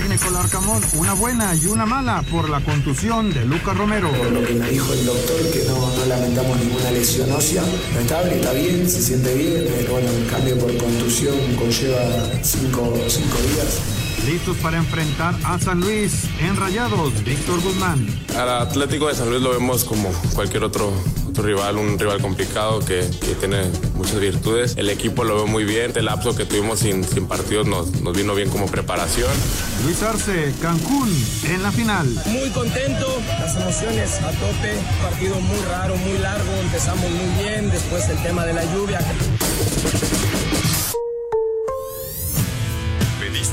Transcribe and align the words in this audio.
técnico 0.00 0.30
una 0.96 1.12
buena 1.12 1.54
y 1.54 1.66
una 1.66 1.84
mala 1.84 2.22
por 2.30 2.48
la 2.48 2.60
contusión 2.60 3.32
de 3.32 3.44
Lucas 3.44 3.76
Romero. 3.76 4.10
Por 4.10 4.32
lo 4.32 4.42
que 4.46 4.54
me 4.54 4.70
dijo 4.70 4.92
el 4.94 5.04
doctor, 5.04 5.50
que 5.52 5.64
no, 5.64 5.94
no 5.94 6.06
lamentamos 6.06 6.58
ninguna 6.58 6.90
lesión 6.90 7.30
ósea, 7.30 7.62
no 7.94 8.00
estable, 8.00 8.36
está 8.36 8.52
bien, 8.52 8.88
se 8.88 9.02
siente 9.02 9.34
bien, 9.34 9.66
pero 9.76 9.92
bueno, 9.92 10.08
el 10.10 10.26
cambio 10.26 10.58
por 10.58 10.74
contusión 10.78 11.36
conlleva 11.56 12.00
cinco, 12.42 12.94
cinco 13.08 13.36
días. 13.52 13.99
Listos 14.26 14.56
para 14.58 14.76
enfrentar 14.76 15.34
a 15.44 15.58
San 15.58 15.80
Luis 15.80 16.24
en 16.40 16.54
Rayados, 16.56 17.24
Víctor 17.24 17.60
Guzmán. 17.62 18.06
Al 18.36 18.48
Atlético 18.48 19.08
de 19.08 19.14
San 19.14 19.30
Luis 19.30 19.42
lo 19.42 19.50
vemos 19.50 19.84
como 19.84 20.10
cualquier 20.34 20.62
otro, 20.62 20.92
otro 21.28 21.42
rival, 21.42 21.78
un 21.78 21.98
rival 21.98 22.20
complicado 22.20 22.80
que, 22.80 23.08
que 23.20 23.34
tiene 23.34 23.62
muchas 23.94 24.20
virtudes. 24.20 24.76
El 24.76 24.90
equipo 24.90 25.24
lo 25.24 25.36
veo 25.36 25.46
muy 25.46 25.64
bien. 25.64 25.92
El 25.96 26.04
lapso 26.04 26.36
que 26.36 26.44
tuvimos 26.44 26.80
sin, 26.80 27.02
sin 27.02 27.26
partidos 27.26 27.66
nos, 27.66 28.00
nos 28.02 28.16
vino 28.16 28.34
bien 28.34 28.50
como 28.50 28.66
preparación. 28.66 29.30
Luis 29.84 30.02
Arce, 30.02 30.52
Cancún, 30.60 31.10
en 31.44 31.62
la 31.62 31.72
final. 31.72 32.06
Muy 32.26 32.50
contento, 32.50 33.20
las 33.40 33.56
emociones 33.56 34.20
a 34.20 34.30
tope. 34.32 34.74
Partido 35.02 35.40
muy 35.40 35.58
raro, 35.70 35.96
muy 35.96 36.18
largo. 36.18 36.52
Empezamos 36.62 37.10
muy 37.10 37.42
bien, 37.42 37.70
después 37.70 38.08
el 38.08 38.22
tema 38.22 38.44
de 38.44 38.52
la 38.52 38.64
lluvia. 38.66 39.00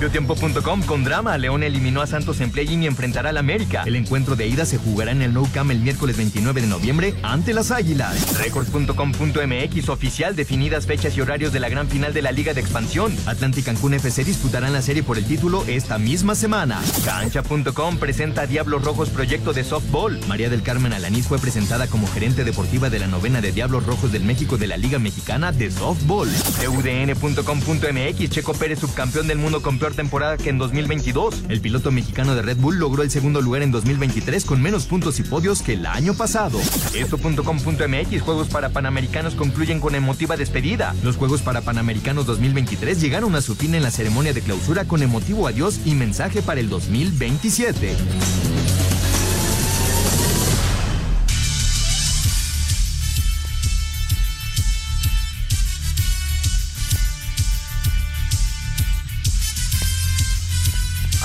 Mediotiempo.com 0.00 0.82
con 0.84 1.04
drama. 1.04 1.36
León 1.36 1.62
eliminó 1.62 2.00
a 2.00 2.06
Santos 2.06 2.40
en 2.40 2.50
play-in 2.50 2.82
y 2.82 2.86
enfrentará 2.86 3.28
al 3.28 3.36
América. 3.36 3.82
El 3.84 3.96
encuentro 3.96 4.34
de 4.34 4.46
ida 4.46 4.64
se 4.64 4.78
jugará 4.78 5.12
en 5.12 5.20
el 5.20 5.34
Nou 5.34 5.46
Camp 5.52 5.70
el 5.70 5.80
miércoles 5.80 6.16
29 6.16 6.62
de 6.62 6.66
noviembre 6.68 7.14
ante 7.22 7.52
las 7.52 7.70
Águilas. 7.70 8.38
Records.com.mx 8.38 9.88
oficial 9.90 10.34
definidas 10.34 10.86
fechas 10.86 11.18
y 11.18 11.20
horarios 11.20 11.52
de 11.52 11.60
la 11.60 11.68
gran 11.68 11.86
final 11.86 12.14
de 12.14 12.22
la 12.22 12.32
Liga 12.32 12.54
de 12.54 12.62
Expansión. 12.62 13.14
Atlántic 13.26 13.66
Cancún 13.66 13.92
FC 13.92 14.24
disputarán 14.24 14.72
la 14.72 14.80
serie 14.80 15.02
por 15.02 15.18
el 15.18 15.26
título 15.26 15.64
esta 15.66 15.98
misma 15.98 16.34
semana. 16.34 16.80
Cancha.com 17.04 17.98
presenta 17.98 18.46
Diablos 18.46 18.82
Rojos 18.82 19.10
proyecto 19.10 19.52
de 19.52 19.64
softball. 19.64 20.18
María 20.28 20.48
del 20.48 20.62
Carmen 20.62 20.94
Alanís 20.94 21.26
fue 21.26 21.38
presentada 21.38 21.88
como 21.88 22.06
gerente 22.06 22.44
deportiva 22.44 22.88
de 22.88 23.00
la 23.00 23.06
novena 23.06 23.42
de 23.42 23.52
Diablos 23.52 23.84
Rojos 23.84 24.12
del 24.12 24.24
México 24.24 24.56
de 24.56 24.66
la 24.66 24.78
Liga 24.78 24.98
Mexicana 24.98 25.52
de 25.52 25.70
softball. 25.70 26.30
UDN.com.mx 26.66 28.30
Checo 28.30 28.54
Pérez 28.54 28.78
subcampeón 28.78 29.26
del 29.26 29.36
mundo 29.36 29.60
con 29.60 29.78
peor 29.78 29.89
temporada 29.94 30.36
que 30.36 30.50
en 30.50 30.58
2022. 30.58 31.44
El 31.48 31.60
piloto 31.60 31.90
mexicano 31.90 32.34
de 32.34 32.42
Red 32.42 32.58
Bull 32.58 32.78
logró 32.78 33.02
el 33.02 33.10
segundo 33.10 33.40
lugar 33.40 33.62
en 33.62 33.70
2023 33.70 34.44
con 34.44 34.62
menos 34.62 34.86
puntos 34.86 35.18
y 35.20 35.22
podios 35.22 35.62
que 35.62 35.74
el 35.74 35.86
año 35.86 36.14
pasado. 36.14 36.58
Esto.com.mx 36.94 38.22
Juegos 38.22 38.48
para 38.48 38.70
Panamericanos 38.70 39.34
concluyen 39.34 39.80
con 39.80 39.94
emotiva 39.94 40.36
despedida. 40.36 40.94
Los 41.02 41.16
Juegos 41.16 41.42
para 41.42 41.60
Panamericanos 41.60 42.26
2023 42.26 43.00
llegaron 43.00 43.34
a 43.34 43.40
su 43.40 43.54
fin 43.54 43.74
en 43.74 43.82
la 43.82 43.90
ceremonia 43.90 44.32
de 44.32 44.42
clausura 44.42 44.84
con 44.84 45.02
emotivo 45.02 45.46
adiós 45.46 45.80
y 45.84 45.94
mensaje 45.94 46.42
para 46.42 46.60
el 46.60 46.68
2027. 46.68 48.89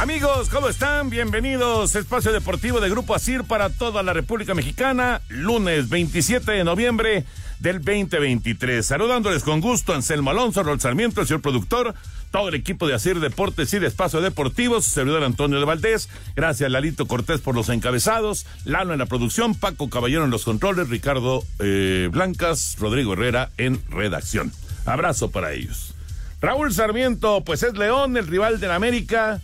Amigos, 0.05 0.49
¿cómo 0.49 0.69
están? 0.69 1.09
Bienvenidos. 1.09 1.95
Espacio 1.95 2.31
Deportivo 2.31 2.79
de 2.79 2.91
Grupo 2.91 3.15
Asir 3.15 3.43
para 3.43 3.71
toda 3.71 4.03
la 4.03 4.13
República 4.13 4.53
Mexicana, 4.53 5.19
lunes 5.29 5.89
27 5.89 6.51
de 6.51 6.63
noviembre 6.63 7.25
del 7.57 7.77
2023. 7.77 8.85
Saludándoles 8.85 9.41
con 9.41 9.61
gusto 9.61 9.95
Anselmo 9.95 10.29
Alonso, 10.29 10.61
Rol 10.61 10.79
Sarmiento, 10.79 11.21
el 11.21 11.27
señor 11.27 11.41
productor, 11.41 11.95
todo 12.29 12.49
el 12.49 12.53
equipo 12.53 12.87
de 12.87 12.93
Asir 12.93 13.19
Deportes 13.19 13.73
y 13.73 13.79
de 13.79 13.87
Espacio 13.87 14.21
Deportivo, 14.21 14.79
su 14.79 14.91
servidor 14.91 15.23
Antonio 15.23 15.57
de 15.57 15.65
Valdés. 15.65 16.07
Gracias, 16.35 16.69
Lalito 16.69 17.07
Cortés, 17.07 17.41
por 17.41 17.55
los 17.55 17.69
encabezados, 17.69 18.45
Lalo 18.63 18.93
en 18.93 18.99
la 18.99 19.07
producción, 19.07 19.55
Paco 19.55 19.89
Caballero 19.89 20.23
en 20.23 20.29
los 20.29 20.45
controles, 20.45 20.87
Ricardo 20.87 21.43
eh, 21.57 22.09
Blancas, 22.11 22.77
Rodrigo 22.79 23.13
Herrera 23.13 23.49
en 23.57 23.81
redacción. 23.89 24.51
Abrazo 24.85 25.31
para 25.31 25.53
ellos. 25.53 25.95
Raúl 26.41 26.71
Sarmiento, 26.71 27.41
pues 27.43 27.63
es 27.63 27.73
León, 27.73 28.17
el 28.17 28.27
rival 28.27 28.59
del 28.59 28.69
América. 28.69 29.41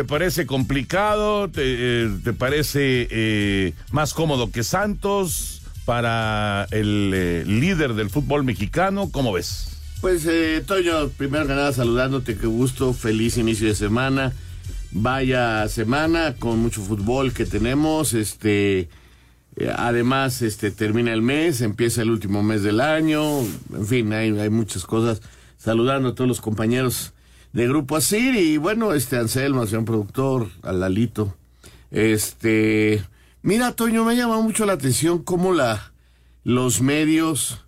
¿Te 0.00 0.04
parece 0.06 0.46
complicado? 0.46 1.50
¿Te, 1.50 1.60
eh, 1.62 2.32
parece 2.38 3.06
eh, 3.10 3.74
más 3.92 4.14
cómodo 4.14 4.50
que 4.50 4.62
Santos 4.62 5.60
para 5.84 6.66
el 6.70 7.12
eh, 7.12 7.44
líder 7.46 7.92
del 7.92 8.08
fútbol 8.08 8.42
mexicano? 8.42 9.10
¿Cómo 9.12 9.30
ves? 9.34 9.76
Pues, 10.00 10.26
Toño, 10.64 11.10
primero 11.18 11.46
que 11.46 11.52
nada 11.52 11.74
saludándote, 11.74 12.38
qué 12.38 12.46
gusto, 12.46 12.94
feliz 12.94 13.36
inicio 13.36 13.68
de 13.68 13.74
semana. 13.74 14.32
Vaya 14.90 15.68
semana 15.68 16.34
con 16.38 16.60
mucho 16.60 16.80
fútbol 16.80 17.34
que 17.34 17.44
tenemos. 17.44 18.14
Este, 18.14 18.88
además, 19.76 20.40
este 20.40 20.70
termina 20.70 21.12
el 21.12 21.20
mes, 21.20 21.60
empieza 21.60 22.00
el 22.00 22.08
último 22.08 22.42
mes 22.42 22.62
del 22.62 22.80
año. 22.80 23.40
En 23.40 23.86
fin, 23.86 24.10
hay 24.14 24.48
muchas 24.48 24.86
cosas. 24.86 25.20
Saludando 25.58 26.08
a 26.08 26.14
todos 26.14 26.26
los 26.26 26.40
compañeros 26.40 27.12
de 27.52 27.66
Grupo 27.66 27.96
Asir 27.96 28.34
y 28.36 28.56
bueno, 28.56 28.92
este 28.92 29.16
Anselmo, 29.16 29.66
señor 29.66 29.84
productor, 29.84 30.48
al 30.62 30.80
Lalito. 30.80 31.34
Este, 31.90 33.02
mira, 33.42 33.72
Toño, 33.72 34.04
me 34.04 34.12
ha 34.12 34.16
llamado 34.16 34.42
mucho 34.42 34.66
la 34.66 34.74
atención 34.74 35.22
cómo 35.22 35.52
la, 35.52 35.92
los 36.44 36.80
medios 36.80 37.64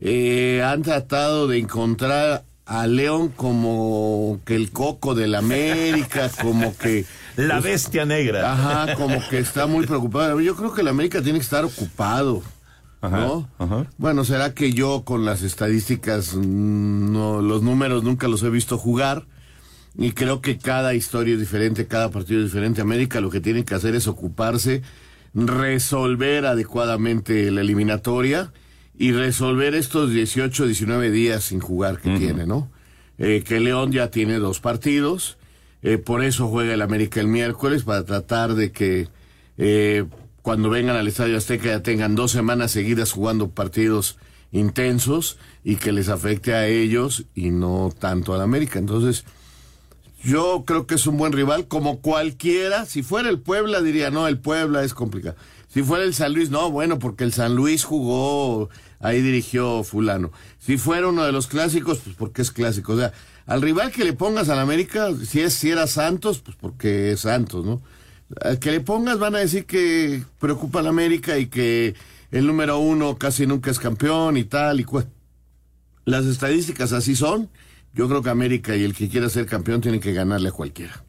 eh, 0.00 0.62
han 0.64 0.82
tratado 0.82 1.46
de 1.46 1.58
encontrar 1.58 2.44
a 2.66 2.86
León 2.86 3.28
como 3.34 4.40
que 4.44 4.54
el 4.54 4.70
coco 4.70 5.14
de 5.14 5.26
la 5.26 5.38
América, 5.38 6.30
como 6.42 6.76
que... 6.76 7.04
La 7.36 7.60
bestia 7.60 8.04
negra. 8.04 8.52
Ajá, 8.52 8.94
como 8.94 9.26
que 9.28 9.38
está 9.38 9.66
muy 9.66 9.86
preocupado. 9.86 10.40
Yo 10.40 10.54
creo 10.56 10.74
que 10.74 10.82
la 10.82 10.90
América 10.90 11.22
tiene 11.22 11.38
que 11.38 11.44
estar 11.44 11.64
ocupado. 11.64 12.42
¿No? 13.02 13.48
ajá. 13.58 13.86
Bueno, 13.98 14.24
será 14.24 14.54
que 14.54 14.72
yo 14.72 15.04
con 15.04 15.24
las 15.24 15.42
estadísticas, 15.42 16.34
mm, 16.34 17.12
no, 17.12 17.40
los 17.40 17.62
números 17.62 18.04
nunca 18.04 18.28
los 18.28 18.42
he 18.42 18.50
visto 18.50 18.78
jugar. 18.78 19.26
Y 19.96 20.12
creo 20.12 20.40
que 20.40 20.58
cada 20.58 20.94
historia 20.94 21.34
es 21.34 21.40
diferente, 21.40 21.86
cada 21.86 22.10
partido 22.10 22.40
es 22.40 22.46
diferente. 22.46 22.80
América 22.80 23.20
lo 23.20 23.30
que 23.30 23.40
tiene 23.40 23.64
que 23.64 23.74
hacer 23.74 23.94
es 23.94 24.06
ocuparse, 24.06 24.82
resolver 25.34 26.46
adecuadamente 26.46 27.50
la 27.50 27.60
eliminatoria 27.62 28.52
y 28.96 29.12
resolver 29.12 29.74
estos 29.74 30.10
18, 30.10 30.66
19 30.66 31.10
días 31.10 31.44
sin 31.44 31.60
jugar 31.60 32.00
que 32.00 32.16
tiene, 32.18 32.46
¿no? 32.46 32.70
Eh, 33.18 33.42
que 33.46 33.60
León 33.60 33.92
ya 33.92 34.10
tiene 34.10 34.34
dos 34.38 34.60
partidos, 34.60 35.38
eh, 35.82 35.98
por 35.98 36.22
eso 36.22 36.48
juega 36.48 36.74
el 36.74 36.82
América 36.82 37.20
el 37.20 37.26
miércoles, 37.26 37.84
para 37.84 38.04
tratar 38.04 38.54
de 38.54 38.72
que 38.72 39.08
eh, 39.58 40.04
cuando 40.42 40.70
vengan 40.70 40.96
al 40.96 41.08
Estadio 41.08 41.36
Azteca 41.36 41.66
ya 41.66 41.82
tengan 41.82 42.14
dos 42.14 42.32
semanas 42.32 42.72
seguidas 42.72 43.12
jugando 43.12 43.50
partidos 43.50 44.16
intensos 44.52 45.38
y 45.62 45.76
que 45.76 45.92
les 45.92 46.08
afecte 46.08 46.54
a 46.54 46.66
ellos 46.66 47.24
y 47.34 47.50
no 47.50 47.92
tanto 47.98 48.34
al 48.34 48.40
América. 48.40 48.78
Entonces, 48.78 49.24
yo 50.22 50.64
creo 50.66 50.86
que 50.86 50.96
es 50.96 51.06
un 51.06 51.16
buen 51.16 51.32
rival, 51.32 51.66
como 51.68 52.00
cualquiera. 52.00 52.84
Si 52.84 53.02
fuera 53.02 53.28
el 53.28 53.40
Puebla, 53.40 53.80
diría, 53.80 54.10
no, 54.10 54.26
el 54.28 54.38
Puebla 54.38 54.82
es 54.84 54.94
complicado. 54.94 55.36
Si 55.68 55.82
fuera 55.82 56.04
el 56.04 56.14
San 56.14 56.34
Luis, 56.34 56.50
no, 56.50 56.70
bueno, 56.70 56.98
porque 56.98 57.24
el 57.24 57.32
San 57.32 57.54
Luis 57.54 57.84
jugó, 57.84 58.68
ahí 58.98 59.22
dirigió 59.22 59.84
fulano. 59.84 60.32
Si 60.58 60.78
fuera 60.78 61.08
uno 61.08 61.24
de 61.24 61.32
los 61.32 61.46
clásicos, 61.46 61.98
pues 61.98 62.16
porque 62.16 62.42
es 62.42 62.50
clásico. 62.50 62.94
O 62.94 62.98
sea, 62.98 63.12
al 63.46 63.62
rival 63.62 63.92
que 63.92 64.04
le 64.04 64.12
pongas 64.12 64.48
al 64.48 64.58
América, 64.58 65.10
si 65.24 65.40
es 65.40 65.54
si 65.54 65.70
era 65.70 65.86
Santos, 65.86 66.40
pues 66.40 66.56
porque 66.60 67.12
es 67.12 67.20
Santos, 67.20 67.64
¿no? 67.64 67.80
Al 68.42 68.58
que 68.58 68.70
le 68.70 68.80
pongas 68.80 69.18
van 69.18 69.34
a 69.34 69.38
decir 69.38 69.66
que 69.66 70.22
preocupa 70.38 70.80
al 70.80 70.86
América 70.86 71.38
y 71.38 71.46
que 71.46 71.94
el 72.30 72.46
número 72.46 72.78
uno 72.78 73.18
casi 73.18 73.46
nunca 73.46 73.70
es 73.70 73.78
campeón 73.78 74.36
y 74.36 74.44
tal 74.44 74.80
y 74.80 74.84
cual. 74.84 75.08
Las 76.04 76.26
estadísticas 76.26 76.92
así 76.92 77.16
son. 77.16 77.50
Yo 77.92 78.08
creo 78.08 78.22
que 78.22 78.30
América 78.30 78.76
y 78.76 78.84
el 78.84 78.94
que 78.94 79.08
quiera 79.08 79.28
ser 79.28 79.46
campeón 79.46 79.80
tiene 79.80 80.00
que 80.00 80.12
ganarle 80.12 80.50
a 80.50 80.52
cualquiera. 80.52 81.02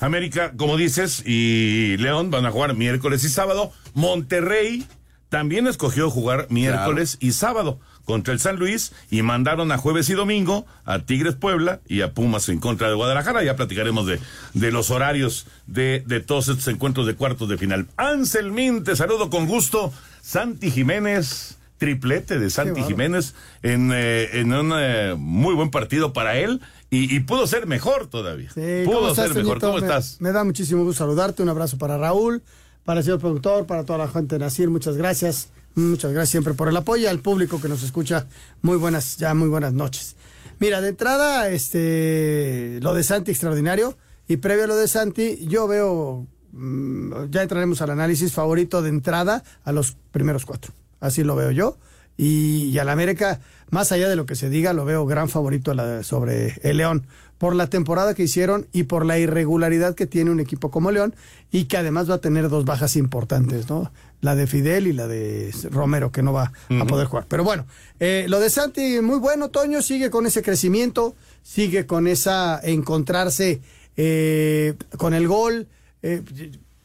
América, 0.00 0.52
como 0.56 0.76
dices, 0.76 1.22
y 1.26 1.96
León 1.98 2.30
van 2.30 2.46
a 2.46 2.50
jugar 2.50 2.76
miércoles 2.76 3.24
y 3.24 3.28
sábado. 3.28 3.72
Monterrey 3.94 4.86
también 5.28 5.66
escogió 5.66 6.10
jugar 6.10 6.46
miércoles 6.50 7.18
y 7.20 7.32
sábado 7.32 7.80
contra 8.08 8.32
el 8.32 8.40
San 8.40 8.56
Luis 8.56 8.92
y 9.10 9.20
mandaron 9.20 9.70
a 9.70 9.76
jueves 9.76 10.08
y 10.08 10.14
domingo 10.14 10.64
a 10.86 11.00
Tigres 11.00 11.34
Puebla 11.34 11.80
y 11.86 12.00
a 12.00 12.14
Pumas 12.14 12.48
en 12.48 12.58
contra 12.58 12.88
de 12.88 12.94
Guadalajara. 12.94 13.44
Ya 13.44 13.54
platicaremos 13.54 14.06
de, 14.06 14.18
de 14.54 14.72
los 14.72 14.90
horarios 14.90 15.46
de, 15.66 16.02
de 16.06 16.20
todos 16.20 16.48
estos 16.48 16.66
encuentros 16.68 17.06
de 17.06 17.14
cuartos 17.16 17.50
de 17.50 17.58
final. 17.58 17.86
Anselmín, 17.98 18.82
te 18.82 18.96
saludo 18.96 19.28
con 19.28 19.46
gusto. 19.46 19.92
Santi 20.22 20.70
Jiménez, 20.70 21.58
triplete 21.76 22.38
de 22.38 22.48
Santi 22.48 22.82
Jiménez 22.82 23.34
en, 23.62 23.90
eh, 23.92 24.40
en 24.40 24.54
un 24.54 24.72
eh, 24.74 25.14
muy 25.18 25.54
buen 25.54 25.70
partido 25.70 26.14
para 26.14 26.38
él 26.38 26.62
y, 26.90 27.14
y 27.14 27.20
pudo 27.20 27.46
ser 27.46 27.66
mejor 27.66 28.06
todavía. 28.06 28.48
Sí, 28.54 28.82
pudo 28.86 29.00
¿cómo 29.00 29.14
ser 29.14 29.26
estás, 29.26 29.36
mejor. 29.36 29.60
¿Cómo 29.60 29.74
Me- 29.74 29.80
estás? 29.80 30.16
Me 30.20 30.32
da 30.32 30.44
muchísimo 30.44 30.82
gusto 30.82 31.04
saludarte. 31.04 31.42
Un 31.42 31.50
abrazo 31.50 31.76
para 31.76 31.98
Raúl, 31.98 32.42
para 32.86 33.00
el 33.00 33.04
señor 33.04 33.20
productor, 33.20 33.66
para 33.66 33.84
toda 33.84 33.98
la 33.98 34.08
gente 34.08 34.36
de 34.36 34.38
Nacir. 34.46 34.70
Muchas 34.70 34.96
gracias. 34.96 35.50
Muchas 35.78 36.12
gracias 36.12 36.30
siempre 36.30 36.54
por 36.54 36.68
el 36.68 36.76
apoyo 36.76 37.08
al 37.08 37.20
público 37.20 37.60
que 37.60 37.68
nos 37.68 37.84
escucha. 37.84 38.26
Muy 38.62 38.76
buenas, 38.76 39.16
ya 39.16 39.32
muy 39.34 39.48
buenas 39.48 39.72
noches. 39.72 40.16
Mira, 40.58 40.80
de 40.80 40.88
entrada, 40.88 41.50
este, 41.50 42.80
lo 42.82 42.94
de 42.94 43.04
Santi 43.04 43.30
extraordinario. 43.30 43.96
Y 44.26 44.38
previo 44.38 44.64
a 44.64 44.66
lo 44.66 44.74
de 44.74 44.88
Santi, 44.88 45.46
yo 45.46 45.68
veo, 45.68 46.26
mm, 46.50 47.30
ya 47.30 47.42
entraremos 47.42 47.80
al 47.80 47.90
análisis 47.90 48.32
favorito 48.32 48.82
de 48.82 48.88
entrada 48.88 49.44
a 49.62 49.70
los 49.70 49.96
primeros 50.10 50.44
cuatro. 50.46 50.72
Así 50.98 51.22
lo 51.22 51.36
veo 51.36 51.52
yo. 51.52 51.78
Y, 52.16 52.70
y 52.72 52.78
al 52.80 52.88
América, 52.88 53.40
más 53.70 53.92
allá 53.92 54.08
de 54.08 54.16
lo 54.16 54.26
que 54.26 54.34
se 54.34 54.50
diga, 54.50 54.72
lo 54.72 54.84
veo 54.84 55.06
gran 55.06 55.28
favorito 55.28 55.72
sobre 56.02 56.58
el 56.62 56.78
León. 56.78 57.06
Por 57.38 57.54
la 57.54 57.68
temporada 57.68 58.14
que 58.14 58.24
hicieron 58.24 58.66
y 58.72 58.84
por 58.84 59.06
la 59.06 59.18
irregularidad 59.18 59.94
que 59.94 60.06
tiene 60.06 60.30
un 60.30 60.40
equipo 60.40 60.70
como 60.70 60.90
León 60.90 61.14
y 61.52 61.64
que 61.64 61.76
además 61.76 62.10
va 62.10 62.14
a 62.16 62.20
tener 62.20 62.48
dos 62.48 62.64
bajas 62.64 62.96
importantes, 62.96 63.68
¿no? 63.70 63.92
La 64.20 64.34
de 64.34 64.46
Fidel 64.48 64.88
y 64.88 64.92
la 64.92 65.06
de 65.06 65.54
Romero, 65.70 66.10
que 66.10 66.22
no 66.22 66.32
va 66.32 66.52
a 66.68 66.84
poder 66.86 67.06
jugar. 67.06 67.26
Pero 67.28 67.44
bueno, 67.44 67.66
eh, 68.00 68.26
lo 68.28 68.40
de 68.40 68.50
Santi, 68.50 69.00
muy 69.00 69.18
bueno, 69.18 69.50
Toño, 69.50 69.80
sigue 69.80 70.10
con 70.10 70.26
ese 70.26 70.42
crecimiento, 70.42 71.14
sigue 71.42 71.86
con 71.86 72.08
esa 72.08 72.60
encontrarse 72.62 73.60
eh, 73.96 74.74
con 74.96 75.14
el 75.14 75.28
gol. 75.28 75.68
eh, 76.02 76.22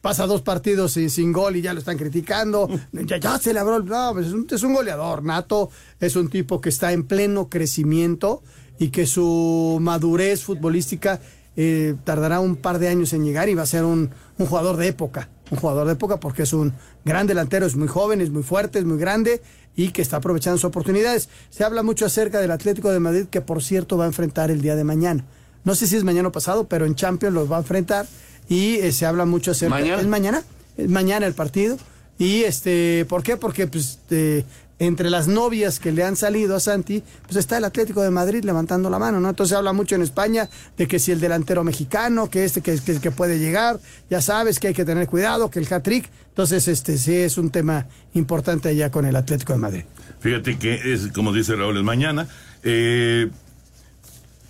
pasa 0.04 0.26
dos 0.26 0.42
partidos 0.42 0.92
sin, 0.92 1.08
sin 1.08 1.32
gol 1.32 1.56
y 1.56 1.62
ya 1.62 1.72
lo 1.72 1.78
están 1.78 1.96
criticando. 1.96 2.68
Ya, 2.92 3.16
ya 3.16 3.38
se 3.38 3.54
le 3.54 3.60
abrió 3.60 3.78
el. 3.78 3.86
No, 3.86 4.12
pues 4.12 4.26
es, 4.26 4.32
un, 4.34 4.46
es 4.50 4.62
un 4.62 4.74
goleador 4.74 5.24
nato, 5.24 5.70
es 5.98 6.14
un 6.14 6.28
tipo 6.28 6.60
que 6.60 6.68
está 6.68 6.92
en 6.92 7.04
pleno 7.04 7.48
crecimiento 7.48 8.42
y 8.78 8.88
que 8.88 9.06
su 9.06 9.78
madurez 9.80 10.42
futbolística 10.42 11.20
eh, 11.56 11.94
tardará 12.04 12.40
un 12.40 12.56
par 12.56 12.78
de 12.78 12.88
años 12.88 13.12
en 13.12 13.24
llegar 13.24 13.48
y 13.48 13.54
va 13.54 13.62
a 13.62 13.66
ser 13.66 13.84
un, 13.84 14.10
un 14.38 14.46
jugador 14.46 14.76
de 14.76 14.88
época. 14.88 15.28
Un 15.50 15.58
jugador 15.58 15.86
de 15.86 15.92
época 15.92 16.18
porque 16.18 16.42
es 16.42 16.52
un 16.52 16.72
gran 17.04 17.26
delantero, 17.26 17.66
es 17.66 17.76
muy 17.76 17.88
joven, 17.88 18.20
es 18.20 18.30
muy 18.30 18.42
fuerte, 18.42 18.78
es 18.78 18.84
muy 18.84 18.98
grande 18.98 19.40
y 19.76 19.90
que 19.90 20.02
está 20.02 20.16
aprovechando 20.16 20.56
sus 20.58 20.64
oportunidades. 20.64 21.28
Se 21.50 21.64
habla 21.64 21.82
mucho 21.82 22.06
acerca 22.06 22.40
del 22.40 22.50
Atlético 22.50 22.90
de 22.90 23.00
Madrid, 23.00 23.26
que 23.30 23.40
por 23.40 23.62
cierto 23.62 23.96
va 23.96 24.04
a 24.04 24.08
enfrentar 24.08 24.50
el 24.50 24.60
día 24.60 24.76
de 24.76 24.84
mañana. 24.84 25.24
No 25.64 25.74
sé 25.74 25.86
si 25.86 25.96
es 25.96 26.04
mañana 26.04 26.28
o 26.28 26.32
pasado, 26.32 26.68
pero 26.68 26.86
en 26.86 26.94
Champions 26.94 27.34
los 27.34 27.50
va 27.50 27.56
a 27.56 27.60
enfrentar 27.60 28.06
y 28.48 28.76
eh, 28.76 28.92
se 28.92 29.06
habla 29.06 29.24
mucho 29.24 29.52
acerca. 29.52 29.74
¿Mañana? 29.74 30.00
¿Es 30.00 30.06
mañana? 30.06 30.42
Es 30.76 30.88
mañana 30.88 31.26
el 31.26 31.34
partido. 31.34 31.76
Y 32.18 32.44
este, 32.44 33.06
¿por 33.08 33.22
qué? 33.22 33.36
Porque 33.36 33.66
pues 33.66 33.98
eh, 34.10 34.44
entre 34.78 35.08
las 35.08 35.28
novias 35.28 35.78
que 35.78 35.92
le 35.92 36.02
han 36.02 36.16
salido 36.16 36.56
a 36.56 36.60
Santi, 36.60 37.02
pues 37.26 37.36
está 37.36 37.58
el 37.58 37.64
Atlético 37.64 38.02
de 38.02 38.10
Madrid 38.10 38.44
levantando 38.44 38.90
la 38.90 38.98
mano, 38.98 39.20
¿no? 39.20 39.28
Entonces 39.30 39.56
habla 39.56 39.72
mucho 39.72 39.94
en 39.94 40.02
España 40.02 40.48
de 40.76 40.88
que 40.88 40.98
si 40.98 41.12
el 41.12 41.20
delantero 41.20 41.62
mexicano, 41.62 42.28
que 42.28 42.44
este 42.44 42.60
que, 42.60 42.78
que, 42.80 43.00
que 43.00 43.10
puede 43.10 43.38
llegar, 43.38 43.78
ya 44.10 44.20
sabes 44.20 44.58
que 44.58 44.68
hay 44.68 44.74
que 44.74 44.84
tener 44.84 45.06
cuidado, 45.06 45.50
que 45.50 45.60
el 45.60 45.72
hat-trick. 45.72 46.10
Entonces, 46.28 46.66
este 46.66 46.98
sí 46.98 47.14
es 47.14 47.38
un 47.38 47.50
tema 47.50 47.86
importante 48.14 48.68
allá 48.68 48.90
con 48.90 49.04
el 49.06 49.14
Atlético 49.14 49.52
de 49.52 49.60
Madrid. 49.60 49.84
Fíjate 50.18 50.58
que 50.58 50.92
es, 50.92 51.08
como 51.12 51.32
dice 51.32 51.54
Raúl, 51.54 51.76
es 51.76 51.84
mañana. 51.84 52.26
eh, 52.64 53.30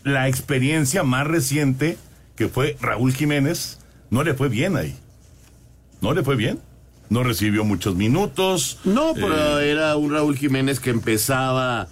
la 0.05 0.29
experiencia 0.29 1.03
más 1.03 1.27
reciente 1.27 1.97
que 2.37 2.49
fue 2.49 2.77
Raúl 2.81 3.13
Jiménez, 3.13 3.79
no 4.11 4.23
le 4.23 4.35
fue 4.35 4.49
bien 4.49 4.77
ahí. 4.77 4.97
No 6.01 6.13
le 6.13 6.23
fue 6.23 6.37
bien. 6.37 6.61
No 7.15 7.23
recibió 7.23 7.63
muchos 7.65 7.95
minutos. 7.95 8.79
No, 8.85 9.13
pero 9.15 9.61
Eh, 9.61 9.71
era 9.71 9.95
un 9.97 10.11
Raúl 10.11 10.37
Jiménez 10.37 10.81
que 10.81 10.91
empezaba. 10.91 11.87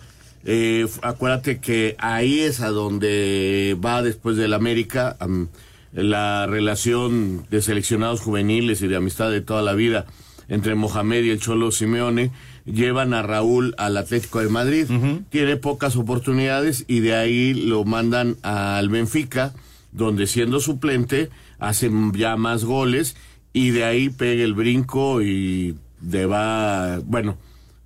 eh, 0.44 0.88
acuérdate 1.02 1.60
que 1.60 1.94
ahí 2.00 2.40
es 2.40 2.60
a 2.60 2.70
donde 2.70 3.76
va 3.84 4.02
después 4.02 4.36
del 4.36 4.52
América 4.54 5.16
am, 5.20 5.46
la 5.92 6.46
relación 6.48 7.46
de 7.48 7.62
seleccionados 7.62 8.20
juveniles 8.20 8.82
y 8.82 8.88
de 8.88 8.96
amistad 8.96 9.30
de 9.30 9.40
toda 9.40 9.62
la 9.62 9.74
vida 9.74 10.06
entre 10.48 10.74
Mohamed 10.74 11.22
y 11.22 11.30
el 11.30 11.38
Cholo 11.40 11.70
Simeone. 11.70 12.32
Llevan 12.64 13.14
a 13.14 13.22
Raúl 13.22 13.76
al 13.78 13.96
Atlético 13.96 14.40
de 14.40 14.48
Madrid. 14.48 14.86
Tiene 15.30 15.56
pocas 15.56 15.94
oportunidades 15.94 16.84
y 16.88 16.98
de 16.98 17.14
ahí 17.14 17.54
lo 17.54 17.84
mandan 17.84 18.36
al 18.42 18.88
Benfica, 18.88 19.52
donde 19.92 20.26
siendo 20.26 20.58
suplente 20.58 21.30
hacen 21.60 22.12
ya 22.12 22.36
más 22.36 22.64
goles 22.64 23.14
y 23.52 23.70
de 23.70 23.84
ahí 23.84 24.08
pega 24.08 24.44
el 24.44 24.54
brinco 24.54 25.22
y 25.22 25.76
de 26.00 26.26
va, 26.26 26.98
bueno, 27.04 27.36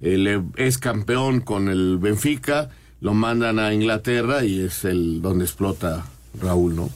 él 0.01 0.45
es 0.57 0.79
campeón 0.79 1.41
con 1.41 1.69
el 1.69 1.99
Benfica, 1.99 2.71
lo 3.01 3.15
mandan 3.15 3.59
a 3.59 3.73
Inglaterra 3.73 4.45
y 4.45 4.61
es 4.61 4.85
el 4.85 5.21
donde 5.23 5.45
explota 5.45 6.07
Raúl, 6.41 6.77
¿no? 6.77 6.91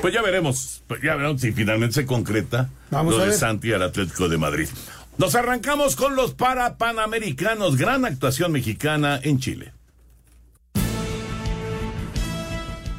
Pues 0.00 0.14
ya 0.14 0.22
veremos, 0.22 0.82
pues 0.86 1.02
ya 1.02 1.16
veremos 1.16 1.40
si 1.40 1.52
finalmente 1.52 1.94
se 1.94 2.06
concreta 2.06 2.70
Vamos 2.90 3.14
lo 3.14 3.20
a 3.20 3.24
de 3.24 3.30
ver. 3.30 3.38
Santi 3.38 3.72
al 3.72 3.82
Atlético 3.82 4.28
de 4.28 4.38
Madrid. 4.38 4.68
Nos 5.18 5.34
arrancamos 5.34 5.96
con 5.96 6.14
los 6.14 6.34
parapanamericanos, 6.34 7.76
gran 7.76 8.04
actuación 8.04 8.52
mexicana 8.52 9.18
en 9.22 9.40
Chile. 9.40 9.72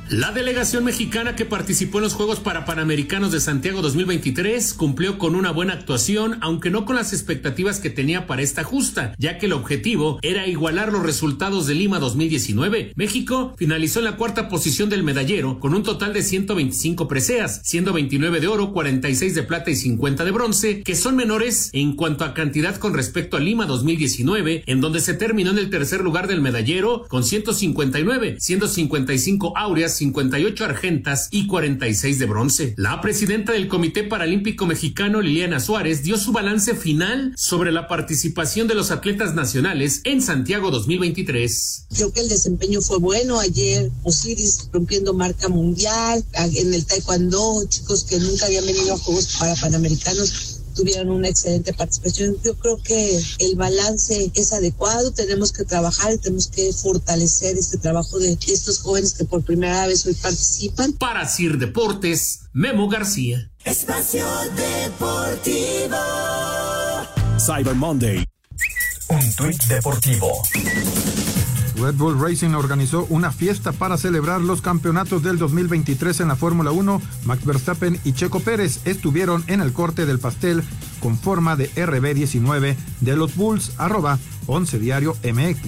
La 0.10 0.32
delegación 0.32 0.86
mexicana 0.86 1.36
que 1.36 1.46
participó 1.46 2.00
en 2.00 2.06
los 2.06 2.16
Juegos 2.16 2.40
Parapanamericanos 2.40 3.32
de 3.32 3.40
Santiago 3.40 3.84
2023 3.84 4.74
cumplió 4.74 5.20
con 5.20 5.36
una 5.36 5.52
buena 5.52 5.74
actuación, 5.74 6.40
aunque 6.42 6.72
no 6.72 6.84
con 6.84 6.96
las 6.96 7.14
expectativas 7.14 7.80
que 7.80 7.92
tenía 7.92 8.26
para 8.26 8.42
esta 8.42 8.64
justa, 8.64 9.14
ya 9.20 9.38
que 9.38 9.46
el 9.46 9.54
objetivo 9.54 10.18
era 10.24 10.48
igualar 10.48 10.92
los 10.92 11.04
resultados 11.04 11.68
de 11.68 11.76
Lima 11.76 12.00
2019. 12.00 12.94
México 12.96 13.54
finalizó 13.56 14.00
en 14.00 14.06
la 14.06 14.18
cuarta 14.18 14.50
posición 14.50 14.90
del 14.90 15.04
medallero 15.04 15.60
con 15.60 15.76
un 15.76 15.84
total 15.84 16.12
de 16.12 16.24
125 16.24 17.08
preseas, 17.08 17.62
siendo 17.64 17.94
29 17.94 18.40
de 18.40 18.48
oro, 18.48 18.74
46 18.74 19.36
de 19.36 19.44
plata 19.44 19.70
y 19.70 19.76
50 19.76 20.26
de 20.26 20.32
bronce, 20.32 20.82
que 20.82 20.96
son 20.96 21.18
menores 21.18 21.70
en 21.74 21.96
cuanto 21.96 22.26
a 22.26 22.34
cantidad 22.34 22.78
con 22.78 22.96
respecto 22.96 23.38
a 23.38 23.42
Lima 23.42 23.68
2019, 23.68 24.64
en 24.66 24.82
donde 24.82 25.02
se 25.02 25.14
terminó 25.14 25.52
en 25.52 25.60
el 25.60 25.70
tercer 25.70 26.02
lugar 26.02 26.28
del 26.28 26.42
medallero 26.42 27.06
con 27.08 27.24
159, 27.24 28.38
siendo 28.40 28.68
55 28.68 29.56
áureas, 29.56 29.99
58 30.00 30.66
argentas 30.66 31.28
y 31.30 31.48
46 31.48 32.20
de 32.20 32.26
bronce. 32.26 32.74
La 32.78 33.02
presidenta 33.02 33.52
del 33.52 33.68
Comité 33.68 34.04
Paralímpico 34.04 34.66
Mexicano, 34.66 35.22
Liliana 35.22 35.60
Suárez, 35.60 36.04
dio 36.04 36.18
su 36.18 36.32
balance 36.32 36.74
final 36.76 37.34
sobre 37.36 37.72
la 37.72 37.88
participación 37.88 38.68
de 38.68 38.76
los 38.76 38.92
atletas 38.92 39.36
nacionales 39.36 40.02
en 40.06 40.22
Santiago 40.22 40.72
2023. 40.72 41.88
Creo 41.94 42.14
que 42.14 42.22
el 42.22 42.30
desempeño 42.30 42.82
fue 42.82 42.98
bueno 43.00 43.40
ayer. 43.40 43.92
Osiris 44.04 44.70
rompiendo 44.72 45.14
marca 45.14 45.50
mundial. 45.50 46.24
En 46.34 46.74
el 46.74 46.86
taekwondo, 46.86 47.66
chicos 47.68 48.06
que 48.06 48.20
nunca 48.20 48.46
habían 48.46 48.66
venido 48.66 48.94
a 48.94 48.98
Juegos 48.98 49.38
para 49.38 49.56
Panamericanos 49.56 50.49
tuvieron 50.74 51.10
una 51.10 51.28
excelente 51.28 51.74
participación. 51.74 52.38
Yo 52.44 52.56
creo 52.56 52.82
que 52.82 53.22
el 53.40 53.56
balance 53.56 54.32
es 54.34 54.54
adecuado. 54.54 55.12
Tenemos 55.12 55.52
que 55.52 55.66
trabajar 55.66 56.14
y 56.14 56.18
tenemos 56.18 56.48
que 56.48 56.72
fortalecer 56.74 57.58
este 57.58 57.78
trabajo 57.78 58.20
de 58.20 58.38
estos 58.48 58.80
jóvenes 58.80 59.14
que 59.14 59.26
por 59.26 59.44
primera 59.44 59.88
vez 59.88 60.06
hoy 60.06 60.14
participan. 60.16 60.94
Para 60.94 61.28
Sir 61.28 61.58
Deportes, 61.58 62.42
Memo 62.54 62.88
García. 62.88 63.52
Espacio 63.64 64.26
Deportivo. 64.56 65.98
Cyber 67.40 67.76
Monday. 67.76 68.26
Un 69.10 69.34
tuit 69.36 69.64
deportivo. 69.66 70.44
Red 71.80 71.96
Bull 71.96 72.20
Racing 72.20 72.54
organizó 72.56 73.06
una 73.10 73.32
fiesta 73.32 73.72
para 73.72 73.98
celebrar 73.98 74.42
los 74.42 74.62
campeonatos 74.62 75.24
del 75.24 75.38
2023 75.38 76.20
en 76.20 76.28
la 76.28 76.36
Fórmula 76.36 76.72
1. 76.72 77.02
Max 77.26 77.46
Verstappen 77.46 78.00
y 78.04 78.14
Checo 78.14 78.40
Pérez 78.42 78.82
estuvieron 78.86 79.44
en 79.48 79.62
el 79.62 79.72
corte 79.72 80.06
del 80.06 80.20
pastel 80.20 80.64
con 81.00 81.18
forma 81.18 81.56
de 81.56 81.72
RB19 81.72 82.76
de 83.00 83.16
los 83.16 83.36
Bulls, 83.36 83.72
arroba 83.78 84.20
11 84.48 84.80
diario 84.80 85.16
MX. 85.24 85.60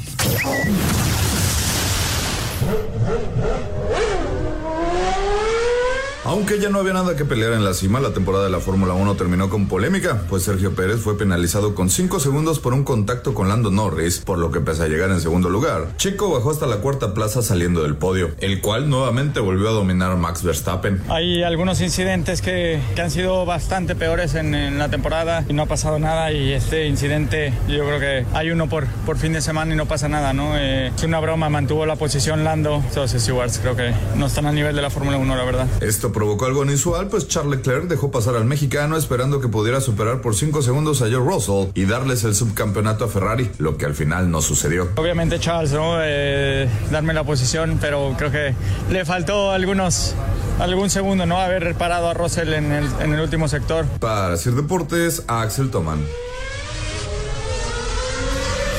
Aunque 6.24 6.60
ya 6.60 6.70
no 6.70 6.78
había 6.78 6.94
nada 6.94 7.16
que 7.16 7.26
pelear 7.26 7.54
en 7.54 7.66
la 7.66 7.74
cima, 7.74 8.00
la 8.00 8.14
temporada 8.14 8.44
de 8.44 8.52
la 8.52 8.60
Fórmula 8.60 8.94
1 8.94 9.16
terminó 9.16 9.50
con 9.50 9.68
polémica, 9.68 10.22
pues 10.30 10.44
Sergio 10.44 10.76
Pérez 10.76 11.00
fue 11.00 11.18
penalizado 11.18 11.74
con 11.74 11.90
5 11.90 12.20
segundos 12.20 12.60
por 12.60 12.76
un 12.76 12.84
contacto 12.84 13.34
con 13.34 13.50
Lando 13.50 13.72
Norris, 13.72 14.20
por 14.20 14.38
lo 14.38 14.52
que 14.52 14.60
pese 14.60 14.84
a 14.84 14.88
llegar 14.88 15.10
en 15.10 15.20
segundo 15.20 15.50
lugar, 15.50 15.98
Checo 15.98 16.32
bajó 16.32 16.52
hasta 16.52 16.68
la 16.68 16.78
cuarta 16.78 17.16
plaza 17.16 17.42
saliendo 17.42 17.82
del 17.82 17.96
podio, 17.96 18.36
el 18.38 18.62
cual 18.62 18.88
nuevamente 18.88 19.40
volvió 19.40 19.70
a 19.70 19.72
dominar 19.72 20.16
Max 20.16 20.44
Verstappen. 20.44 21.02
Hay 21.10 21.42
algunos 21.42 21.82
incidentes 21.82 22.44
que, 22.44 22.80
que 22.94 23.02
han 23.02 23.10
sido 23.10 23.44
bastante 23.48 23.96
peores 23.96 24.36
en, 24.36 24.54
en, 24.54 24.78
la 24.78 24.90
temporada 24.90 25.44
y 25.50 25.54
no 25.54 25.64
ha 25.64 25.68
pasado 25.68 25.98
nada 25.98 26.32
y 26.32 26.54
este 26.54 26.86
incidente 26.86 27.52
yo 27.68 27.84
creo 27.84 28.00
que 28.00 28.26
hay 28.34 28.52
uno 28.52 28.70
por, 28.70 28.86
por 29.08 29.18
fin 29.18 29.34
de 29.34 29.42
semana 29.42 29.74
y 29.74 29.78
no 29.78 29.88
pasa 29.88 30.08
nada, 30.08 30.34
¿no? 30.34 30.56
Eh, 30.56 30.92
es 30.96 31.04
una 31.04 31.20
broma, 31.20 31.50
mantuvo 31.50 31.88
la 31.88 31.96
posición 31.96 32.44
Lando, 32.44 32.84
entonces 32.88 33.24
Stewards 33.24 33.58
creo 33.58 33.76
que 33.76 33.92
no 34.18 34.28
están 34.28 34.46
a 34.46 34.52
nivel 34.52 34.76
de 34.76 34.84
la 34.84 34.92
Fórmula 34.92 35.18
1, 35.18 35.36
la 35.36 35.44
verdad. 35.44 35.68
Esto 35.82 36.11
provocó 36.12 36.46
algo 36.46 36.64
inusual, 36.64 37.08
pues 37.08 37.28
Charles 37.28 37.58
Leclerc 37.58 37.86
dejó 37.86 38.12
pasar 38.12 38.36
al 38.36 38.46
mexicano 38.46 38.98
esperando 38.98 39.42
que 39.42 39.48
pudiera 39.48 39.82
superar 39.82 40.22
por 40.22 40.36
5 40.36 40.62
segundos 40.62 41.02
a 41.02 41.06
Joe 41.06 41.18
Russell 41.18 41.72
y 41.74 41.86
darles 41.86 42.24
el 42.24 42.36
subcampeonato 42.36 43.06
a 43.06 43.08
Ferrari, 43.08 43.50
lo 43.58 43.78
que 43.78 43.86
al 43.86 43.96
final 43.96 44.30
no 44.30 44.42
sucedió. 44.42 44.90
Obviamente 44.96 45.40
Charles, 45.40 45.72
¿no? 45.72 45.98
Eh, 46.02 46.70
darme 46.92 47.14
la 47.14 47.24
posición, 47.24 47.78
pero 47.82 48.14
creo 48.18 48.32
que 48.32 48.54
le 48.90 49.06
faltó 49.06 49.52
algunos 49.52 50.16
algún 50.60 50.90
segundo, 50.90 51.26
¿no? 51.26 51.40
Haber 51.40 51.76
parado 51.76 52.10
a 52.10 52.14
Russell 52.14 52.54
en 52.54 52.72
el, 52.72 52.88
en 53.00 53.14
el 53.14 53.20
último 53.20 53.48
sector. 53.48 53.86
Para 54.00 54.38
Sir 54.38 54.54
Deportes, 54.54 55.24
Axel 55.28 55.72
Toman. 55.72 56.00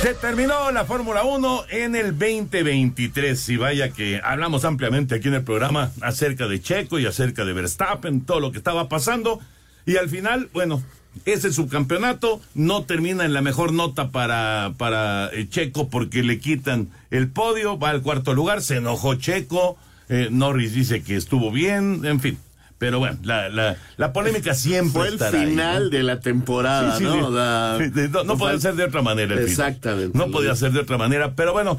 Se 0.03 0.15
terminó 0.15 0.73
la 0.73 0.85
Fórmula 0.85 1.23
1 1.23 1.67
en 1.71 1.95
el 1.95 2.19
2023 2.19 3.49
y 3.51 3.57
vaya 3.57 3.91
que 3.91 4.21
hablamos 4.25 4.65
ampliamente 4.65 5.15
aquí 5.15 5.29
en 5.29 5.35
el 5.35 5.45
programa 5.45 5.93
acerca 6.01 6.49
de 6.49 6.61
Checo 6.61 6.99
y 6.99 7.07
acerca 7.07 7.45
de 7.45 7.53
Verstappen, 7.53 8.23
todo 8.23 8.41
lo 8.41 8.51
que 8.51 8.59
estaba 8.59 8.89
pasando 8.89 9.39
y 9.87 9.99
al 9.99 10.09
final, 10.09 10.51
bueno, 10.53 10.83
ese 11.25 11.53
subcampeonato 11.53 12.41
no 12.57 12.83
termina 12.83 13.25
en 13.25 13.33
la 13.33 13.43
mejor 13.43 13.73
nota 13.73 14.11
para, 14.11 14.75
para 14.77 15.31
eh, 15.33 15.49
Checo 15.49 15.89
porque 15.89 16.25
le 16.25 16.41
quitan 16.41 16.89
el 17.13 17.29
podio, 17.29 17.79
va 17.79 17.91
al 17.91 18.03
cuarto 18.03 18.35
lugar, 18.35 18.61
se 18.61 18.79
enojó 18.79 19.15
Checo, 19.15 19.79
eh, 20.09 20.31
Norris 20.33 20.75
dice 20.75 21.05
que 21.05 21.15
estuvo 21.15 21.53
bien, 21.53 22.05
en 22.05 22.19
fin. 22.19 22.39
Pero 22.83 22.99
bueno, 22.99 23.17
la, 23.23 23.49
la, 23.49 23.77
la 23.97 24.13
polémica 24.13 24.55
siempre 24.55 25.03
Fue 25.03 25.09
el 25.11 25.23
ahí, 25.23 25.47
final 25.51 25.85
¿no? 25.85 25.91
de 25.91 26.03
la 26.03 26.19
temporada, 26.19 26.99
Sí, 26.99 27.05
sí, 27.05 27.11
¿no? 27.17 27.79
sí. 27.79 27.85
Sí, 27.85 27.91
de- 27.91 28.09
no, 28.09 28.25
no 28.25 28.37
podía 28.37 28.59
ser 28.59 28.75
de 28.75 28.83
otra 28.83 29.03
manera. 29.03 29.35
el 29.35 29.39
final. 29.39 29.49
Exactamente. 29.49 30.19
No 30.19 30.33
podía 30.33 30.57
ser 30.57 30.73
de 30.73 30.81
otra 30.81 30.99
manera. 30.99 31.37
Pero 31.37 31.53
bueno, 31.53 31.79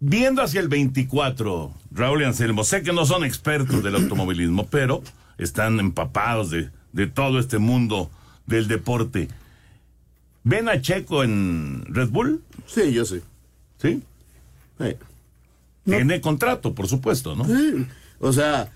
viendo 0.00 0.42
hacia 0.42 0.60
el 0.60 0.66
24, 0.66 1.72
Raúl 1.92 2.22
y 2.22 2.24
Anselmo, 2.24 2.64
sé 2.64 2.82
que 2.82 2.92
no 2.92 3.06
son 3.06 3.24
expertos 3.24 3.80
del 3.84 3.94
automovilismo, 3.94 4.66
pero 4.66 5.04
están 5.38 5.78
empapados 5.78 6.50
de, 6.50 6.70
de 6.92 7.06
todo 7.06 7.38
este 7.38 7.58
mundo 7.58 8.10
del 8.46 8.66
deporte. 8.66 9.28
¿Ven 10.42 10.68
a 10.68 10.80
Checo 10.80 11.22
en 11.22 11.84
Red 11.86 12.08
Bull? 12.08 12.42
Sí, 12.66 12.92
yo 12.92 13.04
sé. 13.04 13.22
¿Sí? 13.80 14.02
Tiene 15.84 16.20
contrato, 16.20 16.74
por 16.74 16.88
supuesto, 16.88 17.36
¿no? 17.36 17.44
Sí. 17.44 17.86
O 18.18 18.32
sea, 18.32 18.68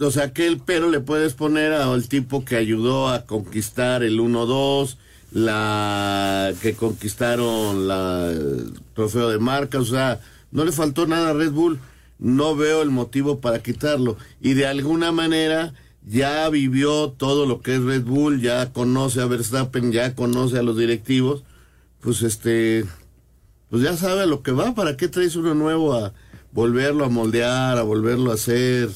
o 0.00 0.10
sea, 0.10 0.32
¿qué 0.32 0.58
pero 0.64 0.90
le 0.90 1.00
puedes 1.00 1.34
poner 1.34 1.72
al 1.72 2.08
tipo 2.08 2.44
que 2.44 2.56
ayudó 2.56 3.08
a 3.08 3.26
conquistar 3.26 4.02
el 4.02 4.18
1-2, 4.18 4.96
la 5.32 6.52
que 6.60 6.74
conquistaron 6.74 7.88
la 7.88 8.30
el 8.30 8.74
trofeo 8.94 9.28
de 9.28 9.38
marca, 9.38 9.78
o 9.78 9.84
sea, 9.84 10.20
no 10.52 10.64
le 10.64 10.72
faltó 10.72 11.06
nada 11.06 11.30
a 11.30 11.32
Red 11.32 11.52
Bull. 11.52 11.80
No 12.18 12.54
veo 12.54 12.82
el 12.82 12.90
motivo 12.90 13.40
para 13.40 13.62
quitarlo. 13.62 14.16
Y 14.40 14.54
de 14.54 14.66
alguna 14.66 15.10
manera 15.10 15.74
ya 16.06 16.48
vivió 16.50 17.10
todo 17.10 17.46
lo 17.46 17.62
que 17.62 17.74
es 17.74 17.82
Red 17.82 18.04
Bull, 18.04 18.40
ya 18.40 18.72
conoce 18.72 19.20
a 19.20 19.26
Verstappen, 19.26 19.90
ya 19.90 20.14
conoce 20.14 20.58
a 20.58 20.62
los 20.62 20.76
directivos. 20.76 21.42
Pues 22.00 22.22
este, 22.22 22.84
pues 23.70 23.82
ya 23.82 23.96
sabe 23.96 24.22
a 24.22 24.26
lo 24.26 24.42
que 24.42 24.52
va. 24.52 24.74
¿Para 24.74 24.96
qué 24.96 25.08
traes 25.08 25.34
uno 25.34 25.54
nuevo 25.54 25.94
a 25.94 26.12
volverlo 26.52 27.04
a 27.04 27.08
moldear, 27.08 27.78
a 27.78 27.82
volverlo 27.82 28.30
a 28.30 28.34
hacer? 28.34 28.90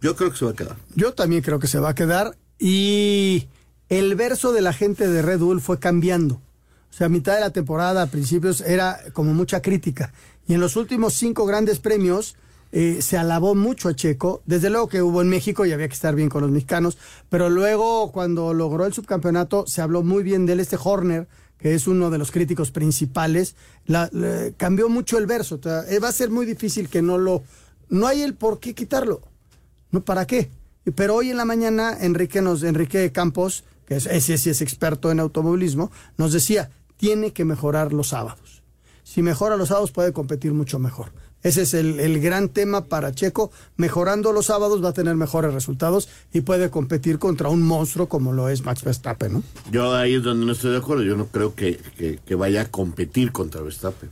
Yo 0.00 0.14
creo 0.16 0.30
que 0.30 0.36
se 0.38 0.44
va 0.44 0.50
a 0.52 0.54
quedar. 0.54 0.76
Yo 0.94 1.12
también 1.14 1.42
creo 1.42 1.58
que 1.58 1.66
se 1.66 1.78
va 1.78 1.90
a 1.90 1.94
quedar 1.94 2.36
y 2.58 3.48
el 3.88 4.14
verso 4.14 4.52
de 4.52 4.60
la 4.62 4.72
gente 4.72 5.08
de 5.08 5.22
Red 5.22 5.40
Bull 5.40 5.60
fue 5.60 5.78
cambiando. 5.78 6.34
O 6.90 6.92
sea, 6.98 7.06
a 7.06 7.10
mitad 7.10 7.34
de 7.34 7.40
la 7.40 7.50
temporada, 7.50 8.02
a 8.02 8.06
principios, 8.06 8.60
era 8.60 8.98
como 9.12 9.34
mucha 9.34 9.60
crítica. 9.62 10.12
Y 10.46 10.54
en 10.54 10.60
los 10.60 10.76
últimos 10.76 11.14
cinco 11.14 11.44
grandes 11.46 11.78
premios 11.80 12.36
eh, 12.72 13.00
se 13.02 13.16
alabó 13.18 13.54
mucho 13.54 13.88
a 13.88 13.94
Checo. 13.94 14.42
Desde 14.46 14.70
luego 14.70 14.88
que 14.88 15.02
hubo 15.02 15.20
en 15.22 15.28
México 15.28 15.66
y 15.66 15.72
había 15.72 15.88
que 15.88 15.94
estar 15.94 16.14
bien 16.14 16.28
con 16.28 16.42
los 16.42 16.50
mexicanos. 16.50 16.96
Pero 17.28 17.50
luego, 17.50 18.10
cuando 18.12 18.54
logró 18.54 18.86
el 18.86 18.92
subcampeonato, 18.94 19.66
se 19.66 19.82
habló 19.82 20.02
muy 20.02 20.22
bien 20.22 20.46
de 20.46 20.54
él, 20.54 20.60
este 20.60 20.78
Horner, 20.82 21.28
que 21.58 21.74
es 21.74 21.86
uno 21.86 22.08
de 22.10 22.18
los 22.18 22.30
críticos 22.30 22.70
principales. 22.70 23.54
La- 23.86 24.08
le- 24.12 24.54
cambió 24.56 24.88
mucho 24.88 25.18
el 25.18 25.26
verso. 25.26 25.60
Eh, 25.88 25.98
va 25.98 26.08
a 26.08 26.12
ser 26.12 26.30
muy 26.30 26.46
difícil 26.46 26.88
que 26.88 27.02
no 27.02 27.18
lo... 27.18 27.42
No 27.90 28.06
hay 28.06 28.22
el 28.22 28.34
por 28.34 28.60
qué 28.60 28.74
quitarlo. 28.74 29.20
¿No? 29.90 30.02
¿Para 30.04 30.26
qué? 30.26 30.50
Pero 30.94 31.14
hoy 31.16 31.30
en 31.30 31.36
la 31.36 31.44
mañana, 31.44 31.96
Enrique, 32.00 32.40
nos, 32.42 32.62
Enrique 32.62 33.12
Campos, 33.12 33.64
que 33.86 33.96
es, 33.96 34.06
es 34.06 34.60
experto 34.62 35.10
en 35.10 35.20
automovilismo, 35.20 35.90
nos 36.16 36.32
decía, 36.32 36.70
tiene 36.96 37.32
que 37.32 37.44
mejorar 37.44 37.92
los 37.92 38.08
sábados. 38.08 38.62
Si 39.04 39.22
mejora 39.22 39.56
los 39.56 39.68
sábados 39.68 39.92
puede 39.92 40.12
competir 40.12 40.52
mucho 40.52 40.78
mejor. 40.78 41.12
Ese 41.42 41.62
es 41.62 41.72
el, 41.72 42.00
el 42.00 42.20
gran 42.20 42.48
tema 42.48 42.84
para 42.86 43.12
Checo. 43.12 43.52
Mejorando 43.76 44.32
los 44.32 44.46
sábados 44.46 44.82
va 44.84 44.88
a 44.88 44.92
tener 44.92 45.14
mejores 45.14 45.54
resultados 45.54 46.08
y 46.32 46.40
puede 46.40 46.68
competir 46.68 47.18
contra 47.20 47.48
un 47.48 47.62
monstruo 47.62 48.08
como 48.08 48.32
lo 48.32 48.48
es 48.48 48.64
Max 48.64 48.82
Verstappen, 48.82 49.32
¿no? 49.34 49.42
Yo 49.70 49.94
ahí 49.94 50.14
es 50.16 50.22
donde 50.24 50.44
no 50.44 50.52
estoy 50.52 50.72
de 50.72 50.78
acuerdo. 50.78 51.04
Yo 51.04 51.16
no 51.16 51.26
creo 51.28 51.54
que- 51.54 51.78
que 52.26 52.34
vaya 52.34 52.62
a 52.62 52.64
competir 52.66 53.30
contra 53.32 53.62
Verstappen. 53.62 54.10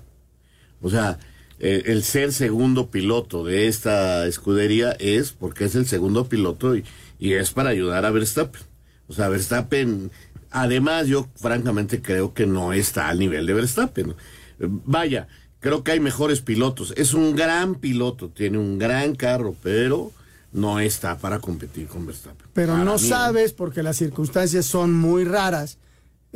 O 0.81 0.89
sea, 0.89 1.19
eh, 1.59 1.85
el 1.87 2.03
ser 2.03 2.33
segundo 2.33 2.91
piloto 2.91 3.45
de 3.45 3.67
esta 3.67 4.27
escudería 4.27 4.93
es 4.93 5.33
porque 5.33 5.65
es 5.65 5.75
el 5.75 5.87
segundo 5.87 6.29
piloto 6.29 6.77
y, 6.77 6.85
y 7.19 7.35
es 7.35 7.51
para 7.51 7.71
ayudar 7.71 8.05
a 8.05 8.11
Verstappen. 8.11 8.63
O 9.09 9.13
sea, 9.13 9.29
Verstappen, 9.29 10.11
además 10.51 11.07
yo 11.07 11.29
francamente 11.37 12.03
creo 12.03 12.35
que 12.35 12.47
no 12.47 12.73
está 12.73 13.09
al 13.09 13.19
nivel 13.19 13.47
de 13.47 13.55
Verstappen. 13.55 14.15
Vaya, 14.59 15.29
creo 15.61 15.83
que 15.83 15.93
hay 15.93 16.01
mejores 16.01 16.41
pilotos. 16.41 16.93
Es 16.97 17.15
un 17.15 17.35
gran 17.37 17.77
piloto, 17.77 18.29
tiene 18.29 18.59
un 18.59 18.79
gran 18.79 19.15
carro, 19.15 19.55
pero 19.63 20.13
no 20.53 20.81
está 20.81 21.19
para 21.19 21.39
competir 21.39 21.87
con 21.87 22.07
Verstappen. 22.07 22.47
Pero 22.53 22.73
Para 22.73 22.85
no 22.85 22.95
mí, 22.95 22.99
sabes, 22.99 23.53
porque 23.53 23.83
las 23.83 23.97
circunstancias 23.97 24.67
son 24.67 24.95
muy 24.95 25.25
raras, 25.25 25.79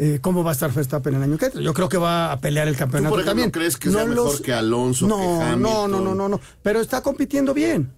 eh, 0.03 0.19
cómo 0.23 0.43
va 0.43 0.51
a 0.51 0.55
estar 0.55 0.73
Verstappen 0.73 1.15
el 1.15 1.23
año 1.23 1.37
que 1.37 1.47
entra. 1.47 1.61
Yo 1.61 1.75
creo 1.75 1.89
que 1.91 1.99
va 1.99 2.33
a 2.33 2.41
pelear 2.41 2.67
el 2.69 2.75
campeonato 2.77 3.11
por 3.11 3.21
ejemplo, 3.21 3.31
también. 3.33 3.51
crees 3.51 3.77
que 3.77 3.91
sea 3.91 4.07
mejor 4.07 4.41
que 4.41 4.53
Alonso, 4.55 5.07
no, 5.07 5.17
que 5.19 5.23
No, 5.27 5.43
Hamilton? 5.43 5.91
no, 5.91 6.01
no, 6.01 6.15
no, 6.15 6.29
no. 6.31 6.41
Pero 6.63 6.81
está 6.81 7.03
compitiendo 7.03 7.53
bien. 7.53 7.93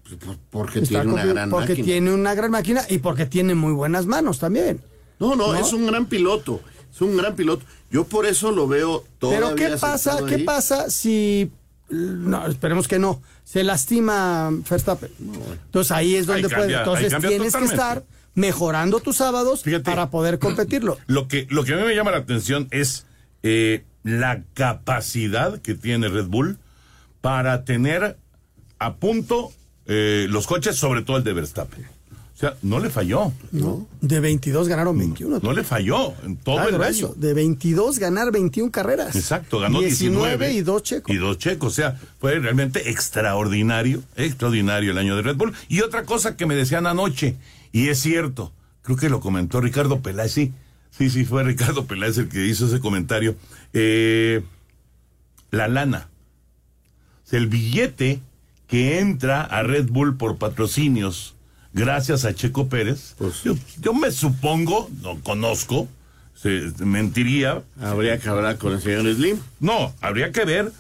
Porque 0.51 0.81
Está 0.81 1.03
tiene 1.03 1.13
una 1.13 1.25
gran 1.25 1.51
Porque 1.51 1.69
máquina. 1.71 1.85
tiene 1.87 2.13
una 2.13 2.35
gran 2.35 2.51
máquina 2.51 2.83
y 2.89 2.99
porque 2.99 3.27
tiene 3.27 3.55
muy 3.55 3.73
buenas 3.73 4.07
manos 4.07 4.41
también. 4.41 4.81
No, 5.21 5.37
no, 5.37 5.55
es 5.55 5.73
un 5.73 5.87
gran 5.87 6.07
piloto. 6.07 6.61
Es 6.93 7.01
un 7.01 7.17
gran 7.17 7.37
piloto. 7.37 7.65
Yo 7.91 8.03
por 8.05 8.27
eso 8.27 8.51
lo 8.51 8.67
veo 8.67 9.05
todavía 9.21 9.41
Pero 9.41 9.55
¿qué 9.55 9.77
pasa? 9.79 10.19
¿Qué 10.27 10.35
ahí. 10.35 10.43
pasa 10.45 10.91
si 10.91 11.53
no, 11.89 12.47
esperemos 12.49 12.89
que 12.89 12.99
no, 12.99 13.23
se 13.45 13.63
lastima 13.65 14.51
Verstappen? 14.69 15.11
Entonces 15.67 15.93
ahí 15.93 16.17
es 16.17 16.27
donde 16.27 16.49
Ahí 16.49 16.49
puede. 16.49 16.73
cambia- 16.73 16.79
Entonces 16.81 17.09
tienes 17.21 17.53
totalmente. 17.53 17.59
que 17.59 17.65
estar 17.75 18.03
mejorando 18.35 19.01
tus 19.01 19.17
sábados 19.17 19.63
para 19.85 20.11
poder 20.11 20.39
competirlo. 20.39 20.99
Lo 21.07 21.29
que, 21.29 21.47
lo 21.51 21.65
que 21.65 21.75
a 21.75 21.77
mí 21.77 21.83
me 21.83 21.95
llama 21.95 22.11
la 22.11 22.19
atención 22.19 22.69
es 22.71 23.07
eh, 23.43 23.85
la 24.05 24.43
capacidad 24.55 25.61
que 25.61 25.75
tiene 25.75 26.09
Red 26.09 26.27
Bull 26.27 26.59
para 27.21 27.65
tener 27.65 28.17
a 28.79 28.95
punto 28.97 29.53
eh, 29.87 30.27
los 30.29 30.47
coches, 30.47 30.77
sobre 30.77 31.03
todo 31.03 31.17
el 31.19 31.25
de 31.25 31.33
Verstappen. 31.33 31.85
O 32.35 32.39
sea, 32.43 32.57
no 32.63 32.81
le 32.81 32.91
falló. 32.91 33.31
¿no? 33.53 33.87
De 34.01 34.19
22 34.19 34.67
ganaron 34.67 34.99
21. 34.99 35.39
No 35.41 35.53
le 35.53 35.63
falló 35.63 36.15
en 36.25 36.37
todo 36.37 36.59
Ah, 36.59 36.67
el 36.69 36.83
año. 36.83 37.13
De 37.15 37.35
22 37.35 38.01
ganar 38.01 38.33
21 38.33 38.73
carreras. 38.73 39.15
Exacto, 39.15 39.61
ganó 39.61 39.81
19, 39.81 40.53
y 40.53 40.63
dos 40.63 40.83
checos. 40.83 41.15
Y 41.15 41.19
dos 41.19 41.39
checos, 41.39 41.73
o 41.73 41.77
sea, 41.77 42.01
fue 42.19 42.41
realmente 42.41 42.91
extraordinario, 42.91 44.03
extraordinario 44.17 44.91
el 44.91 44.99
año 44.99 45.15
de 45.15 45.23
Red 45.23 45.37
Bull. 45.37 45.53
Y 45.69 45.83
otra 45.83 46.03
cosa 46.05 46.37
que 46.37 46.47
me 46.47 46.57
decían 46.57 46.89
anoche, 46.89 47.37
y 47.73 47.89
es 47.89 47.99
cierto, 48.01 48.53
creo 48.83 48.97
que 48.97 49.09
lo 49.09 49.21
comentó 49.21 49.61
Ricardo 49.61 50.01
Peláez, 50.01 50.33
sí, 50.33 50.53
sí, 50.91 51.11
sí, 51.11 51.25
fue 51.25 51.43
Ricardo 51.43 51.87
Peláez 51.87 52.19
el 52.19 52.29
que 52.29 52.47
hizo 52.47 52.67
ese 52.67 52.81
comentario. 52.81 53.35
Eh, 53.73 54.43
la 55.51 55.69
lana, 55.69 56.09
O 57.25 57.29
sea, 57.29 57.39
el 57.39 57.47
billete 57.47 58.21
que 58.69 59.01
entra 59.01 59.43
a 59.43 59.63
Red 59.63 59.89
Bull 59.89 60.17
por 60.17 60.39
patrocinios 60.39 61.35
gracias 61.73 62.25
a 62.25 62.35
Checo 62.35 62.69
Pérez, 62.69 63.15
yo, 63.45 63.55
yo 63.81 63.95
me 63.95 64.11
supongo, 64.11 64.91
no 65.03 65.21
conozco, 65.21 65.89
se, 66.35 66.73
mentiría. 66.85 67.63
Habría 67.81 68.19
que 68.19 68.29
hablar 68.29 68.59
con 68.59 68.73
el 68.73 68.83
señor 68.83 69.13
Slim. 69.15 69.39
No, 69.61 69.95
habría 70.01 70.33
que 70.33 70.45
ver 70.45 70.73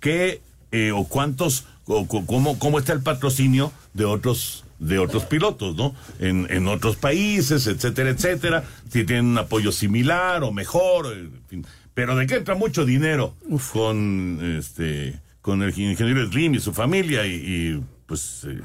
qué 0.00 0.40
eh, 0.72 0.92
o 0.92 1.04
cuántos, 1.04 1.66
o, 1.84 2.06
cómo, 2.06 2.58
cómo 2.58 2.78
está 2.78 2.92
el 2.92 3.02
patrocinio 3.02 3.72
de 3.92 4.04
otros 4.04 4.64
de 4.80 4.98
otros 4.98 5.24
pilotos, 5.26 5.76
¿no? 5.76 5.94
En, 6.18 6.46
en 6.50 6.66
otros 6.66 6.96
países, 6.96 7.66
etcétera, 7.68 8.10
etcétera, 8.10 8.64
si 8.90 9.04
tienen 9.04 9.26
un 9.26 9.38
apoyo 9.38 9.70
similar 9.72 10.42
o 10.42 10.50
mejor, 10.52 11.12
en 11.16 11.30
fin. 11.48 11.66
Pero 11.94 12.16
de 12.16 12.26
que 12.26 12.34
entra 12.36 12.54
mucho 12.54 12.84
dinero 12.84 13.34
con 13.72 14.38
este 14.58 15.20
con 15.42 15.62
el 15.62 15.70
ingeniero 15.78 16.26
Slim 16.30 16.54
y 16.54 16.60
su 16.60 16.72
familia 16.72 17.26
y, 17.26 17.34
y, 17.34 17.84
pues 18.06 18.44
eh, 18.48 18.60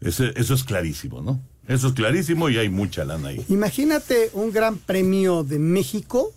ese- 0.00 0.32
eso 0.36 0.54
es 0.54 0.64
clarísimo, 0.64 1.20
¿no? 1.22 1.40
Eso 1.68 1.88
es 1.88 1.92
clarísimo 1.94 2.48
y 2.48 2.58
hay 2.58 2.68
mucha 2.68 3.04
lana 3.04 3.28
ahí. 3.28 3.44
Imagínate 3.48 4.30
un 4.34 4.52
gran 4.52 4.76
premio 4.78 5.42
de 5.44 5.58
México 5.58 6.32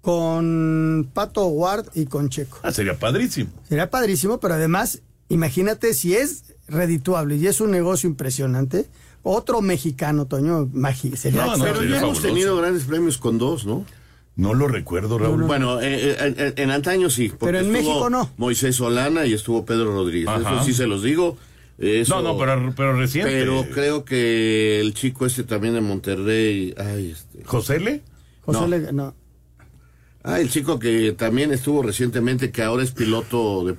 con 0.00 1.10
Pato 1.12 1.46
Ward 1.46 1.86
y 1.94 2.06
con 2.06 2.28
Checo. 2.28 2.58
Ah, 2.62 2.72
sería 2.72 2.98
padrísimo. 2.98 3.50
Sería 3.68 3.90
padrísimo, 3.90 4.38
pero 4.40 4.54
además, 4.54 5.00
imagínate 5.28 5.92
si 5.94 6.14
es 6.14 6.44
redituable 6.68 7.36
y 7.36 7.46
es 7.46 7.60
un 7.60 7.70
negocio 7.70 8.08
impresionante. 8.08 8.86
Otro 9.22 9.60
mexicano, 9.60 10.26
Toño, 10.26 10.66
magi- 10.72 11.16
sería 11.16 11.44
No, 11.46 11.56
no, 11.56 11.64
pero 11.64 11.82
ya 11.84 11.98
hemos 12.00 12.22
tenido 12.22 12.56
grandes 12.56 12.84
premios 12.84 13.18
con 13.18 13.36
dos, 13.38 13.66
¿no? 13.66 13.84
No 14.36 14.54
lo 14.54 14.68
recuerdo, 14.68 15.18
Raúl. 15.18 15.42
Bueno, 15.44 15.80
eh, 15.80 16.12
eh, 16.12 16.34
en, 16.56 16.62
en 16.64 16.70
antaño 16.70 17.10
sí. 17.10 17.28
porque 17.28 17.46
Pero 17.46 17.58
en 17.58 17.74
estuvo 17.74 17.92
México 17.94 18.10
no. 18.10 18.30
Moisés 18.36 18.76
Solana 18.76 19.26
y 19.26 19.32
estuvo 19.32 19.64
Pedro 19.64 19.92
Rodríguez. 19.92 20.28
Ajá. 20.28 20.54
Eso 20.56 20.64
sí 20.64 20.72
se 20.74 20.86
los 20.86 21.02
digo. 21.02 21.36
Eso- 21.76 22.22
No, 22.22 22.32
no, 22.34 22.38
pero, 22.38 22.72
pero 22.76 22.96
reciente. 22.96 23.32
Pero 23.32 23.64
creo 23.74 24.04
que 24.04 24.80
el 24.80 24.94
chico 24.94 25.26
este 25.26 25.42
también 25.42 25.74
de 25.74 25.80
Monterrey. 25.80 26.72
Ay, 26.78 27.10
este. 27.10 27.42
¿José 27.44 27.80
Le? 27.80 28.02
José 28.42 28.60
no. 28.60 28.66
Le- 28.68 28.92
no. 28.92 29.14
Ah, 30.22 30.40
el 30.40 30.50
chico 30.50 30.78
que 30.78 31.12
también 31.12 31.52
estuvo 31.52 31.82
recientemente, 31.82 32.50
que 32.52 32.62
ahora 32.62 32.82
es 32.84 32.92
piloto 32.92 33.64
de. 33.66 33.74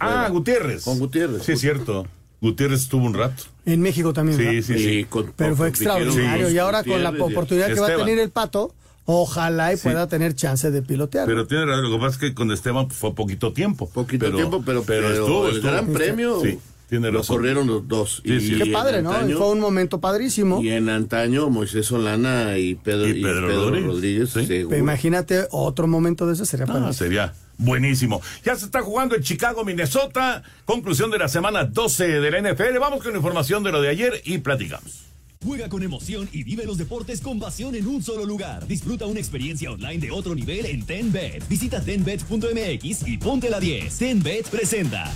Ah. 0.00 0.28
Gutiérrez. 0.30 0.84
Con 0.84 0.98
Gutiérrez. 0.98 1.42
Sí, 1.42 1.52
es 1.52 1.60
cierto. 1.60 2.06
Gutiérrez 2.40 2.80
estuvo 2.82 3.04
un 3.04 3.14
rato. 3.14 3.44
En 3.66 3.80
México 3.82 4.12
también. 4.12 4.38
Sí, 4.38 4.44
¿verdad? 4.44 4.62
sí, 4.62 4.74
sí. 4.78 4.90
Y 5.00 5.04
con- 5.04 5.32
Pero 5.36 5.54
fue 5.56 5.68
extraordinario. 5.68 6.50
y 6.50 6.58
ahora 6.58 6.82
con 6.84 7.02
la 7.02 7.12
y- 7.16 7.20
oportunidad 7.20 7.68
que 7.68 7.80
va 7.80 7.88
a 7.88 7.96
tener 7.96 8.18
el 8.18 8.30
Pato, 8.30 8.74
ojalá 9.04 9.72
y 9.72 9.76
Sí. 9.76 9.82
pueda 9.84 10.06
tener 10.08 10.34
chance 10.34 10.70
de 10.70 10.82
pilotear. 10.82 11.26
Pero 11.26 11.46
tiene 11.46 11.66
razón, 11.66 11.84
lo 11.84 11.90
que 11.90 11.98
pasa 11.98 12.14
es 12.14 12.18
que 12.18 12.34
con 12.34 12.50
Esteban 12.52 12.90
fue 12.90 13.14
poquito 13.14 13.52
tiempo. 13.52 13.88
Poquito 13.90 14.32
tiempo, 14.32 14.62
pero, 14.64 14.82
pero 14.84 15.10
estuvo, 15.10 15.48
el 15.48 15.56
estuvo. 15.56 15.70
gran 15.72 15.86
premio 15.92 16.40
Sí, 16.40 16.58
tiene 16.88 17.10
lo 17.12 17.22
corrieron 17.22 17.66
los 17.66 17.86
dos. 17.86 18.22
Sí, 18.24 18.40
sí. 18.40 18.58
Qué 18.58 18.70
padre, 18.70 19.02
¿no? 19.02 19.12
antaño- 19.12 19.36
Fue 19.36 19.50
un 19.50 19.60
momento 19.60 20.00
padrísimo. 20.00 20.62
Y 20.62 20.70
en 20.70 20.88
antaño 20.88 21.50
Moisés 21.50 21.86
Solana 21.86 22.56
y 22.58 22.74
Pedro, 22.74 23.06
Y 23.08 23.18
y 23.18 23.22
Pedro 23.22 23.48
Rodríguez, 23.48 23.86
Rodríguez. 23.86 24.30
sí. 24.30 24.46
seguro. 24.46 24.70
Pero 24.70 24.80
imagínate 24.82 25.46
otro 25.50 25.86
momento 25.86 26.26
de 26.26 26.32
ese 26.34 26.46
sería 26.46 26.64
Ah, 26.68 26.72
padre. 26.72 26.92
sería 26.94 27.34
buenísimo. 27.60 28.20
Ya 28.44 28.56
se 28.56 28.64
está 28.64 28.82
jugando 28.82 29.14
en 29.14 29.22
Chicago, 29.22 29.64
Minnesota. 29.64 30.42
Conclusión 30.64 31.10
de 31.10 31.18
la 31.18 31.28
semana 31.28 31.64
12 31.64 32.20
de 32.20 32.30
la 32.30 32.52
NFL. 32.52 32.78
Vamos 32.78 33.02
con 33.02 33.14
información 33.14 33.62
de 33.62 33.72
lo 33.72 33.80
de 33.80 33.88
ayer 33.88 34.20
y 34.24 34.38
platicamos. 34.38 35.06
Juega 35.42 35.70
con 35.70 35.82
emoción 35.82 36.28
y 36.32 36.44
vive 36.44 36.66
los 36.66 36.76
deportes 36.76 37.22
con 37.22 37.40
pasión 37.40 37.74
en 37.74 37.86
un 37.86 38.02
solo 38.02 38.26
lugar. 38.26 38.66
Disfruta 38.66 39.06
una 39.06 39.20
experiencia 39.20 39.70
online 39.70 39.98
de 39.98 40.10
otro 40.10 40.34
nivel 40.34 40.66
en 40.66 40.84
TenBet. 40.84 41.48
Visita 41.48 41.80
tenbet.mx 41.80 43.08
y 43.08 43.16
ponte 43.16 43.48
la 43.48 43.58
10. 43.58 43.98
TenBet 43.98 44.48
presenta. 44.48 45.10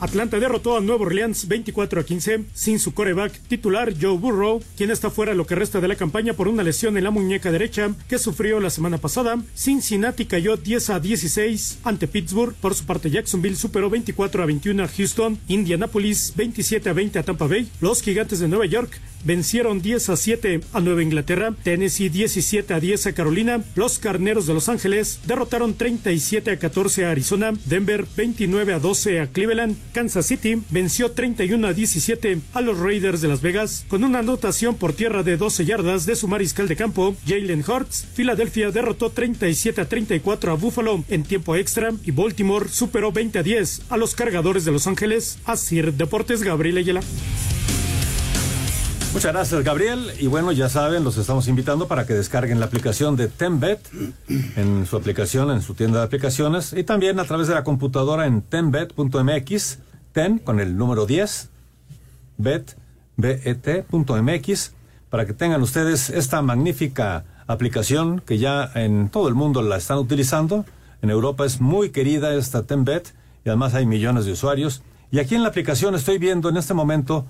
Atlanta 0.00 0.38
derrotó 0.38 0.76
a 0.76 0.80
Nuevo 0.80 1.04
Orleans 1.04 1.48
24 1.48 2.00
a 2.00 2.04
15 2.04 2.44
sin 2.52 2.78
su 2.78 2.94
coreback 2.94 3.38
titular 3.48 3.94
Joe 4.00 4.18
Burrow, 4.18 4.62
quien 4.76 4.90
está 4.90 5.10
fuera 5.10 5.34
lo 5.34 5.46
que 5.46 5.54
resta 5.54 5.80
de 5.80 5.88
la 5.88 5.96
campaña 5.96 6.34
por 6.34 6.48
una 6.48 6.62
lesión 6.62 6.96
en 6.96 7.04
la 7.04 7.10
muñeca 7.10 7.52
derecha 7.52 7.92
que 8.08 8.18
sufrió 8.18 8.60
la 8.60 8.70
semana 8.70 8.98
pasada. 8.98 9.38
Cincinnati 9.54 10.26
cayó 10.26 10.56
10 10.56 10.90
a 10.90 11.00
16 11.00 11.78
ante 11.84 12.08
Pittsburgh. 12.08 12.54
Por 12.54 12.74
su 12.74 12.84
parte, 12.84 13.10
Jacksonville 13.10 13.56
superó 13.56 13.90
24 13.90 14.42
a 14.42 14.46
21 14.46 14.82
a 14.82 14.88
Houston. 14.88 15.38
Indianapolis 15.48 16.32
27 16.36 16.88
a 16.88 16.92
20 16.92 17.18
a 17.18 17.22
Tampa 17.22 17.46
Bay. 17.46 17.68
Los 17.80 18.02
Gigantes 18.02 18.40
de 18.40 18.48
Nueva 18.48 18.66
York 18.66 19.00
vencieron 19.24 19.82
10 19.82 20.08
a 20.08 20.16
7 20.16 20.60
a 20.72 20.80
Nueva 20.80 21.02
Inglaterra. 21.02 21.54
Tennessee 21.62 22.08
17 22.08 22.72
a 22.72 22.80
10 22.80 23.08
a 23.08 23.12
Carolina. 23.12 23.62
Los 23.74 23.98
Carneros 23.98 24.46
de 24.46 24.54
Los 24.54 24.68
Ángeles 24.68 25.20
derrotaron 25.26 25.74
37 25.74 26.50
a 26.50 26.58
14 26.58 27.04
a 27.04 27.10
Arizona. 27.10 27.52
Denver 27.66 28.06
29 28.16 28.72
a 28.72 28.78
12 28.78 29.20
a 29.20 29.26
Cleveland. 29.26 29.76
Kansas 29.92 30.26
City 30.26 30.62
venció 30.70 31.12
31 31.12 31.66
a 31.66 31.72
17 31.72 32.40
a 32.54 32.60
los 32.60 32.78
Raiders 32.78 33.20
de 33.20 33.28
Las 33.28 33.42
Vegas 33.42 33.84
con 33.88 34.04
una 34.04 34.20
anotación 34.20 34.76
por 34.76 34.94
tierra 34.94 35.22
de 35.22 35.36
12 35.36 35.64
yardas 35.64 36.06
de 36.06 36.16
su 36.16 36.28
mariscal 36.28 36.68
de 36.68 36.76
campo, 36.76 37.14
Jalen 37.26 37.64
Hurts. 37.66 38.06
Filadelfia 38.14 38.70
derrotó 38.70 39.10
37 39.10 39.80
a 39.80 39.88
34 39.88 40.52
a 40.52 40.54
Buffalo 40.54 41.04
en 41.08 41.24
tiempo 41.24 41.56
extra 41.56 41.92
y 42.04 42.10
Baltimore 42.10 42.68
superó 42.68 43.12
20 43.12 43.38
a 43.38 43.42
10 43.42 43.82
a 43.90 43.96
los 43.96 44.14
cargadores 44.14 44.64
de 44.64 44.72
Los 44.72 44.86
Ángeles. 44.86 45.38
Así 45.44 45.74
Deportes 45.82 46.42
Gabriel 46.42 46.78
Ayala. 46.78 47.00
Muchas 49.14 49.32
gracias, 49.32 49.62
Gabriel. 49.62 50.10
Y 50.18 50.26
bueno, 50.26 50.50
ya 50.50 50.68
saben, 50.68 51.04
los 51.04 51.16
estamos 51.18 51.46
invitando 51.46 51.86
para 51.86 52.04
que 52.04 52.14
descarguen 52.14 52.58
la 52.58 52.66
aplicación 52.66 53.14
de 53.14 53.28
TenBet 53.28 53.78
en 54.56 54.86
su 54.86 54.96
aplicación, 54.96 55.52
en 55.52 55.62
su 55.62 55.74
tienda 55.74 56.00
de 56.00 56.06
aplicaciones, 56.06 56.72
y 56.72 56.82
también 56.82 57.20
a 57.20 57.24
través 57.24 57.46
de 57.46 57.54
la 57.54 57.62
computadora 57.62 58.26
en 58.26 58.42
tenbet.mx, 58.42 59.78
ten 60.10 60.40
con 60.40 60.58
el 60.58 60.76
número 60.76 61.06
10, 61.06 61.48
bet, 62.38 62.76
bet.mx, 63.16 64.72
para 65.10 65.26
que 65.26 65.32
tengan 65.32 65.62
ustedes 65.62 66.10
esta 66.10 66.42
magnífica 66.42 67.24
aplicación 67.46 68.18
que 68.18 68.38
ya 68.38 68.68
en 68.74 69.10
todo 69.10 69.28
el 69.28 69.34
mundo 69.34 69.62
la 69.62 69.76
están 69.76 69.98
utilizando. 69.98 70.64
En 71.02 71.10
Europa 71.10 71.46
es 71.46 71.60
muy 71.60 71.90
querida 71.90 72.34
esta 72.34 72.64
TenBet 72.64 73.14
y 73.44 73.48
además 73.48 73.74
hay 73.74 73.86
millones 73.86 74.24
de 74.24 74.32
usuarios. 74.32 74.82
Y 75.12 75.20
aquí 75.20 75.36
en 75.36 75.44
la 75.44 75.50
aplicación 75.50 75.94
estoy 75.94 76.18
viendo 76.18 76.48
en 76.48 76.56
este 76.56 76.74
momento 76.74 77.26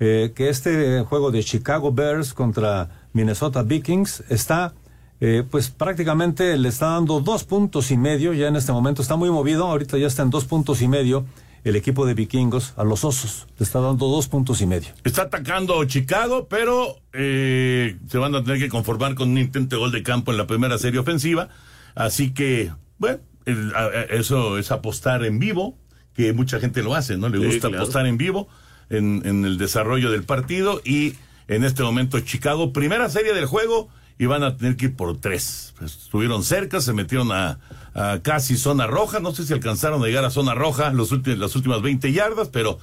eh, 0.00 0.32
que 0.34 0.48
este 0.48 1.00
juego 1.02 1.30
de 1.30 1.42
Chicago 1.42 1.92
Bears 1.92 2.34
contra 2.34 2.90
Minnesota 3.12 3.62
Vikings 3.62 4.24
está, 4.28 4.74
eh, 5.20 5.44
pues 5.48 5.70
prácticamente 5.70 6.56
le 6.58 6.68
está 6.68 6.86
dando 6.90 7.20
dos 7.20 7.44
puntos 7.44 7.90
y 7.90 7.96
medio, 7.96 8.32
ya 8.32 8.48
en 8.48 8.56
este 8.56 8.72
momento 8.72 9.02
está 9.02 9.16
muy 9.16 9.30
movido, 9.30 9.66
ahorita 9.66 9.96
ya 9.98 10.06
está 10.06 10.22
en 10.22 10.30
dos 10.30 10.44
puntos 10.44 10.82
y 10.82 10.88
medio 10.88 11.24
el 11.62 11.76
equipo 11.76 12.04
de 12.04 12.12
vikingos 12.12 12.74
a 12.76 12.84
los 12.84 13.04
osos, 13.04 13.46
le 13.58 13.64
está 13.64 13.80
dando 13.80 14.06
dos 14.08 14.28
puntos 14.28 14.60
y 14.60 14.66
medio. 14.66 14.90
Está 15.02 15.22
atacando 15.22 15.82
Chicago, 15.86 16.46
pero 16.50 16.96
eh, 17.14 17.96
se 18.08 18.18
van 18.18 18.34
a 18.34 18.44
tener 18.44 18.58
que 18.58 18.68
conformar 18.68 19.14
con 19.14 19.30
un 19.30 19.38
intento 19.38 19.76
de 19.76 19.80
gol 19.80 19.90
de 19.92 20.02
campo 20.02 20.30
en 20.30 20.36
la 20.36 20.46
primera 20.46 20.76
serie 20.76 21.00
ofensiva. 21.00 21.48
Así 21.94 22.34
que, 22.34 22.70
bueno, 22.98 23.20
el- 23.46 23.72
a- 23.74 23.84
a- 23.86 24.02
eso 24.10 24.58
es 24.58 24.70
apostar 24.72 25.24
en 25.24 25.38
vivo, 25.38 25.78
que 26.12 26.32
mucha 26.34 26.60
gente 26.60 26.82
lo 26.82 26.94
hace, 26.94 27.16
¿no? 27.16 27.28
Le 27.30 27.38
Sí, 27.38 27.44
gusta 27.46 27.68
claro. 27.68 27.82
apostar 27.84 28.06
en 28.06 28.18
vivo 28.18 28.46
en, 28.90 29.22
en 29.24 29.44
el 29.44 29.58
desarrollo 29.58 30.10
del 30.10 30.24
partido 30.24 30.80
y 30.84 31.14
en 31.48 31.64
este 31.64 31.82
momento 31.82 32.18
Chicago, 32.20 32.72
primera 32.72 33.08
serie 33.08 33.34
del 33.34 33.46
juego 33.46 33.88
y 34.18 34.26
van 34.26 34.42
a 34.42 34.56
tener 34.56 34.76
que 34.76 34.86
ir 34.86 34.96
por 34.96 35.18
tres. 35.20 35.74
Pues, 35.78 35.96
estuvieron 35.96 36.44
cerca, 36.44 36.80
se 36.80 36.92
metieron 36.92 37.32
a, 37.32 37.58
casi 38.22 38.56
zona 38.56 38.86
roja, 38.86 39.20
no 39.20 39.32
sé 39.32 39.44
si 39.44 39.52
alcanzaron 39.52 40.02
a 40.02 40.06
llegar 40.06 40.24
a 40.24 40.30
zona 40.30 40.54
roja 40.54 40.92
los 40.92 41.12
últimos, 41.12 41.38
las 41.38 41.54
últimas 41.54 41.80
20 41.80 42.12
yardas, 42.12 42.48
pero, 42.48 42.78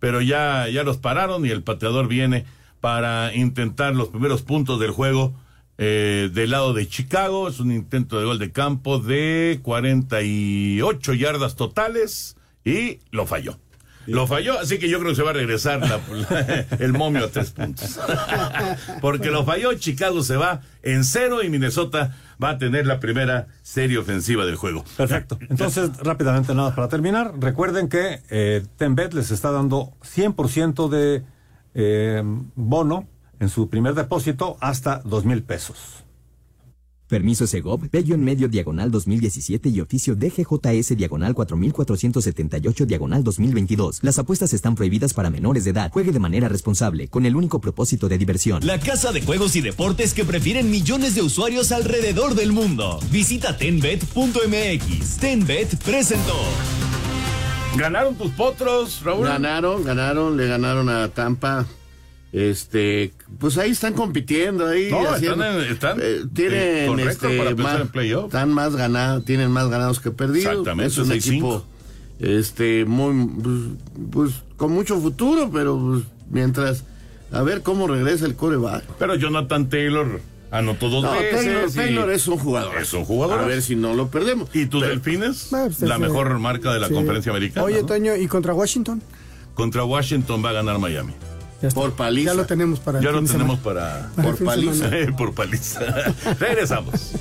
pero 0.00 0.20
ya, 0.20 0.68
ya 0.68 0.82
los 0.82 0.96
pararon 0.96 1.46
y 1.46 1.50
el 1.50 1.62
pateador 1.62 2.08
viene 2.08 2.44
para 2.80 3.32
intentar 3.34 3.94
los 3.94 4.08
primeros 4.08 4.42
puntos 4.42 4.80
del 4.80 4.90
juego 4.90 5.34
eh, 5.78 6.30
del 6.32 6.50
lado 6.50 6.72
de 6.72 6.88
Chicago. 6.88 7.48
Es 7.48 7.60
un 7.60 7.70
intento 7.70 8.18
de 8.18 8.24
gol 8.24 8.38
de 8.38 8.50
campo 8.50 8.98
de 8.98 9.60
48 9.62 11.14
yardas 11.14 11.54
totales 11.54 12.36
y 12.64 12.98
lo 13.12 13.26
falló. 13.26 13.58
Lo 14.06 14.26
falló, 14.26 14.58
así 14.58 14.78
que 14.78 14.88
yo 14.88 14.98
creo 14.98 15.10
que 15.10 15.16
se 15.16 15.22
va 15.22 15.30
a 15.30 15.34
regresar 15.34 15.80
la- 15.80 16.00
la- 16.30 16.66
el 16.78 16.92
momio 16.92 17.24
a 17.24 17.28
tres 17.28 17.50
puntos. 17.50 17.98
Porque 19.00 19.30
lo 19.30 19.44
falló, 19.44 19.74
Chicago 19.74 20.22
se 20.22 20.36
va 20.36 20.60
en 20.82 21.04
cero 21.04 21.42
y 21.42 21.48
Minnesota 21.50 22.16
va 22.42 22.50
a 22.50 22.58
tener 22.58 22.86
la 22.86 23.00
primera 23.00 23.48
serie 23.62 23.98
ofensiva 23.98 24.44
del 24.44 24.56
juego. 24.56 24.84
Perfecto. 24.96 25.38
Entonces, 25.48 25.90
rápidamente 25.98 26.54
nada 26.54 26.74
para 26.74 26.88
terminar, 26.88 27.32
recuerden 27.38 27.88
que 27.88 28.20
eh, 28.30 28.64
Tenbet 28.76 29.14
les 29.14 29.30
está 29.30 29.50
dando 29.50 29.92
100% 30.02 30.88
de 30.88 31.22
eh, 31.74 32.22
bono 32.54 33.08
en 33.40 33.48
su 33.48 33.68
primer 33.68 33.94
depósito 33.94 34.56
hasta 34.60 35.00
dos 35.04 35.24
mil 35.24 35.42
pesos. 35.42 36.04
Permiso 37.08 37.46
Segov, 37.46 37.88
Bello 37.90 38.14
en 38.14 38.24
medio 38.24 38.48
diagonal 38.48 38.90
2017 38.90 39.68
y 39.68 39.80
oficio 39.80 40.16
DGJS 40.16 40.96
diagonal 40.96 41.34
4478 41.34 42.86
diagonal 42.86 43.22
2022. 43.22 44.00
Las 44.02 44.18
apuestas 44.18 44.52
están 44.52 44.74
prohibidas 44.74 45.14
para 45.14 45.30
menores 45.30 45.64
de 45.64 45.70
edad. 45.70 45.92
Juegue 45.92 46.10
de 46.10 46.18
manera 46.18 46.48
responsable, 46.48 47.08
con 47.08 47.24
el 47.24 47.36
único 47.36 47.60
propósito 47.60 48.08
de 48.08 48.18
diversión. 48.18 48.66
La 48.66 48.80
casa 48.80 49.12
de 49.12 49.22
juegos 49.22 49.54
y 49.54 49.60
deportes 49.60 50.14
que 50.14 50.24
prefieren 50.24 50.70
millones 50.70 51.14
de 51.14 51.22
usuarios 51.22 51.70
alrededor 51.70 52.34
del 52.34 52.52
mundo. 52.52 52.98
Visita 53.12 53.56
tenbet.mx. 53.56 55.16
Tenbet 55.18 55.76
presentó. 55.84 56.36
¿Ganaron 57.76 58.14
tus 58.16 58.30
potros, 58.32 59.02
Raúl? 59.04 59.26
Ganaron, 59.26 59.84
ganaron, 59.84 60.36
le 60.36 60.46
ganaron 60.48 60.88
a 60.88 61.08
Tampa. 61.08 61.66
Este, 62.40 63.14
pues 63.38 63.56
ahí 63.56 63.70
están 63.70 63.94
compitiendo 63.94 64.66
ahí. 64.66 64.88
No, 64.90 65.08
haciendo- 65.08 65.42
están 65.42 65.58
en- 65.62 65.72
están, 65.72 65.98
eh, 66.02 66.20
tienen 66.34 66.98
eh, 66.98 67.06
este, 67.08 67.38
para 67.38 67.54
más- 67.56 67.80
en 67.80 67.88
playoff. 67.88 68.26
están 68.26 68.52
más 68.52 68.76
ganados, 68.76 69.24
tienen 69.24 69.50
más 69.50 69.68
ganados 69.70 70.00
que 70.00 70.10
perdidos. 70.10 70.50
Exactamente, 70.52 70.92
es 70.92 70.98
un 70.98 71.06
6-5. 71.06 71.16
equipo 71.56 71.66
este, 72.20 72.84
muy, 72.84 73.26
pues, 73.42 73.56
pues, 74.10 74.30
con 74.58 74.70
mucho 74.72 75.00
futuro, 75.00 75.50
pero 75.50 75.78
pues, 75.78 76.02
mientras, 76.30 76.84
a 77.32 77.40
ver 77.42 77.62
cómo 77.62 77.86
regresa 77.88 78.26
el 78.26 78.34
coreback. 78.36 78.84
Pero 78.98 79.14
Jonathan 79.14 79.70
Taylor 79.70 80.20
anotó 80.50 80.90
dos 80.90 81.04
No, 81.04 81.12
veces. 81.12 81.36
Taylor, 81.42 81.68
y- 81.70 81.72
Taylor 81.72 82.10
es 82.10 82.28
un 82.28 82.36
jugador. 82.38 82.76
Es 82.76 82.92
un 82.92 83.06
jugador. 83.06 83.40
A 83.40 83.46
ver 83.46 83.62
si 83.62 83.76
no 83.76 83.94
lo 83.94 84.08
perdemos. 84.08 84.50
¿Y 84.54 84.66
tus 84.66 84.82
delfines? 84.82 85.52
Ah, 85.54 85.64
pues, 85.68 85.80
la 85.80 85.96
sí. 85.96 86.02
mejor 86.02 86.38
marca 86.38 86.70
de 86.74 86.80
la 86.80 86.88
Sí. 86.88 86.92
conferencia 86.94 87.32
americana. 87.32 87.64
Oye, 87.64 87.80
¿no? 87.80 87.86
Toño, 87.86 88.14
¿y 88.14 88.26
contra 88.26 88.52
Washington? 88.52 89.02
Contra 89.54 89.84
Washington 89.84 90.44
va 90.44 90.50
a 90.50 90.52
ganar 90.52 90.78
Miami. 90.78 91.14
Ya 91.62 91.68
está. 91.68 91.80
Por 91.80 91.92
paliza. 91.94 92.30
Ya 92.30 92.34
lo 92.34 92.46
tenemos 92.46 92.80
para 92.80 93.00
Ya 93.00 93.10
lo 93.10 93.22
tenemos 93.22 93.58
semana. 93.60 94.10
para. 94.16 94.30
De 94.30 94.36
semana. 94.36 95.16
Por 95.16 95.34
paliza. 95.34 95.80
Regresamos. 96.38 97.12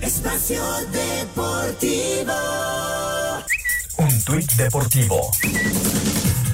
Espacio 0.00 0.62
Deportivo. 0.92 2.32
Un 3.98 4.24
tuit 4.24 4.50
deportivo. 4.52 5.30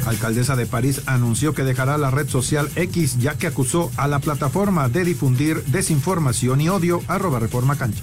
Alcaldesa 0.07 0.57
de 0.57 0.67
París 0.67 1.03
anunció 1.07 1.53
que 1.55 1.63
dejará 1.63 1.97
la 1.99 2.11
red 2.11 2.29
social 2.29 2.69
X 2.75 3.19
ya 3.19 3.35
que 3.35 3.47
acusó 3.47 3.91
a 3.97 4.09
la 4.09 4.19
plataforma 4.21 4.89
de 4.89 5.05
difundir 5.05 5.63
desinformación 5.67 6.61
y 6.61 6.69
odio. 6.69 7.03
Arroba 7.07 7.39
Reforma 7.39 7.77
Cancha. 7.77 8.03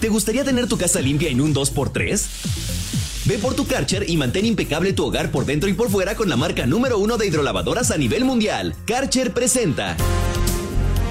¿Te 0.00 0.08
gustaría 0.08 0.44
tener 0.44 0.66
tu 0.66 0.76
casa 0.78 1.00
limpia 1.00 1.28
en 1.30 1.40
un 1.40 1.54
2x3? 1.54 2.26
Ve 3.24 3.38
por 3.38 3.54
tu 3.54 3.66
Karcher 3.66 4.08
y 4.08 4.16
mantén 4.16 4.46
impecable 4.46 4.92
tu 4.92 5.04
hogar 5.04 5.30
por 5.30 5.44
dentro 5.44 5.68
y 5.68 5.74
por 5.74 5.90
fuera 5.90 6.16
con 6.16 6.28
la 6.28 6.36
marca 6.36 6.66
número 6.66 6.98
uno 6.98 7.18
de 7.18 7.26
hidrolavadoras 7.28 7.90
a 7.90 7.96
nivel 7.96 8.24
mundial. 8.24 8.74
Karcher 8.84 9.32
presenta. 9.32 9.96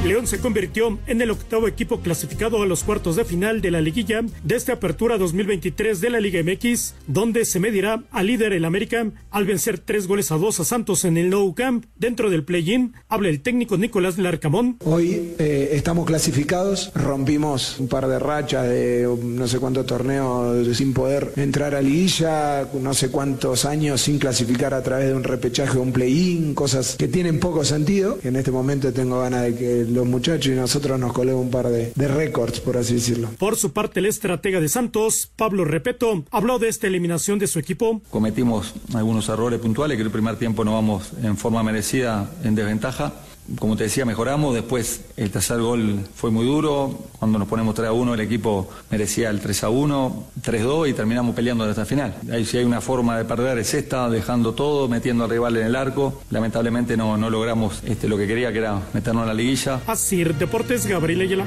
León 0.04 0.26
se 0.26 0.40
convirtió 0.40 0.98
en 1.06 1.22
el 1.22 1.30
octavo 1.30 1.68
equipo 1.68 2.00
clasificado 2.00 2.64
a 2.64 2.66
los 2.66 2.84
cuartos 2.84 3.18
de 3.18 3.24
final 3.24 3.62
de 3.62 3.70
la 3.70 3.82
liguilla 3.82 4.22
de 4.44 4.56
esta 4.56 4.74
apertura 4.74 5.20
2023 5.20 6.02
de 6.02 6.10
la 6.10 6.20
Liga 6.20 6.42
MX, 6.42 6.96
donde 7.06 7.46
se 7.46 7.60
medirá 7.60 8.04
al 8.10 8.26
líder 8.26 8.54
el 8.54 8.66
América 8.66 9.06
al 9.30 9.46
vencer 9.46 9.78
tres 9.78 10.08
goles 10.08 10.32
a 10.32 10.38
dos 10.38 10.60
a 10.60 10.66
Santos 10.66 11.06
en 11.06 11.18
el 11.18 11.30
Nou 11.30 11.54
Camp 11.54 11.86
dentro 11.98 12.32
del 12.32 12.44
play-in. 12.44 12.96
Habla 13.10 13.30
el 13.30 13.42
técnico 13.42 13.78
Nicolás 13.78 14.18
Larcamón. 14.18 14.78
Hoy 14.84 15.36
eh, 15.38 15.70
estamos 15.74 16.08
clasificados, 16.08 16.92
rompimos 16.96 17.80
un 17.80 17.88
par 17.88 18.08
de 18.08 18.18
rachas 18.18 18.68
de 18.68 19.08
no 19.24 19.48
sé 19.48 19.60
cuántos 19.60 19.86
torneos 19.86 20.76
sin 20.76 20.96
poder 20.96 21.32
entrar 21.36 21.76
a 21.76 21.82
liguilla, 21.82 22.68
no 22.82 22.96
sé 22.96 23.10
cuántos 23.10 23.66
años 23.66 24.02
sin 24.02 24.18
clasificar 24.18 24.74
a 24.74 24.82
través 24.82 25.10
de 25.10 25.14
un 25.14 25.24
repechaje 25.24 25.78
o 25.78 25.84
un 25.84 25.92
play-in, 25.92 26.56
cosas 26.56 26.96
que 26.96 27.08
tienen 27.08 27.40
poco 27.40 27.64
sentido. 27.64 28.18
En 28.24 28.36
este 28.36 28.50
momento 28.50 28.92
tengo 28.92 29.20
ganas 29.20 29.44
de 29.44 29.56
que 29.56 29.91
los 29.92 30.06
muchachos 30.06 30.48
y 30.48 30.56
nosotros 30.56 31.00
nos 31.00 31.14
colemos 31.14 31.44
un 31.44 31.52
par 31.52 31.68
de, 31.70 31.92
de 31.96 32.08
récords, 32.08 32.60
por 32.60 32.78
así 32.78 32.96
decirlo. 32.96 33.30
Por 33.38 33.56
su 33.56 33.72
parte, 33.74 34.00
el 34.00 34.06
estratega 34.06 34.60
de 34.60 34.70
Santos, 34.70 35.32
Pablo 35.36 35.66
Repeto, 35.66 36.24
habló 36.32 36.60
de 36.60 36.70
esta 36.70 36.88
eliminación 36.88 37.40
de 37.40 37.48
su 37.48 37.60
equipo. 37.60 38.02
Cometimos 38.10 38.74
algunos 38.94 39.30
errores 39.30 39.60
puntuales, 39.60 39.98
que 39.98 40.04
el 40.04 40.12
primer 40.12 40.38
tiempo 40.38 40.64
no 40.66 40.74
vamos 40.74 41.12
en 41.22 41.38
forma 41.38 41.64
merecida 41.64 42.32
en 42.44 42.56
desventaja. 42.56 43.14
Como 43.60 43.76
te 43.76 43.84
decía, 43.84 44.06
mejoramos. 44.06 44.54
Después 44.54 45.02
el 45.18 45.32
tercer 45.32 45.60
gol 45.60 46.00
fue 46.16 46.32
muy 46.32 46.46
duro. 46.46 46.98
Cuando 47.20 47.40
nos 47.40 47.48
ponemos 47.48 47.76
3 47.76 47.90
a 47.90 47.92
1, 47.92 48.14
el 48.14 48.20
equipo 48.20 48.70
merecía 48.90 49.30
el 49.30 49.40
3 49.42 49.64
a 49.64 49.70
1, 49.70 50.28
3 50.42 50.64
2 50.64 50.88
y 50.88 50.94
terminamos 50.94 51.36
peleando 51.36 51.64
hasta 51.66 51.82
el 51.82 51.88
final. 51.88 52.16
Ahí 52.32 52.46
si 52.46 52.58
hay 52.58 52.64
una 52.64 52.82
forma 52.82 53.18
de 53.18 53.26
perder 53.26 53.58
es 53.58 53.74
esta, 53.74 54.10
dejando 54.10 54.54
todo, 54.54 54.88
metiendo 54.88 55.26
al 55.26 55.30
rival 55.30 55.58
en 55.58 55.68
el 55.68 55.76
arco. 55.76 56.22
Lamentablemente 56.30 56.96
no, 56.96 57.18
no 57.18 57.30
logramos 57.30 57.82
este, 57.86 58.08
lo 58.08 58.18
que 58.18 58.28
quería, 58.28 58.52
que 58.52 58.60
era 58.60 58.82
meternos 58.94 59.24
en 59.24 59.28
la 59.28 59.34
liguilla. 59.34 59.82
Así, 59.88 60.24
Deportes, 60.24 60.86
Gabriel 60.86 61.22
Ayala. 61.22 61.46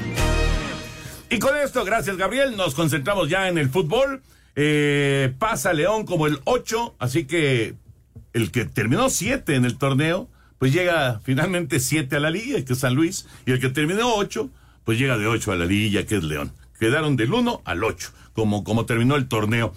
Y 1.29 1.39
con 1.39 1.57
esto, 1.57 1.83
gracias 1.83 2.17
Gabriel, 2.17 2.55
nos 2.55 2.75
concentramos 2.75 3.29
ya 3.29 3.47
en 3.47 3.57
el 3.57 3.69
fútbol. 3.69 4.21
Eh, 4.55 5.33
pasa 5.37 5.73
León 5.73 6.05
como 6.05 6.27
el 6.27 6.39
8, 6.45 6.95
así 6.99 7.25
que 7.25 7.75
el 8.33 8.51
que 8.51 8.65
terminó 8.65 9.09
7 9.09 9.55
en 9.55 9.65
el 9.65 9.77
torneo, 9.77 10.29
pues 10.59 10.73
llega 10.73 11.19
finalmente 11.23 11.79
7 11.79 12.15
a 12.15 12.19
la 12.19 12.29
liga, 12.29 12.63
que 12.63 12.73
es 12.73 12.79
San 12.79 12.95
Luis, 12.95 13.27
y 13.45 13.51
el 13.51 13.59
que 13.59 13.69
terminó 13.69 14.15
8, 14.15 14.49
pues 14.83 14.97
llega 14.99 15.17
de 15.17 15.27
8 15.27 15.51
a 15.51 15.55
la 15.55 15.65
liga, 15.65 16.03
que 16.03 16.15
es 16.17 16.23
León. 16.23 16.51
Quedaron 16.79 17.15
del 17.15 17.33
1 17.33 17.61
al 17.65 17.83
8, 17.83 18.11
como, 18.33 18.63
como 18.63 18.85
terminó 18.85 19.15
el 19.15 19.27
torneo. 19.27 19.73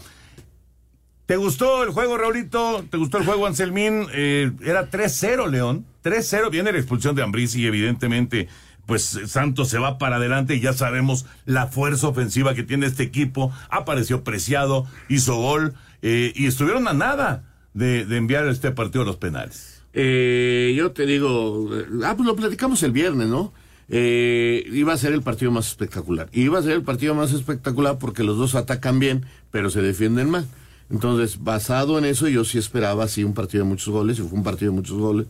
¿Te 1.29 1.37
gustó 1.37 1.83
el 1.83 1.91
juego, 1.91 2.17
Raulito? 2.17 2.85
¿Te 2.91 2.97
gustó 2.97 3.19
el 3.19 3.27
juego, 3.27 3.47
Anselmín? 3.47 4.07
Eh, 4.15 4.51
era 4.65 4.91
3-0, 4.91 5.51
León. 5.51 5.85
3-0. 6.03 6.51
Viene 6.51 6.73
la 6.73 6.79
expulsión 6.79 7.15
de 7.15 7.23
Ambriz 7.23 7.55
y 7.55 7.67
evidentemente, 7.67 8.49
pues 8.87 9.21
Santos 9.27 9.69
se 9.69 9.79
va 9.79 9.99
para 9.99 10.17
adelante 10.17 10.55
y 10.55 10.61
ya 10.61 10.73
sabemos 10.73 11.27
la 11.45 11.67
fuerza 11.67 12.09
ofensiva 12.09 12.55
que 12.55 12.63
tiene 12.63 12.87
este 12.87 13.03
equipo. 13.03 13.53
Apareció 13.69 14.25
preciado, 14.25 14.87
hizo 15.11 15.37
gol 15.37 15.75
eh, 16.01 16.33
y 16.35 16.47
estuvieron 16.47 16.89
a 16.89 16.95
nada 16.95 17.45
de, 17.75 18.07
de 18.07 18.17
enviar 18.17 18.49
este 18.49 18.71
partido 18.71 19.03
a 19.03 19.07
los 19.07 19.17
penales. 19.17 19.78
Eh, 20.01 20.75
yo 20.77 20.93
te 20.93 21.07
digo, 21.07 21.71
ah, 22.05 22.15
pues 22.17 22.25
lo 22.25 22.37
platicamos 22.37 22.85
el 22.85 22.93
viernes, 22.93 23.27
¿no? 23.27 23.53
Eh, 23.89 24.65
iba 24.73 24.93
a 24.93 24.97
ser 24.97 25.13
el 25.13 25.23
partido 25.23 25.51
más 25.51 25.67
espectacular. 25.67 26.29
Iba 26.33 26.61
a 26.61 26.63
ser 26.63 26.73
el 26.75 26.83
partido 26.83 27.17
más 27.17 27.33
espectacular 27.33 27.99
porque 27.99 28.23
los 28.23 28.39
dos 28.39 28.55
atacan 28.55 29.01
bien, 29.01 29.27
pero 29.51 29.71
se 29.71 29.83
defienden 29.83 30.31
mal. 30.31 30.47
Entonces, 30.89 31.43
basado 31.43 31.99
en 31.99 32.05
eso, 32.05 32.29
yo 32.29 32.45
sí 32.45 32.59
esperaba 32.59 33.03
así 33.03 33.25
un 33.25 33.35
partido 33.35 33.65
de 33.65 33.71
muchos 33.71 33.89
goles, 33.89 34.21
y 34.21 34.23
fue 34.23 34.39
un 34.39 34.45
partido 34.45 34.71
de 34.71 34.77
muchos 34.77 34.99
goles, 34.99 35.27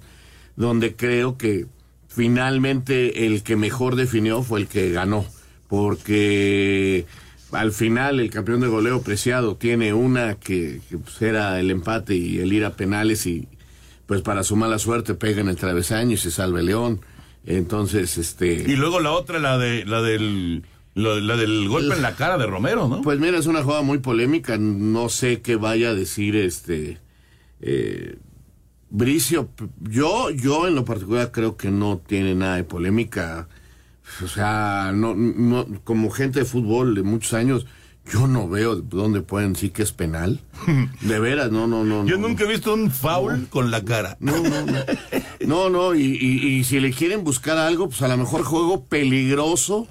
donde 0.54 0.94
creo 0.94 1.38
que 1.38 1.64
finalmente 2.08 3.24
el 3.24 3.42
que 3.42 3.56
mejor 3.56 3.96
definió 3.96 4.42
fue 4.42 4.60
el 4.60 4.68
que 4.68 4.92
ganó, 4.92 5.24
porque 5.68 7.06
al 7.52 7.72
final 7.72 8.20
el 8.20 8.28
campeón 8.28 8.60
de 8.60 8.68
goleo 8.68 9.00
preciado 9.00 9.56
tiene 9.56 9.94
una 9.94 10.34
que, 10.34 10.82
que, 10.90 10.98
pues, 10.98 11.22
era 11.22 11.58
el 11.58 11.70
empate 11.70 12.14
y 12.16 12.40
el 12.40 12.52
ir 12.52 12.66
a 12.66 12.76
penales 12.76 13.26
y 13.26 13.48
pues 14.08 14.22
para 14.22 14.42
su 14.42 14.56
mala 14.56 14.78
suerte 14.78 15.14
pega 15.14 15.42
en 15.42 15.48
el 15.48 15.56
travesaño 15.56 16.14
y 16.14 16.16
se 16.16 16.30
salva 16.30 16.60
el 16.60 16.66
León. 16.66 17.02
Entonces, 17.44 18.16
este... 18.16 18.54
Y 18.54 18.74
luego 18.74 19.00
la 19.00 19.12
otra, 19.12 19.38
la 19.38 19.58
de 19.58 19.84
la 19.84 20.00
del 20.00 20.64
la 20.94 21.36
del 21.36 21.68
golpe 21.68 21.94
en 21.94 22.00
la 22.00 22.16
cara 22.16 22.38
de 22.38 22.46
Romero, 22.46 22.88
¿no? 22.88 23.02
Pues 23.02 23.20
mira, 23.20 23.38
es 23.38 23.46
una 23.46 23.62
jugada 23.62 23.82
muy 23.82 23.98
polémica. 23.98 24.56
No 24.56 25.10
sé 25.10 25.42
qué 25.42 25.56
vaya 25.56 25.90
a 25.90 25.94
decir 25.94 26.36
este 26.36 26.98
eh, 27.60 28.16
Bricio. 28.88 29.50
Yo, 29.80 30.30
yo 30.30 30.66
en 30.66 30.74
lo 30.74 30.86
particular 30.86 31.30
creo 31.30 31.58
que 31.58 31.70
no 31.70 31.98
tiene 31.98 32.34
nada 32.34 32.56
de 32.56 32.64
polémica. 32.64 33.46
O 34.24 34.26
sea, 34.26 34.90
no, 34.94 35.14
no, 35.14 35.66
como 35.84 36.08
gente 36.08 36.40
de 36.40 36.44
fútbol 36.46 36.94
de 36.94 37.02
muchos 37.02 37.34
años, 37.34 37.66
yo 38.12 38.26
no 38.26 38.48
veo 38.48 38.76
dónde 38.76 39.20
pueden 39.22 39.52
decir 39.52 39.72
que 39.72 39.82
es 39.82 39.92
penal. 39.92 40.40
De 41.02 41.18
veras, 41.18 41.50
no, 41.50 41.66
no, 41.66 41.84
no. 41.84 42.06
Yo 42.06 42.16
no, 42.18 42.28
nunca 42.28 42.44
he 42.44 42.48
visto 42.48 42.72
un 42.74 42.90
foul 42.90 43.46
con 43.48 43.70
la 43.70 43.84
cara. 43.84 44.16
No, 44.20 44.32
no, 44.42 44.66
no. 44.66 44.78
No, 45.46 45.70
no, 45.70 45.94
y, 45.94 46.02
y- 46.20 46.46
y 46.58 46.64
si 46.64 46.80
le 46.80 46.92
quieren 46.92 47.24
buscar 47.24 47.56
algo, 47.58 47.88
pues 47.88 48.02
a 48.02 48.08
lo 48.08 48.16
mejor 48.16 48.42
juego 48.44 48.84
peligroso 48.84 49.86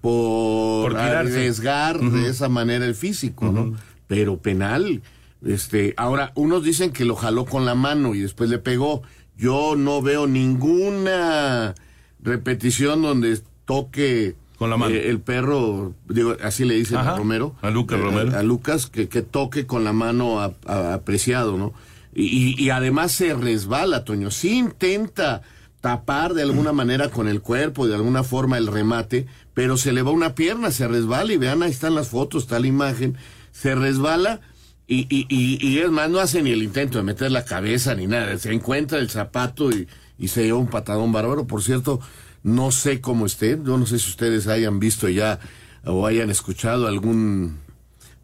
Por 0.00 0.90
tirarse. 0.92 1.32
arriesgar 1.34 1.98
de 2.00 2.28
esa 2.28 2.48
manera 2.48 2.84
el 2.84 2.94
físico, 2.94 3.50
¿no? 3.52 3.74
Pero 4.06 4.38
penal, 4.38 5.02
este, 5.44 5.94
ahora, 5.96 6.32
unos 6.34 6.64
dicen 6.64 6.92
que 6.92 7.04
lo 7.04 7.16
jaló 7.16 7.44
con 7.46 7.64
la 7.64 7.74
mano 7.74 8.14
y 8.14 8.20
después 8.20 8.50
le 8.50 8.58
pegó. 8.58 9.02
Yo 9.36 9.74
no 9.76 10.02
veo 10.02 10.26
ninguna 10.26 11.74
repetición 12.22 13.02
donde 13.02 13.40
toque 13.64 14.34
Con 14.60 14.70
la 14.70 14.76
mano. 14.76 14.94
eh, 14.94 15.08
el 15.08 15.18
perro, 15.20 15.94
digo, 16.08 16.36
así 16.44 16.64
le 16.64 16.74
dicen 16.74 16.98
Ajá, 16.98 17.14
a 17.14 17.16
Romero. 17.16 17.56
a 17.62 17.70
Lucas 17.70 17.98
eh, 17.98 18.02
Romero. 18.02 18.38
a 18.38 18.42
Lucas 18.44 18.86
que, 18.86 19.08
que 19.08 19.22
toque 19.22 19.66
con 19.66 19.82
la 19.84 19.92
mano 19.92 20.38
a- 20.40 20.52
a- 20.66 20.94
apreciado, 20.94 21.56
¿no? 21.58 21.72
Y, 22.14 22.24
y- 22.26 22.62
y 22.62 22.68
además 22.70 23.10
se 23.12 23.32
resbala, 23.34 24.04
Toño. 24.04 24.30
Sí 24.30 24.58
intenta 24.58 25.40
tapar 25.80 26.34
de 26.34 26.42
alguna 26.42 26.72
manera 26.72 27.08
con 27.08 27.26
el 27.26 27.40
cuerpo, 27.40 27.86
de 27.88 27.94
alguna 27.94 28.22
forma 28.22 28.58
el 28.58 28.66
remate, 28.66 29.26
pero 29.54 29.78
se 29.78 29.92
le 29.92 30.02
va 30.02 30.10
una 30.10 30.34
pierna, 30.34 30.70
se 30.72 30.86
resbala 30.86 31.32
y 31.32 31.38
vean, 31.38 31.62
ahí 31.62 31.70
están 31.70 31.94
las 31.94 32.08
fotos, 32.08 32.42
está 32.42 32.60
la 32.60 32.66
imagen, 32.66 33.16
se 33.52 33.74
resbala 33.74 34.40
y, 34.86 35.06
y, 35.08 35.24
y, 35.30 35.58
y 35.66 35.78
es 35.78 35.90
más, 35.90 36.10
no 36.10 36.18
hace 36.20 36.42
ni 36.42 36.50
el 36.50 36.62
intento 36.62 36.98
de 36.98 37.04
meter 37.04 37.30
la 37.32 37.46
cabeza 37.46 37.94
ni 37.94 38.06
nada, 38.06 38.36
se 38.38 38.52
encuentra 38.52 38.98
el 38.98 39.08
zapato 39.08 39.70
y, 39.70 39.88
y 40.18 40.28
se 40.28 40.42
lleva 40.44 40.58
un 40.58 40.66
patadón 40.66 41.12
bárbaro. 41.12 41.46
Por 41.46 41.62
cierto, 41.62 42.00
no 42.42 42.70
sé 42.70 43.00
cómo 43.00 43.26
esté, 43.26 43.58
yo 43.64 43.78
no 43.78 43.86
sé 43.86 43.98
si 43.98 44.10
ustedes 44.10 44.46
hayan 44.46 44.78
visto 44.78 45.08
ya 45.08 45.40
o 45.84 46.06
hayan 46.06 46.30
escuchado 46.30 46.86
algún 46.86 47.58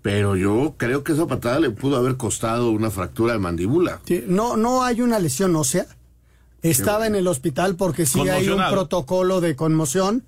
pero 0.06 0.36
yo 0.36 0.74
creo 0.76 1.02
que 1.02 1.14
esa 1.14 1.26
patada 1.26 1.58
le 1.58 1.70
pudo 1.70 1.96
haber 1.96 2.16
costado 2.16 2.70
una 2.70 2.92
fractura 2.92 3.32
de 3.32 3.40
mandíbula. 3.40 4.00
Sí, 4.04 4.22
no, 4.28 4.56
no 4.56 4.84
hay 4.84 5.00
una 5.00 5.18
lesión 5.18 5.56
ósea. 5.56 5.84
Estaba 6.62 7.08
en 7.08 7.16
el 7.16 7.26
hospital 7.26 7.74
porque 7.74 8.06
sí 8.06 8.20
hay 8.28 8.48
un 8.48 8.62
protocolo 8.70 9.40
de 9.40 9.56
conmoción. 9.56 10.22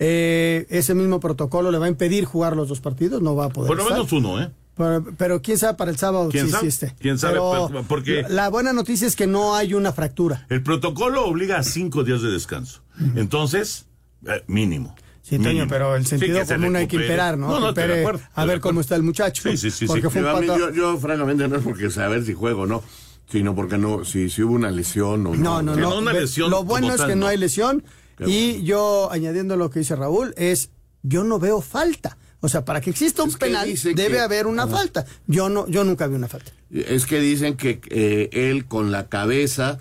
Eh, 0.00 0.66
ese 0.68 0.94
mismo 0.94 1.20
protocolo 1.20 1.70
le 1.70 1.78
va 1.78 1.86
a 1.86 1.88
impedir 1.88 2.24
jugar 2.24 2.56
los 2.56 2.68
dos 2.68 2.80
partidos, 2.80 3.22
no 3.22 3.36
va 3.36 3.44
a 3.44 3.48
poder. 3.50 3.68
Por 3.68 3.76
lo 3.76 3.84
menos 3.84 4.10
uno, 4.12 4.42
¿eh? 4.42 4.50
Pero, 4.80 5.04
pero 5.18 5.42
quién 5.42 5.58
sabe 5.58 5.74
para 5.76 5.90
el 5.90 5.96
sábado 5.98 6.28
¿Quién 6.30 6.46
sí 6.46 6.52
sabe? 6.52 6.66
existe. 6.66 6.94
¿Quién 6.98 7.18
sabe? 7.18 7.34
Pero 7.34 7.68
Pues, 7.70 7.84
porque- 7.86 8.24
La 8.28 8.48
buena 8.48 8.72
noticia 8.72 9.06
es 9.06 9.14
que 9.16 9.26
no 9.26 9.54
hay 9.54 9.74
una 9.74 9.92
fractura. 9.92 10.46
El 10.48 10.62
protocolo 10.62 11.24
obliga 11.26 11.58
a 11.58 11.62
cinco 11.62 12.02
días 12.04 12.22
de 12.22 12.30
descanso. 12.30 12.82
Entonces, 13.16 13.86
eh, 14.26 14.42
mínimo. 14.46 14.94
Sí, 15.22 15.38
Toño, 15.38 15.66
pero 15.68 15.94
el 15.94 16.04
Sí, 16.04 16.10
sentido 16.18 16.44
se 16.44 16.54
común 16.56 16.74
hay 16.74 16.88
que 16.88 16.96
imperar, 16.96 17.38
¿no? 17.38 17.48
No, 17.48 17.60
no, 17.60 17.72
de 17.72 17.82
impere 17.82 18.00
acuerdo, 18.00 18.20
a 18.34 18.44
ver 18.46 18.56
de 18.56 18.60
cómo 18.60 18.80
está 18.80 18.96
el 18.96 19.02
muchacho. 19.04 19.42
Sí, 19.48 19.56
sí, 19.56 19.70
sí, 19.70 19.86
Porque 19.86 20.02
sí. 20.02 20.08
fue 20.10 20.20
un 20.22 20.40
pato- 20.46 20.58
yo, 20.58 20.70
yo, 20.72 20.96
francamente 20.98 21.46
no 21.46 21.56
es 21.56 21.62
porque 21.62 21.88
saber 21.90 22.24
si 22.24 22.34
juego 22.34 22.62
o 22.62 22.66
no, 22.66 22.82
sino 23.30 23.54
porque 23.54 23.78
no, 23.78 24.04
si, 24.04 24.28
si 24.28 24.42
hubo 24.42 24.54
una 24.54 24.70
lesión 24.72 25.24
o 25.28 25.34
No, 25.36 25.62
no, 25.62 25.76
no. 25.76 25.98
una 25.98 26.12
lesión 26.12 26.50
Lo 26.50 26.64
bueno 26.64 26.92
es 26.92 27.00
que 27.02 27.14
no 27.14 27.22
no. 27.22 27.26
hay 27.28 27.36
lesión. 27.36 27.84
Y 28.26 28.62
yo, 28.64 29.08
añadiendo 29.12 29.56
lo 29.56 29.70
que 29.70 29.78
dice 29.80 29.94
Raúl, 29.94 30.34
es 30.36 30.70
yo 31.02 31.22
no 31.22 31.38
veo 31.38 31.60
falta. 31.60 32.16
O 32.40 32.48
sea, 32.48 32.64
para 32.64 32.80
que 32.80 32.90
exista 32.90 33.22
un 33.22 33.28
Es 33.30 33.36
que 33.36 33.46
penal, 33.46 33.68
debe 33.94 34.08
que- 34.14 34.20
haber 34.20 34.46
una 34.46 34.66
falta. 34.66 35.04
Yo 35.26 35.48
no, 35.50 35.66
yo 35.68 35.84
nunca 35.84 36.06
vi 36.06 36.14
una 36.14 36.28
falta. 36.28 36.52
Es 36.70 37.04
que 37.06 37.20
dicen 37.20 37.56
que 37.56 37.80
eh, 37.90 38.30
él 38.32 38.64
con 38.66 38.90
la 38.90 39.08
cabeza 39.08 39.78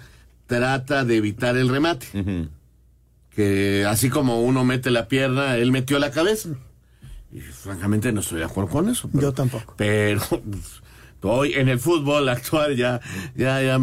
trata 0.48 1.06
de 1.06 1.16
evitar 1.18 1.56
el 1.58 1.70
remate. 1.70 2.08
Que 3.30 3.86
así 3.88 4.10
como 4.10 4.42
uno 4.42 4.66
mete 4.66 4.92
la 4.92 5.08
pierna, 5.08 5.56
él 5.56 5.72
metió 5.72 6.00
la 6.00 6.12
cabeza. 6.12 6.50
Y 7.32 7.40
francamente 7.40 8.12
no 8.12 8.22
estoy 8.22 8.40
de 8.40 8.46
acuerdo 8.46 8.70
con 8.72 8.90
eso. 8.90 9.10
Yo 9.14 9.32
tampoco. 9.34 9.76
Pero 9.78 10.20
pues, 10.30 10.82
hoy 11.22 11.54
en 11.54 11.70
el 11.70 11.80
fútbol 11.80 12.28
actual 12.28 12.76
ya, 12.76 13.00
ya, 13.36 13.62
ya, 13.62 13.80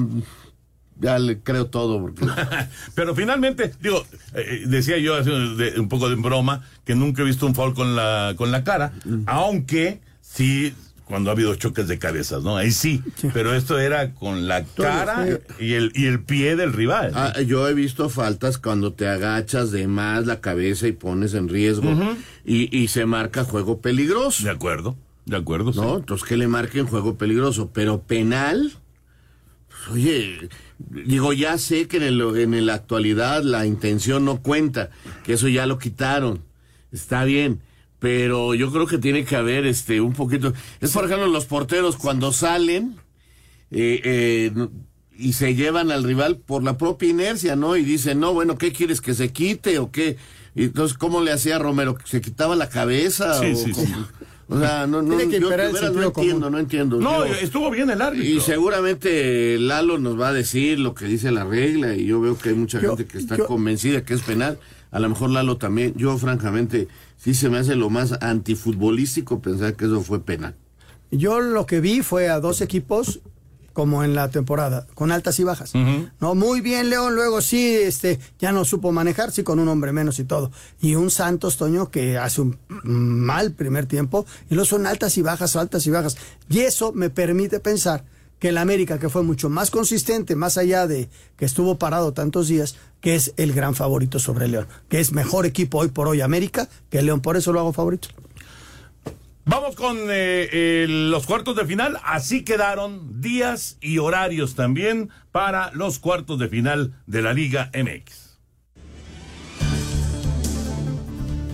ya 1.01 1.19
le 1.19 1.41
creo 1.41 1.67
todo. 1.67 2.01
Porque... 2.01 2.27
Pero 2.95 3.15
finalmente, 3.15 3.73
digo, 3.81 4.05
eh, 4.35 4.65
decía 4.67 4.99
yo 4.99 5.15
hace 5.15 5.31
un, 5.31 5.57
de- 5.57 5.79
un 5.81 5.89
poco 5.89 6.09
de 6.09 6.17
broma 6.17 6.63
que 6.85 6.95
nunca 6.95 7.23
he 7.23 7.25
visto 7.25 7.47
un 7.47 7.55
foul 7.55 7.75
con 7.75 7.97
la, 7.97 8.35
con 8.37 8.51
la 8.51 8.65
cara, 8.65 8.93
aunque 9.27 10.01
sí, 10.21 10.75
cuando 11.05 11.31
ha 11.31 11.35
habido 11.35 11.55
choques 11.55 11.87
de 11.87 11.99
cabezas, 11.99 12.43
¿no? 12.43 12.57
Ahí 12.57 12.73
sí, 12.73 13.01
pero 13.33 13.55
esto 13.55 13.79
era 13.79 14.13
con 14.15 14.49
la 14.49 14.65
cara 14.65 15.27
y 15.61 15.75
el, 15.75 15.93
y 15.95 16.07
el 16.07 16.21
pie 16.21 16.57
del 16.57 16.73
rival. 16.73 17.13
¿no? 17.13 17.19
Ah, 17.19 17.41
yo 17.43 17.69
he 17.69 17.75
visto 17.75 18.09
faltas 18.09 18.59
cuando 18.59 18.93
te 18.93 19.07
agachas 19.07 19.71
de 19.71 19.87
más 19.87 20.27
la 20.27 20.41
cabeza 20.41 20.89
y 20.89 20.93
pones 20.93 21.35
en 21.35 21.49
riesgo 21.49 21.91
Ujú. 21.91 22.17
y, 22.45 22.77
y 22.77 22.89
se 22.89 23.07
marca 23.07 23.45
juego 23.45 23.81
peligroso. 23.81 24.43
De 24.45 24.51
acuerdo, 24.51 24.97
de 25.27 25.37
acuerdo. 25.37 25.71
¿No? 25.75 25.91
sí. 25.95 25.97
Entonces 26.01 26.27
que 26.29 26.37
le 26.37 26.49
marquen 26.49 26.87
juego 26.87 27.17
peligroso, 27.17 27.71
pero 27.73 28.01
penal. 28.03 28.73
Oye, 29.91 30.49
digo, 30.79 31.33
ya 31.33 31.59
sé 31.59 31.87
que 31.87 31.99
en, 31.99 32.03
el, 32.03 32.21
en 32.21 32.67
la 32.67 32.75
actualidad 32.75 33.43
la 33.43 33.67
intención 33.67 34.25
no 34.25 34.43
cuenta, 34.43 34.91
que 35.25 35.35
eso 35.35 35.49
ya 35.49 35.67
lo 35.67 35.79
quitaron. 35.79 36.43
Está 36.93 37.25
bien, 37.25 37.61
pero 37.99 38.55
yo 38.55 38.73
creo 38.73 38.87
que 38.87 38.99
tiene 38.99 39.25
que 39.25 39.37
haber 39.37 39.67
este 39.67 40.01
un 40.01 40.13
poquito. 40.13 40.53
Es 40.81 40.93
por 40.93 41.05
ejemplo 41.05 41.27
los 41.27 41.47
porteros 41.47 41.97
cuando 41.97 42.33
salen 42.33 42.97
eh, 43.71 44.01
eh, 44.05 44.69
y 45.19 45.33
se 45.33 45.55
llevan 45.55 45.91
al 45.91 46.05
rival 46.05 46.37
por 46.37 46.63
la 46.63 46.79
propia 46.79 47.09
inercia, 47.09 47.57
¿no? 47.57 47.77
Y 47.77 47.83
dicen, 47.83 48.21
no, 48.21 48.33
bueno, 48.33 48.59
¿qué 48.59 48.73
quieres 48.73 49.01
que 49.01 49.15
se 49.15 49.33
quite 49.33 49.79
o 49.79 49.91
qué? 49.91 50.17
Y 50.55 50.65
entonces, 50.65 50.97
¿cómo 50.97 51.21
le 51.21 51.33
hacía 51.33 51.59
Romero? 51.59 51.97
¿Se 52.05 52.21
quitaba 52.21 52.57
la 52.57 52.69
cabeza? 52.69 53.39
Sí, 53.41 53.53
o, 53.53 53.57
sí, 53.57 53.71
cómo? 53.73 53.87
sí. 53.87 53.95
O 54.49 54.59
sea, 54.61 54.87
no, 54.87 55.03
no, 55.03 55.17
Tiene 55.17 55.29
que 55.33 55.41
yo 55.41 55.49
de 55.49 55.57
veras 55.57 55.73
no 55.93 56.03
entiendo, 56.05 56.51
no 56.51 56.59
entiendo. 56.59 57.01
No, 57.01 57.25
estuvo 57.25 57.69
bien 57.71 57.91
el 57.91 58.01
árbitro. 58.01 58.29
y 58.29 58.41
seguramente 58.41 59.59
Lalo 59.59 59.99
nos 59.99 60.21
va 60.21 60.29
a 60.29 60.33
decir 60.33 60.79
lo 60.79 60.95
que 60.95 61.07
dice 61.07 61.33
la 61.33 61.45
regla 61.45 61.95
y 61.97 62.07
yo 62.07 62.21
veo 62.21 62.39
que 62.39 62.51
hay 62.51 62.55
mucha 62.55 62.81
Yo- 62.81 62.91
gente 62.97 63.07
que 63.07 63.19
está 63.19 63.37
yo- 63.37 63.47
convencida 63.47 64.05
que 64.05 64.15
es 64.15 64.23
penal. 64.23 64.59
A 64.93 65.01
lo 65.01 65.09
mejor 65.09 65.31
Lalo 65.31 65.57
también. 65.57 65.95
Yo 65.97 66.17
francamente 66.17 66.87
sí 67.17 67.35
se 67.35 67.51
me 67.51 67.59
hace 67.59 67.75
lo 67.75 67.91
más 67.91 68.13
antifutbolístico 68.23 69.41
pensar 69.41 69.75
que 69.75 69.87
eso 69.87 70.01
fue 70.03 70.21
penal. 70.23 70.55
Yo 71.11 71.41
lo 71.41 71.67
que 71.67 71.81
vi 71.81 72.03
fue 72.03 72.29
a 72.29 72.41
dos 72.41 72.61
equipos 72.61 73.21
como 73.77 74.03
en 74.03 74.15
la 74.15 74.31
temporada, 74.31 74.87
con 74.95 75.13
altas 75.13 75.39
y 75.39 75.45
bajas. 75.45 75.75
No, 76.19 76.35
muy 76.35 76.63
bien, 76.63 76.89
León, 76.89 77.15
luego 77.15 77.43
sí, 77.43 77.75
este, 77.75 78.19
ya 78.39 78.51
no 78.51 78.65
supo 78.65 78.91
manejar, 78.91 79.33
sí, 79.33 79.43
con 79.43 79.59
un 79.59 79.69
hombre 79.69 79.93
menos 79.93 80.19
y 80.19 80.25
todo. 80.25 80.51
Y 80.81 80.95
un 80.95 81.11
Santos, 81.11 81.59
Toño, 81.59 81.91
que 81.91 82.17
hace 82.17 82.41
un 82.41 82.59
mal 82.69 83.53
primer 83.53 83.85
tiempo, 83.85 84.25
y 84.49 84.55
luego 84.55 84.65
son 84.65 84.87
altas 84.87 85.19
y 85.19 85.21
bajas, 85.21 85.57
altas 85.57 85.87
y 85.87 85.91
bajas. 85.91 86.17
Y 86.49 86.61
eso 86.61 86.93
me 86.95 87.11
permite 87.11 87.61
pensar 87.61 88.03
que 88.39 88.49
el 88.49 88.57
América, 88.57 88.99
que 88.99 89.11
fue 89.11 89.23
mucho 89.23 89.51
más 89.51 89.71
consistente, 89.71 90.37
más 90.37 90.57
allá 90.57 90.87
de 90.87 91.11
que 91.37 91.45
estuvo 91.45 91.79
parado 91.79 92.15
tantos 92.15 92.49
días, 92.49 92.77
que 93.03 93.15
es 93.15 93.35
el 93.37 93.53
gran 93.53 93.75
favorito 93.75 94.19
sobre 94.19 94.49
León, 94.49 94.69
que 94.89 95.01
es 95.01 95.13
mejor 95.13 95.45
equipo 95.45 95.81
hoy 95.81 95.89
por 95.89 96.09
hoy 96.09 96.23
América 96.23 96.67
que 96.89 97.03
León, 97.03 97.21
por 97.21 97.37
eso 97.37 97.53
lo 97.53 97.61
hago 97.61 97.75
favorito. 97.75 98.09
Vamos 99.49 99.77
con 99.77 99.97
eh, 100.11 100.83
el- 100.85 101.11
los 101.13 101.25
cuartos 101.25 101.55
de 101.55 101.65
final. 101.65 101.99
Así 102.03 102.43
quedaron 102.43 103.21
días 103.21 103.79
y 103.81 103.99
horarios 103.99 104.57
también 104.57 105.09
para 105.31 105.71
los 105.73 106.01
cuartos 106.01 106.41
de 106.41 106.49
final 106.49 106.95
de 107.07 107.23
la 107.23 107.33
Liga 107.33 107.71
MX. 107.73 108.26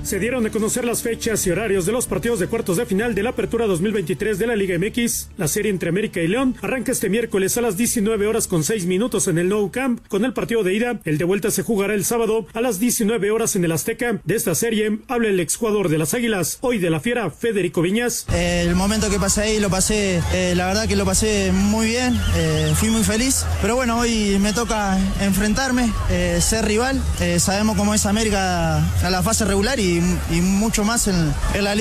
Se 0.03 0.19
dieron 0.19 0.45
a 0.45 0.51
conocer 0.51 0.85
las 0.85 1.03
fechas 1.03 1.47
y 1.47 1.51
horarios 1.51 1.87
de 1.87 1.93
los 1.93 2.07
partidos 2.07 2.39
de 2.41 2.49
cuartos 2.49 2.77
de 2.77 2.87
final 2.87 3.15
de 3.15 3.23
la 3.23 3.31
Apertura 3.31 3.67
2023 3.67 4.39
de 4.39 4.47
la 4.47 4.57
Liga 4.57 4.77
MX. 4.79 5.29
La 5.37 5.47
serie 5.49 5.71
entre 5.71 5.89
América 5.89 6.21
y 6.21 6.29
León 6.29 6.57
arranca 6.61 6.93
este 6.93 7.09
miércoles 7.09 7.57
a 7.57 7.61
las 7.61 7.77
19 7.77 8.27
horas 8.27 8.49
con 8.49 8.65
6 8.65 8.87
minutos 8.87 9.29
en 9.29 9.39
el 9.39 9.49
Nou 9.49 9.71
Camp 9.71 10.01
con 10.09 10.25
el 10.25 10.33
partido 10.33 10.65
de 10.65 10.75
ida. 10.75 11.01
El 11.05 11.19
de 11.19 11.25
vuelta 11.25 11.51
se 11.51 11.63
jugará 11.63 11.95
el 11.95 12.05
sábado 12.05 12.47
a 12.53 12.61
las 12.61 12.81
19 12.81 13.31
horas 13.31 13.55
en 13.55 13.65
el 13.65 13.73
Azteca. 13.73 14.21
De 14.25 14.35
esta 14.35 14.55
serie 14.55 14.99
habla 15.09 15.29
el 15.29 15.41
exjugador 15.41 15.89
de 15.89 15.99
las 15.99 16.15
Águilas, 16.15 16.59
hoy 16.63 16.79
de 16.79 16.91
la 16.91 17.01
Fiera, 17.01 17.31
Federico 17.31 17.81
Viñas. 17.81 18.27
El 18.35 18.75
momento 18.75 19.09
que 19.09 19.19
pasé 19.19 19.43
ahí 19.43 19.61
lo 19.61 19.71
pasé, 19.71 20.21
eh, 20.33 20.55
la 20.57 20.67
verdad 20.67 20.89
que 20.89 20.97
lo 20.97 21.05
pasé 21.05 21.53
muy 21.53 21.87
bien, 21.87 22.19
eh, 22.37 22.73
fui 22.75 22.91
muy 22.91 23.05
feliz, 23.05 23.45
pero 23.61 23.77
bueno, 23.77 23.99
hoy 23.99 24.39
me 24.41 24.53
toca 24.53 24.99
enfrentarme, 25.21 25.91
eh, 26.11 26.39
ser 26.41 26.65
rival, 26.65 27.01
sabemos 27.39 27.77
cómo 27.77 27.95
es 27.95 28.05
América 28.07 28.79
a 28.79 29.11
la 29.11 29.23
fase 29.23 29.45
regular 29.45 29.79
y, 29.79 29.92
y 30.31 30.41
mucho 30.41 30.85
más 30.85 31.09
en, 31.09 31.35
en 31.55 31.65
la. 31.65 31.73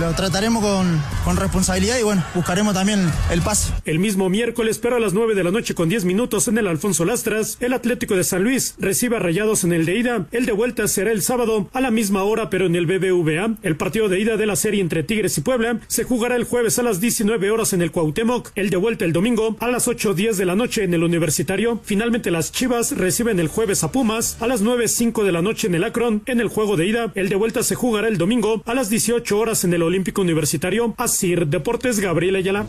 Lo 0.00 0.12
trataremos 0.14 0.62
con, 0.62 1.00
con 1.24 1.36
responsabilidad 1.36 1.98
y 1.98 2.02
bueno, 2.02 2.24
buscaremos 2.34 2.72
también 2.72 3.08
el 3.30 3.42
pase. 3.42 3.72
El 3.84 3.98
mismo 3.98 4.28
miércoles, 4.28 4.78
pero 4.78 4.96
a 4.96 4.98
las 4.98 5.12
9 5.12 5.34
de 5.34 5.44
la 5.44 5.50
noche 5.50 5.74
con 5.74 5.88
10 5.88 6.04
minutos 6.04 6.48
en 6.48 6.58
el 6.58 6.66
Alfonso 6.66 7.04
Lastras, 7.04 7.58
el 7.60 7.74
Atlético 7.74 8.16
de 8.16 8.24
San 8.24 8.42
Luis 8.42 8.74
recibe 8.78 9.16
a 9.16 9.18
Rayados 9.20 9.62
en 9.62 9.72
el 9.72 9.84
de 9.84 9.98
ida. 9.98 10.26
El 10.32 10.46
de 10.46 10.52
vuelta 10.52 10.88
será 10.88 11.12
el 11.12 11.22
sábado 11.22 11.68
a 11.72 11.80
la 11.80 11.90
misma 11.90 12.24
hora, 12.24 12.50
pero 12.50 12.66
en 12.66 12.74
el 12.74 12.86
BBVA. 12.86 13.56
El 13.62 13.76
partido 13.76 14.08
de 14.08 14.20
ida 14.20 14.36
de 14.36 14.46
la 14.46 14.56
serie 14.56 14.80
entre 14.80 15.02
Tigres 15.02 15.36
y 15.38 15.42
Puebla 15.42 15.78
se 15.86 16.04
jugará 16.04 16.34
el 16.34 16.44
jueves 16.44 16.78
a 16.78 16.82
las 16.82 17.00
19 17.00 17.50
horas 17.50 17.72
en 17.72 17.82
el 17.82 17.92
Cuauhtémoc. 17.92 18.50
El 18.56 18.70
de 18.70 18.78
vuelta 18.78 19.04
el 19.04 19.12
domingo 19.12 19.56
a 19.60 19.68
las 19.68 19.86
8.10 19.86 20.34
de 20.34 20.46
la 20.46 20.56
noche 20.56 20.82
en 20.82 20.94
el 20.94 21.04
Universitario. 21.04 21.80
Finalmente 21.84 22.30
las 22.30 22.50
Chivas 22.50 22.96
reciben 22.96 23.38
el 23.38 23.48
jueves 23.48 23.84
a 23.84 23.92
Pumas 23.92 24.38
a 24.40 24.46
las 24.46 24.64
9.05 24.64 25.24
de 25.24 25.32
la 25.32 25.42
noche 25.42 25.68
en 25.68 25.74
el 25.74 25.84
Akron. 25.84 26.22
En 26.26 26.40
el 26.40 26.48
juego 26.48 26.76
de 26.76 26.86
ida, 26.86 27.12
el 27.14 27.28
de 27.28 27.36
se 27.62 27.74
jugará 27.74 28.08
el 28.08 28.18
domingo 28.18 28.62
a 28.66 28.74
las 28.74 28.90
18 28.90 29.38
horas 29.38 29.64
en 29.64 29.72
el 29.72 29.82
Olímpico 29.82 30.20
Universitario. 30.20 30.94
Asir 30.98 31.46
Deportes 31.46 32.00
Gabriel 32.00 32.36
Ayala. 32.36 32.66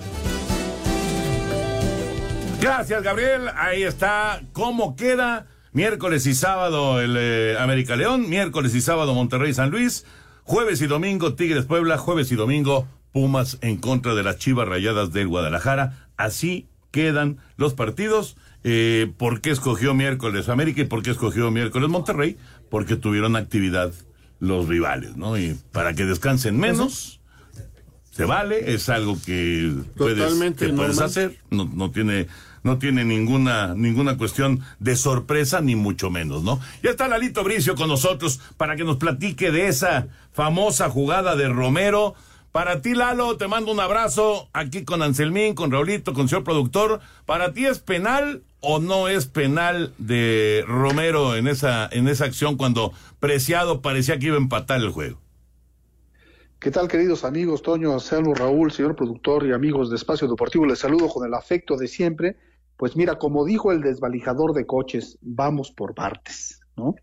Gracias, 2.62 3.04
Gabriel. 3.04 3.50
Ahí 3.56 3.84
está 3.84 4.42
cómo 4.54 4.96
queda 4.96 5.48
miércoles 5.74 6.26
y 6.26 6.34
sábado 6.34 7.02
el 7.02 7.16
eh, 7.18 7.58
América 7.60 7.96
León, 7.96 8.30
miércoles 8.30 8.74
y 8.76 8.82
sábado 8.82 9.14
Monterrey 9.14 9.54
San 9.54 9.70
Luis, 9.70 10.06
jueves 10.44 10.82
y 10.82 10.88
domingo 10.88 11.36
Tigres 11.36 11.66
Puebla, 11.66 11.98
jueves 11.98 12.32
y 12.32 12.36
domingo 12.36 12.88
Pumas 13.12 13.58
en 13.62 13.78
contra 13.78 14.16
de 14.16 14.24
las 14.24 14.38
Chivas 14.38 14.68
Rayadas 14.68 15.12
del 15.12 15.28
Guadalajara. 15.28 16.08
Así 16.18 16.68
quedan 16.92 17.38
los 17.58 17.74
partidos. 17.74 18.38
Eh, 18.64 19.12
¿Por 19.18 19.42
qué 19.42 19.52
escogió 19.52 19.94
miércoles 19.94 20.50
América 20.50 20.82
y 20.82 20.86
por 20.86 21.04
qué 21.04 21.12
escogió 21.12 21.52
miércoles 21.52 21.90
Monterrey? 21.90 22.38
Porque 22.70 22.96
tuvieron 22.96 23.36
actividad 23.36 23.92
los 24.40 24.68
rivales, 24.68 25.16
¿no? 25.16 25.38
Y 25.38 25.58
para 25.72 25.94
que 25.94 26.06
descansen 26.06 26.58
menos, 26.58 27.20
se 28.12 28.26
vale, 28.26 28.74
es 28.74 28.90
algo 28.90 29.18
que 29.24 29.74
puedes, 29.96 30.54
que 30.54 30.70
puedes 30.70 31.00
hacer, 31.00 31.38
no, 31.52 31.70
no 31.72 31.92
tiene, 31.92 32.28
no 32.64 32.80
tiene 32.80 33.06
ninguna, 33.06 33.76
ninguna 33.76 34.18
cuestión 34.18 34.62
de 34.80 34.96
sorpresa, 34.96 35.62
ni 35.62 35.76
mucho 35.76 36.10
menos, 36.10 36.44
¿no? 36.44 36.60
Ya 36.82 36.90
está 36.90 37.08
Lalito 37.08 37.44
Bricio 37.44 37.76
con 37.76 37.90
nosotros 37.90 38.40
para 38.58 38.76
que 38.76 38.84
nos 38.84 38.98
platique 38.98 39.52
de 39.52 39.68
esa 39.68 40.08
famosa 40.34 40.90
jugada 40.90 41.36
de 41.36 41.48
Romero. 41.48 42.16
Para 42.52 42.82
ti, 42.82 42.96
Lalo, 42.96 43.38
te 43.38 43.48
mando 43.48 43.72
un 43.72 43.80
abrazo 43.80 44.50
aquí 44.52 44.84
con 44.84 45.04
Anselmín, 45.04 45.54
con 45.54 45.72
Raulito, 45.72 46.14
con 46.14 46.28
señor 46.28 46.44
productor. 46.44 47.02
¿Para 47.28 47.54
ti 47.54 47.66
es 47.66 47.78
penal 47.78 48.42
o 48.62 48.80
no 48.80 49.08
es 49.08 49.28
penal 49.28 49.94
de 49.98 50.64
Romero 50.68 51.36
en 51.36 51.48
esa, 51.48 51.88
en 51.92 52.08
esa 52.08 52.26
acción 52.26 52.58
cuando 52.58 52.92
Preciado 53.20 53.82
parecía 53.82 54.20
que 54.20 54.28
iba 54.28 54.36
a 54.36 54.40
empatar 54.40 54.80
el 54.80 54.90
juego? 54.90 55.20
¿Qué 56.60 56.72
tal, 56.72 56.88
queridos 56.88 57.24
amigos? 57.24 57.62
Toño, 57.62 57.94
Anselmo, 57.94 58.34
Raúl, 58.34 58.72
señor 58.72 58.96
productor 58.96 59.46
y 59.46 59.54
amigos 59.54 59.90
de 59.90 59.96
Espacio 59.96 60.28
Deportivo, 60.28 60.66
les 60.66 60.80
saludo 60.80 61.08
con 61.08 61.26
el 61.26 61.34
afecto 61.34 61.78
de 61.78 61.88
siempre. 61.88 62.36
Pues 62.78 62.96
mira, 62.96 63.18
como 63.18 63.46
dijo 63.46 63.72
el 63.72 63.82
desvalijador 63.82 64.54
de 64.54 64.66
coches, 64.66 65.18
vamos 65.22 65.72
por 65.72 65.94
partes, 65.94 66.62
¿no? 66.76 66.96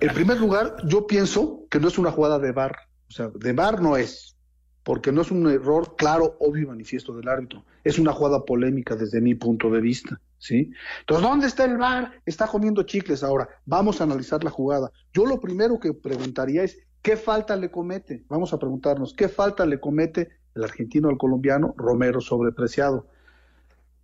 En 0.00 0.14
primer 0.14 0.38
lugar, 0.38 0.76
yo 0.86 1.06
pienso 1.06 1.66
que 1.70 1.80
no 1.80 1.88
es 1.88 1.98
una 1.98 2.10
jugada 2.10 2.38
de 2.38 2.52
bar, 2.52 2.76
o 3.08 3.12
sea, 3.12 3.28
de 3.34 3.52
bar 3.52 3.80
no 3.80 3.96
es, 3.96 4.36
porque 4.82 5.12
no 5.12 5.22
es 5.22 5.30
un 5.30 5.50
error 5.50 5.96
claro, 5.96 6.36
obvio 6.40 6.64
y 6.64 6.66
manifiesto 6.66 7.14
del 7.14 7.28
árbitro. 7.28 7.64
Es 7.84 7.98
una 7.98 8.12
jugada 8.12 8.44
polémica 8.44 8.96
desde 8.96 9.20
mi 9.20 9.34
punto 9.34 9.70
de 9.70 9.80
vista. 9.80 10.20
¿Sí? 10.38 10.70
Entonces, 11.00 11.28
¿dónde 11.28 11.46
está 11.46 11.64
el 11.64 11.76
VAR? 11.76 12.20
Está 12.24 12.46
comiendo 12.46 12.82
chicles 12.82 13.22
ahora. 13.22 13.48
Vamos 13.64 14.00
a 14.00 14.04
analizar 14.04 14.42
la 14.44 14.50
jugada. 14.50 14.90
Yo 15.12 15.26
lo 15.26 15.40
primero 15.40 15.78
que 15.78 15.92
preguntaría 15.92 16.62
es, 16.62 16.78
¿qué 17.02 17.16
falta 17.16 17.56
le 17.56 17.70
comete? 17.70 18.24
Vamos 18.28 18.52
a 18.52 18.58
preguntarnos, 18.58 19.14
¿qué 19.14 19.28
falta 19.28 19.66
le 19.66 19.80
comete 19.80 20.28
el 20.54 20.64
argentino 20.64 21.08
al 21.08 21.18
colombiano 21.18 21.74
Romero 21.76 22.20
sobrepreciado? 22.20 23.08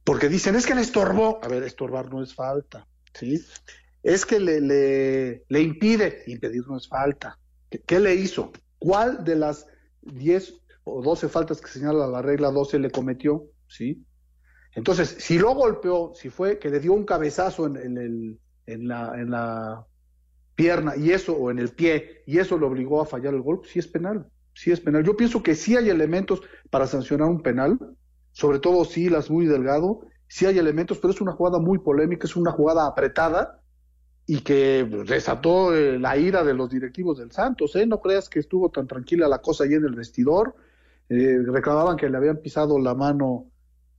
Porque 0.05 0.29
dicen, 0.29 0.57
es 0.57 0.67
que 0.67 0.75
le 0.75 0.81
estorbó. 0.81 1.41
A 1.43 1.49
ver, 1.49 1.63
estorbar 1.63 2.13
no 2.13 2.23
es 2.23 2.35
falta, 2.35 2.87
¿sí? 3.15 3.41
Es 4.03 4.27
que 4.27 4.41
le, 4.41 4.61
le, 5.49 5.61
impide, 5.61 6.25
impedir 6.27 6.67
no 6.67 6.77
es 6.77 6.89
falta. 6.89 7.39
¿Qué, 7.71 7.81
¿Qué, 7.81 8.01
le 8.01 8.15
hizo? 8.15 8.51
¿Cuál 8.79 9.23
de 9.23 9.37
las 9.37 9.69
10 10.03 10.55
o 10.83 11.03
12 11.03 11.29
faltas 11.29 11.61
que 11.61 11.69
señala 11.69 12.09
la 12.09 12.21
regla 12.21 12.51
12 12.51 12.81
le 12.81 12.91
cometió? 12.91 13.47
¿Sí? 13.69 14.05
Entonces, 14.75 15.17
si 15.19 15.39
lo 15.39 15.55
golpeó, 15.55 16.13
si 16.15 16.31
fue 16.31 16.59
que 16.59 16.71
le 16.71 16.81
dio 16.81 16.93
un 16.95 17.05
cabezazo 17.05 17.67
en, 17.67 18.39
la, 18.67 19.87
pierna 20.55 20.97
y 20.97 21.11
eso, 21.11 21.35
o 21.35 21.51
en 21.51 21.59
el 21.59 21.71
pie, 21.71 22.23
y 22.27 22.39
eso 22.39 22.59
lo 22.59 22.69
obligó 22.69 23.01
a 23.01 23.07
fallar 23.07 23.35
el 23.35 23.43
gol, 23.43 23.63
sí 23.65 23.79
es 23.79 23.87
penal, 23.87 24.27
sí 24.55 24.71
es 24.71 24.81
penal. 24.81 25.05
Yo 25.05 25.17
pienso 25.17 25.43
que 25.43 25.55
sí 25.55 25.77
hay 25.77 25.91
elementos 25.91 26.43
para 26.71 26.87
sancionar 26.87 27.29
un 27.29 27.43
penal, 27.43 27.79
sobre 28.33 28.59
todo 28.59 28.85
si 28.85 29.09
las 29.11 29.31
muy 29.31 29.47
delgado, 29.47 30.01
sí 30.27 30.47
hay 30.47 30.59
elementos, 30.59 30.99
pero 30.99 31.13
es 31.13 31.21
una 31.21 31.33
jugada 31.33 31.59
muy 31.59 31.79
polémica, 31.79 32.27
es 32.27 32.37
una 32.37 32.53
jugada 32.53 32.87
apretada 32.87 33.61
y 34.27 34.41
que 34.41 34.85
desató 35.07 35.75
eh, 35.75 35.99
la 35.99 36.17
ira 36.17 36.45
de 36.45 36.55
los 36.55 36.71
directivos 36.71 37.19
del 37.19 37.33
Santos, 37.33 37.77
¿eh? 37.77 37.87
No 37.87 38.01
creas 38.01 38.29
que 38.29 38.39
estuvo 38.39 38.71
tan 38.71 38.87
tranquila 38.87 39.29
la 39.29 39.43
cosa 39.43 39.65
ahí 39.65 39.75
en 39.75 39.85
el 39.85 39.95
vestidor, 39.95 40.55
eh, 41.09 41.39
reclamaban 41.45 41.97
que 41.97 42.09
le 42.09 42.17
habían 42.17 42.39
pisado 42.39 42.79
la 42.79 42.95
mano 42.95 43.52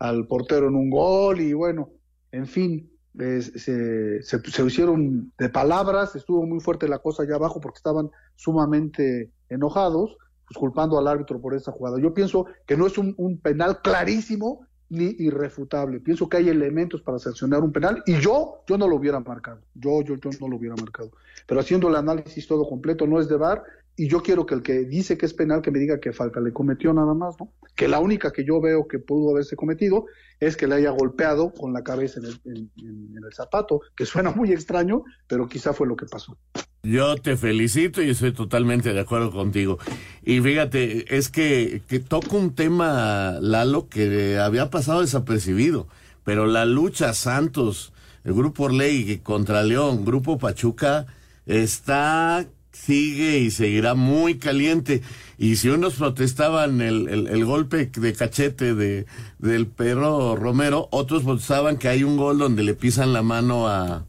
al 0.04 0.28
portero 0.28 0.68
en 0.68 0.76
un 0.76 0.90
gol 0.90 1.40
y 1.40 1.54
bueno, 1.54 1.90
en 2.34 2.46
fin, 2.46 2.92
se, 3.18 4.22
se, 4.22 4.66
hicieron 4.66 5.32
de 5.38 5.48
palabras, 5.48 6.14
estuvo 6.18 6.46
muy 6.46 6.60
fuerte 6.60 6.90
la 6.90 7.00
cosa 7.00 7.24
allá 7.24 7.36
abajo 7.36 7.62
porque 7.62 7.78
estaban 7.78 8.10
sumamente 8.36 9.32
enojados, 9.48 10.18
pues 10.46 10.58
culpando 10.58 11.00
al 11.00 11.08
árbitro 11.08 11.40
por 11.40 11.56
esa 11.56 11.72
jugada. 11.72 12.02
Yo 12.02 12.14
pienso 12.14 12.48
que 12.66 12.76
no 12.76 12.86
es 12.86 12.98
un, 12.98 13.14
un 13.18 13.40
penal 13.40 13.80
clarísimo 13.82 14.68
ni 14.90 15.16
irrefutable. 15.20 16.02
Pienso 16.02 16.28
que 16.28 16.36
hay 16.36 16.50
elementos 16.50 17.02
para 17.02 17.18
sancionar 17.18 17.62
un 17.62 17.72
penal 17.72 18.04
y 18.06 18.20
yo, 18.20 18.62
yo 18.68 18.78
no 18.78 18.90
lo 18.90 18.98
hubiera 18.98 19.22
marcado. 19.22 19.62
Yo, 19.74 20.02
yo, 20.02 20.16
yo 20.16 20.32
no 20.42 20.50
lo 20.50 20.58
hubiera 20.58 20.76
marcado. 20.76 21.12
Pero 21.48 21.62
haciendo 21.62 21.88
el 21.88 21.96
análisis 21.96 22.46
todo 22.46 22.68
completo, 22.68 23.08
no 23.08 23.22
es 23.22 23.30
de 23.30 23.38
VAR 23.38 23.64
y 23.96 24.08
yo 24.08 24.22
quiero 24.22 24.46
que 24.46 24.56
el 24.56 24.62
que 24.62 24.86
dice 24.86 25.18
que 25.18 25.26
es 25.26 25.34
penal 25.34 25.62
que 25.62 25.72
me 25.72 25.80
diga 25.80 26.00
que 26.00 26.14
falta 26.14 26.40
le 26.40 26.52
cometió 26.52 26.94
nada 26.94 27.14
más, 27.14 27.36
¿no? 27.40 27.54
Que 27.76 27.88
la 27.88 28.00
única 28.00 28.32
que 28.32 28.44
yo 28.44 28.60
veo 28.60 28.88
que 28.88 29.00
pudo 29.00 29.32
haberse 29.32 29.56
cometido 29.56 30.06
es 30.40 30.58
que 30.58 30.68
le 30.68 30.76
haya 30.76 30.90
golpeado 30.90 31.54
con 31.54 31.74
la 31.74 31.84
cabeza 31.84 32.20
en 32.20 32.26
el, 32.26 32.42
en, 32.46 32.72
en 32.78 33.24
el 33.24 33.34
zapato, 33.34 33.82
que 33.96 34.06
suena 34.06 34.32
muy 34.32 34.52
extraño, 34.52 35.04
pero 35.28 35.48
quizá 35.48 35.74
fue 35.74 35.88
lo 35.88 35.96
que 35.96 36.06
pasó. 36.06 36.38
Yo 36.86 37.16
te 37.16 37.38
felicito 37.38 38.02
y 38.02 38.10
estoy 38.10 38.34
totalmente 38.34 38.94
de 38.94 39.00
acuerdo 39.00 39.32
contigo. 39.32 39.80
Y 40.22 40.42
fíjate, 40.42 41.16
es 41.16 41.30
que, 41.30 41.82
que 41.88 42.00
toca 42.00 42.36
un 42.36 42.56
tema, 42.56 43.38
Lalo, 43.40 43.88
que 43.88 44.38
había 44.38 44.70
pasado 44.70 45.00
desapercibido, 45.00 45.88
pero 46.26 46.46
la 46.46 46.66
lucha 46.66 47.14
Santos, 47.14 47.94
el 48.26 48.34
Grupo 48.34 48.64
Orley 48.64 49.20
contra 49.20 49.64
León, 49.64 50.04
Grupo 50.04 50.38
Pachuca, 50.38 51.06
está 51.46 52.46
sigue 52.74 53.38
y 53.40 53.52
seguirá 53.52 53.94
muy 53.94 54.38
caliente. 54.38 55.02
Y 55.38 55.56
si 55.56 55.70
unos 55.70 55.94
protestaban 55.96 56.82
el, 56.82 57.08
el, 57.08 57.28
el, 57.28 57.46
golpe 57.46 57.86
de 57.86 58.14
cachete 58.14 58.76
de, 58.76 59.06
del 59.40 59.68
perro 59.68 60.36
Romero, 60.36 60.90
otros 60.92 61.24
protestaban 61.24 61.78
que 61.78 61.88
hay 61.88 62.04
un 62.04 62.18
gol 62.18 62.38
donde 62.38 62.64
le 62.64 62.74
pisan 62.74 63.14
la 63.14 63.22
mano 63.22 63.68
a, 63.68 64.06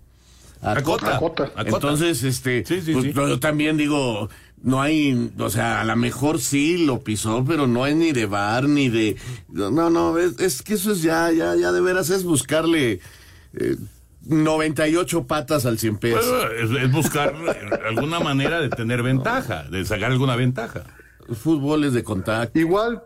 a, 0.63 0.73
a 0.73 0.83
Cota. 0.83 1.19
Cota. 1.19 1.53
Entonces, 1.59 2.23
este, 2.25 2.65
sí, 2.65 2.81
sí, 2.81 2.93
pues, 2.93 3.05
sí. 3.07 3.13
yo 3.15 3.39
también 3.39 3.77
digo, 3.77 4.29
no 4.63 4.81
hay, 4.81 5.31
o 5.39 5.51
sea, 5.51 5.81
a 5.81 5.85
lo 5.85 5.95
mejor 5.97 6.41
sí 6.41 6.79
lo 6.79 7.01
pisó, 7.01 7.45
pero 7.47 7.67
no 7.67 7.85
hay 7.85 7.95
ni 7.95 8.13
de 8.13 8.27
bar 8.27 8.69
ni 8.69 8.89
de, 8.89 9.17
no, 9.51 9.71
no, 9.71 10.19
es, 10.19 10.39
es 10.41 10.63
que 10.63 10.75
eso 10.75 10.93
es 10.93 11.03
ya, 11.03 11.31
ya, 11.31 11.55
ya 11.55 11.71
de 11.71 11.81
veras 11.81 12.11
es 12.11 12.25
buscarle. 12.25 13.01
Eh, 13.55 13.77
98 14.27 15.27
patas 15.27 15.67
al 15.67 15.79
100 15.79 15.99
pesos. 15.99 16.25
Pues, 16.25 16.71
es, 16.71 16.83
es, 16.83 16.93
buscar 16.93 17.35
alguna 17.87 18.21
manera 18.21 18.61
de 18.61 18.69
tener 18.69 19.03
ventaja, 19.03 19.65
de 19.65 19.85
sacar 19.85 20.11
alguna 20.11 20.37
ventaja. 20.37 20.85
Fútbol 21.33 21.85
es 21.85 21.93
de 21.93 22.05
contacto. 22.05 22.59
Igual, 22.59 23.03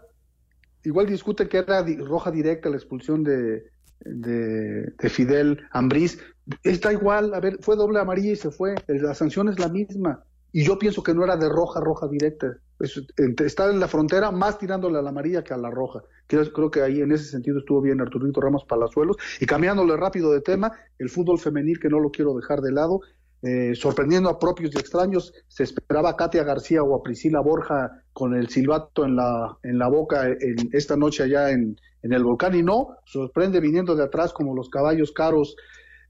igual 0.85 1.07
discute 1.07 1.49
que 1.49 1.59
era 1.59 1.85
roja 1.99 2.31
directa 2.31 2.69
la 2.69 2.77
expulsión 2.77 3.23
de, 3.23 3.65
de, 4.01 4.93
de 4.99 5.09
Fidel 5.09 5.67
Ambriz. 5.71 6.19
Está 6.63 6.93
igual, 6.93 7.35
a 7.35 7.41
ver, 7.41 7.59
fue 7.61 7.77
doble 7.77 8.01
amarilla 8.01 8.33
y 8.33 8.37
se 8.37 8.51
fue. 8.51 8.75
La 8.87 9.15
sanción 9.15 9.49
es 9.49 9.59
la 9.59 9.69
misma. 9.69 10.25
Y 10.53 10.65
yo 10.65 10.79
pienso 10.79 11.03
que 11.03 11.15
no 11.15 11.25
era 11.25 11.37
de 11.37 11.49
roja, 11.49 11.81
roja 11.81 12.09
directa. 12.09 12.57
Es, 12.79 13.03
está 13.45 13.71
en 13.71 13.81
la 13.81 13.88
frontera 13.88 14.31
más 14.31 14.59
tirándole 14.59 14.99
a 14.99 15.03
la 15.03 15.11
amarilla 15.11 15.43
que 15.43 15.55
a 15.55 15.57
la 15.57 15.71
roja. 15.71 16.03
Creo, 16.27 16.71
que 16.71 16.83
ahí 16.83 17.01
en 17.01 17.12
ese 17.12 17.25
sentido 17.25 17.59
estuvo 17.59 17.81
bien 17.81 18.01
Arturito 18.01 18.41
Ramos 18.41 18.64
Palazuelos. 18.64 19.17
Y 19.41 19.47
cambiándole 19.47 19.97
rápido 19.97 20.33
de 20.33 20.41
tema, 20.41 20.73
el 20.99 21.09
fútbol 21.09 21.38
femenil, 21.38 21.81
que 21.81 21.88
no 21.88 21.99
lo 21.99 22.11
quiero 22.11 22.35
dejar 22.35 22.61
de 22.61 22.73
lado, 22.73 23.01
eh, 23.43 23.75
sorprendiendo 23.75 24.29
a 24.29 24.38
propios 24.38 24.75
y 24.75 24.79
extraños, 24.79 25.33
se 25.47 25.62
esperaba 25.62 26.11
a 26.11 26.17
Katia 26.17 26.43
García 26.45 26.83
o 26.83 26.97
a 26.97 27.03
Priscila 27.03 27.41
Borja 27.41 28.03
con 28.12 28.35
el 28.35 28.49
silbato 28.49 29.05
en 29.05 29.17
la, 29.17 29.57
en 29.62 29.79
la 29.79 29.88
boca 29.88 30.27
en, 30.27 30.71
esta 30.73 30.97
noche 30.97 31.23
allá 31.23 31.51
en, 31.51 31.77
en 32.03 32.12
el 32.12 32.25
volcán. 32.25 32.55
Y 32.55 32.62
no, 32.62 32.97
sorprende 33.05 33.61
viniendo 33.61 33.95
de 33.95 34.05
atrás 34.05 34.33
como 34.33 34.55
los 34.55 34.69
caballos 34.69 35.12
caros 35.12 35.57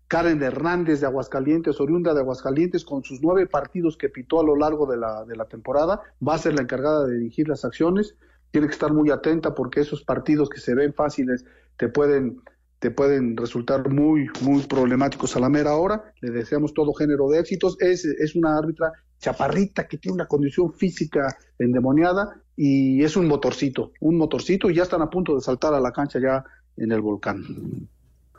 Karen 0.08 0.42
Hernández 0.42 1.00
de 1.00 1.06
Aguascalientes, 1.06 1.80
oriunda 1.80 2.14
de 2.14 2.20
Aguascalientes, 2.20 2.84
con 2.84 3.04
sus 3.04 3.20
nueve 3.22 3.46
partidos 3.46 3.98
que 3.98 4.08
pitó 4.08 4.40
a 4.40 4.44
lo 4.44 4.56
largo 4.56 4.86
de 4.86 4.96
la, 4.96 5.24
de 5.26 5.36
la 5.36 5.44
temporada, 5.44 6.00
va 6.26 6.34
a 6.34 6.38
ser 6.38 6.54
la 6.54 6.62
encargada 6.62 7.06
de 7.06 7.18
dirigir 7.18 7.46
las 7.46 7.66
acciones. 7.66 8.16
Tiene 8.50 8.66
que 8.66 8.72
estar 8.72 8.92
muy 8.92 9.10
atenta 9.10 9.54
porque 9.54 9.80
esos 9.80 10.02
partidos 10.02 10.48
que 10.48 10.60
se 10.60 10.74
ven 10.74 10.94
fáciles 10.94 11.44
te 11.76 11.88
pueden, 11.88 12.40
te 12.78 12.90
pueden 12.90 13.36
resultar 13.36 13.90
muy, 13.90 14.28
muy 14.40 14.62
problemáticos 14.62 15.36
a 15.36 15.40
la 15.40 15.50
mera 15.50 15.76
hora. 15.76 16.02
Le 16.22 16.30
deseamos 16.30 16.72
todo 16.72 16.94
género 16.94 17.28
de 17.28 17.40
éxitos. 17.40 17.76
Es, 17.78 18.06
es 18.06 18.34
una 18.34 18.56
árbitra 18.56 18.90
chaparrita 19.18 19.86
que 19.86 19.98
tiene 19.98 20.14
una 20.14 20.26
condición 20.26 20.72
física 20.72 21.36
endemoniada 21.58 22.40
y 22.56 23.02
es 23.04 23.14
un 23.16 23.28
motorcito, 23.28 23.92
un 24.00 24.16
motorcito 24.16 24.70
y 24.70 24.76
ya 24.76 24.84
están 24.84 25.02
a 25.02 25.10
punto 25.10 25.34
de 25.34 25.42
saltar 25.42 25.74
a 25.74 25.80
la 25.80 25.92
cancha 25.92 26.18
ya 26.18 26.44
en 26.78 26.92
el 26.92 27.02
volcán. 27.02 27.44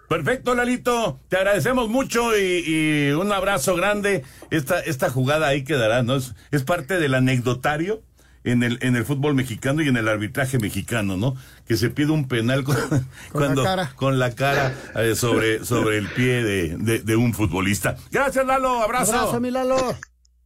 Perfecto, 0.10 0.56
Lalito. 0.56 1.20
Te 1.30 1.38
agradecemos 1.38 1.88
mucho 1.88 2.36
y, 2.36 2.64
y, 2.66 3.12
un 3.12 3.32
abrazo 3.32 3.76
grande. 3.76 4.24
Esta, 4.50 4.80
esta 4.80 5.10
jugada 5.10 5.48
ahí 5.48 5.64
quedará, 5.64 6.02
¿no? 6.02 6.16
Es, 6.16 6.34
es 6.52 6.64
parte 6.64 7.00
del 7.00 7.14
anecdotario 7.14 8.02
en 8.44 8.64
el, 8.64 8.80
en 8.82 8.96
el 8.96 9.06
fútbol 9.06 9.36
mexicano 9.36 9.82
y 9.82 9.88
en 9.88 9.98
el 9.98 10.08
arbitraje 10.08 10.58
mexicano, 10.60 11.16
¿no? 11.16 11.36
Que 11.68 11.78
se 11.78 11.90
pide 11.90 12.12
un 12.12 12.28
penal 12.28 12.64
con, 12.64 12.76
con 12.76 13.08
cuando, 13.32 13.64
la 13.64 13.70
cara, 13.70 13.94
con 13.96 14.20
la 14.20 14.32
cara 14.36 14.74
eh, 14.96 15.16
sobre, 15.16 15.64
sobre 15.64 15.98
el 15.98 16.08
pie 16.10 16.44
de, 16.44 16.78
de, 16.78 17.00
de, 17.00 17.16
un 17.16 17.34
futbolista. 17.34 17.96
Gracias, 18.12 18.46
Lalo. 18.46 18.82
Abrazo. 18.82 19.14
Abrazo, 19.14 19.40
mi 19.40 19.52
Lalo. 19.52 19.78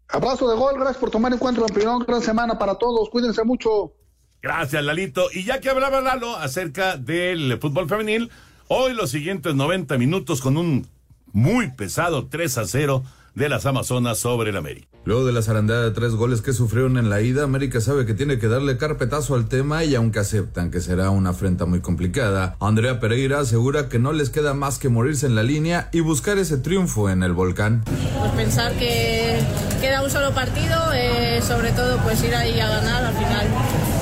Abrazo 0.09 0.49
de 0.49 0.57
gol. 0.57 0.75
Gracias 0.75 0.97
por 0.97 1.09
tomar 1.09 1.31
en 1.31 1.39
cuenta 1.39 1.61
Gran 2.05 2.21
semana 2.21 2.59
para 2.59 2.75
todos. 2.75 3.09
Cuídense 3.09 3.43
mucho. 3.43 3.93
Gracias, 4.41 4.83
Lalito. 4.83 5.29
Y 5.31 5.45
ya 5.45 5.61
que 5.61 5.69
hablaba 5.69 6.01
Lalo 6.01 6.35
acerca 6.35 6.97
del 6.97 7.57
fútbol 7.61 7.87
femenil, 7.87 8.29
Hoy 8.69 8.93
los 8.93 9.11
siguientes 9.11 9.55
90 9.55 9.97
minutos 9.97 10.39
con 10.41 10.55
un 10.55 10.87
muy 11.33 11.71
pesado 11.71 12.27
3 12.27 12.57
a 12.59 12.65
0 12.65 13.03
de 13.35 13.49
las 13.49 13.65
Amazonas 13.65 14.19
sobre 14.19 14.51
el 14.51 14.57
América. 14.57 14.87
Luego 15.05 15.25
de 15.25 15.33
la 15.33 15.41
zarandeada 15.41 15.83
de 15.83 15.91
tres 15.91 16.13
goles 16.13 16.41
que 16.41 16.53
sufrieron 16.53 16.97
en 16.97 17.09
la 17.09 17.19
ida, 17.19 17.43
América 17.43 17.81
sabe 17.81 18.05
que 18.05 18.13
tiene 18.13 18.39
que 18.39 18.47
darle 18.47 18.77
carpetazo 18.77 19.35
al 19.35 19.49
tema 19.49 19.83
y 19.83 19.95
aunque 19.95 20.19
aceptan 20.19 20.71
que 20.71 20.79
será 20.79 21.09
una 21.09 21.31
afrenta 21.31 21.65
muy 21.65 21.81
complicada, 21.81 22.55
Andrea 22.61 23.01
Pereira 23.01 23.39
asegura 23.39 23.89
que 23.89 23.99
no 23.99 24.13
les 24.13 24.29
queda 24.29 24.53
más 24.53 24.79
que 24.79 24.87
morirse 24.87 25.25
en 25.25 25.35
la 25.35 25.43
línea 25.43 25.89
y 25.91 25.99
buscar 25.99 26.37
ese 26.37 26.57
triunfo 26.57 27.09
en 27.09 27.23
el 27.23 27.33
volcán. 27.33 27.83
Pues 28.17 28.31
pensar 28.31 28.71
que 28.75 29.39
queda 29.81 30.03
un 30.03 30.09
solo 30.09 30.33
partido, 30.33 30.93
eh, 30.93 31.41
sobre 31.45 31.73
todo 31.73 31.97
pues 31.97 32.23
ir 32.23 32.33
ahí 32.33 32.57
a 32.61 32.69
ganar 32.69 33.03
al 33.03 33.13
final. 33.13 33.47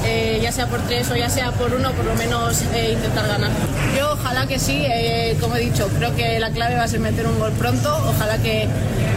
Eh, 0.03 0.39
ya 0.41 0.51
sea 0.51 0.67
por 0.67 0.79
tres 0.81 1.09
o 1.11 1.15
ya 1.15 1.29
sea 1.29 1.51
por 1.51 1.73
uno, 1.73 1.91
por 1.91 2.05
lo 2.05 2.15
menos 2.15 2.61
eh, 2.73 2.93
intentar 2.93 3.27
ganar. 3.27 3.51
Yo 3.97 4.13
ojalá 4.13 4.47
que 4.47 4.59
sí, 4.59 4.83
eh, 4.85 5.37
como 5.39 5.55
he 5.55 5.59
dicho, 5.59 5.87
creo 5.97 6.15
que 6.15 6.39
la 6.39 6.51
clave 6.51 6.75
va 6.75 6.83
a 6.83 6.87
ser 6.87 6.99
meter 6.99 7.27
un 7.27 7.37
gol 7.37 7.51
pronto, 7.51 7.95
ojalá 8.07 8.37
que, 8.39 8.67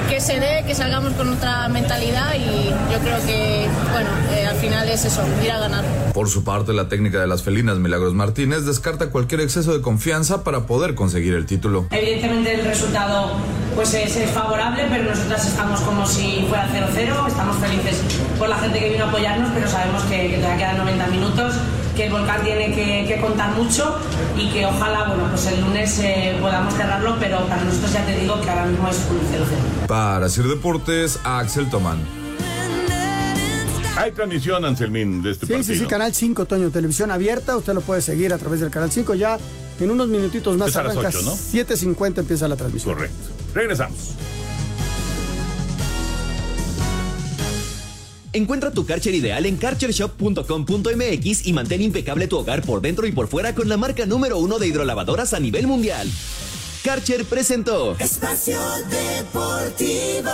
que 0.09 0.21
se 0.21 0.41
dé, 0.41 0.65
que 0.67 0.75
salgamos 0.75 1.13
con 1.15 1.29
otra 1.33 1.69
mentalidad 1.69 2.35
y 2.35 2.69
yo 2.93 2.99
creo 3.01 3.17
que, 3.27 3.67
bueno, 3.93 4.11
eh, 4.33 4.47
al 4.47 4.57
final 4.57 4.89
es 4.89 5.05
eso, 5.05 5.23
ir 5.43 5.51
a 5.51 5.59
ganar. 5.59 5.85
Por 6.13 6.29
su 6.29 6.45
parte, 6.45 6.73
la 6.73 6.89
técnica 6.89 7.21
de 7.21 7.27
las 7.27 7.43
felinas 7.43 7.79
Milagros 7.79 8.15
Martínez 8.15 8.65
descarta 8.65 9.11
cualquier 9.11 9.41
exceso 9.41 9.73
de 9.73 9.81
confianza 9.81 10.45
para 10.45 10.67
poder 10.67 10.95
conseguir 10.95 11.35
el 11.35 11.47
título. 11.47 11.87
Evidentemente 11.91 12.55
el 12.55 12.65
resultado 12.67 13.33
pues 13.75 13.93
es, 13.95 14.17
es 14.17 14.31
favorable, 14.31 14.87
pero 14.89 15.11
nosotras 15.11 15.47
estamos 15.47 15.81
como 15.81 16.07
si 16.07 16.45
fuera 16.49 16.69
0-0, 16.69 17.29
estamos 17.29 17.57
felices 17.57 18.01
por 18.39 18.49
la 18.49 18.57
gente 18.59 18.79
que 18.79 18.91
vino 18.91 19.05
a 19.05 19.09
apoyarnos, 19.09 19.51
pero 19.53 19.69
sabemos 19.69 20.03
que, 20.05 20.31
que 20.31 20.37
todavía 20.39 20.74
quedan 20.75 20.87
90 20.87 21.07
minutos 21.09 21.55
que 21.97 22.07
el 22.07 22.13
volcán 22.13 22.43
tiene 22.43 22.75
que, 22.75 23.05
que 23.07 23.21
contar 23.21 23.55
mucho 23.55 23.97
y 24.37 24.49
que 24.51 24.67
ojalá, 24.67 25.05
bueno, 25.09 25.29
pues 25.31 25.47
el 25.47 25.61
lunes 25.61 25.99
eh, 26.01 26.37
podamos 26.41 26.75
cerrarlo, 26.75 27.17
pero 27.21 27.47
para 27.47 27.63
nosotros 27.63 27.93
ya 27.93 28.05
te 28.05 28.19
digo 28.19 28.41
que 28.41 28.51
ahora 28.51 28.67
mismo 28.67 28.89
es 28.89 28.97
un 29.11 29.19
0-0. 29.19 29.87
Para 29.87 30.29
Sir 30.29 30.49
Deportes, 30.49 31.21
Axel 31.23 31.71
Tomán. 31.71 31.99
Hay 33.97 34.11
transmisión, 34.11 34.65
Anselmín, 34.65 35.23
de 35.23 35.31
este 35.31 35.47
Sí, 35.47 35.53
partido. 35.53 35.75
sí, 35.75 35.81
sí, 35.81 35.87
Canal 35.87 36.13
5, 36.13 36.45
Toño, 36.47 36.71
televisión 36.71 37.13
abierta. 37.13 37.57
Usted 37.57 37.75
lo 37.75 37.81
puede 37.81 38.03
seguir 38.03 38.33
a 38.35 38.39
través 38.39 38.59
del 38.59 38.71
Canal 38.71 38.91
5. 38.91 39.15
Ya 39.15 39.39
en 39.79 39.91
unos 39.91 40.09
minutitos 40.09 40.57
más 40.57 40.71
Es 40.71 40.77
a 40.77 40.83
las 40.83 40.97
arranca. 40.97 41.17
8, 41.17 41.23
¿no? 41.25 41.33
7.50 41.37 42.19
empieza 42.19 42.49
la 42.49 42.57
transmisión. 42.57 42.93
Correcto. 42.95 43.17
Regresamos. 43.55 44.15
Encuentra 48.35 48.73
tu 48.73 48.85
Karcher 48.85 49.15
ideal 49.15 49.47
en 49.47 49.57
karchershop.com.mx 49.57 51.47
y 51.47 51.53
mantén 51.53 51.83
impecable 51.83 52.27
tu 52.27 52.37
hogar 52.37 52.63
por 52.63 52.81
dentro 52.81 53.07
y 53.07 53.13
por 53.13 53.29
fuera 53.29 53.55
con 53.55 53.69
la 53.69 53.77
marca 53.77 54.07
número 54.07 54.39
uno 54.39 54.59
de 54.59 54.67
hidrolavadoras 54.67 55.33
a 55.35 55.41
nivel 55.41 55.69
mundial. 55.69 56.11
Karcher 56.85 57.25
presentó 57.25 57.97
Espacio 57.99 58.61
Deportivo. 58.91 60.31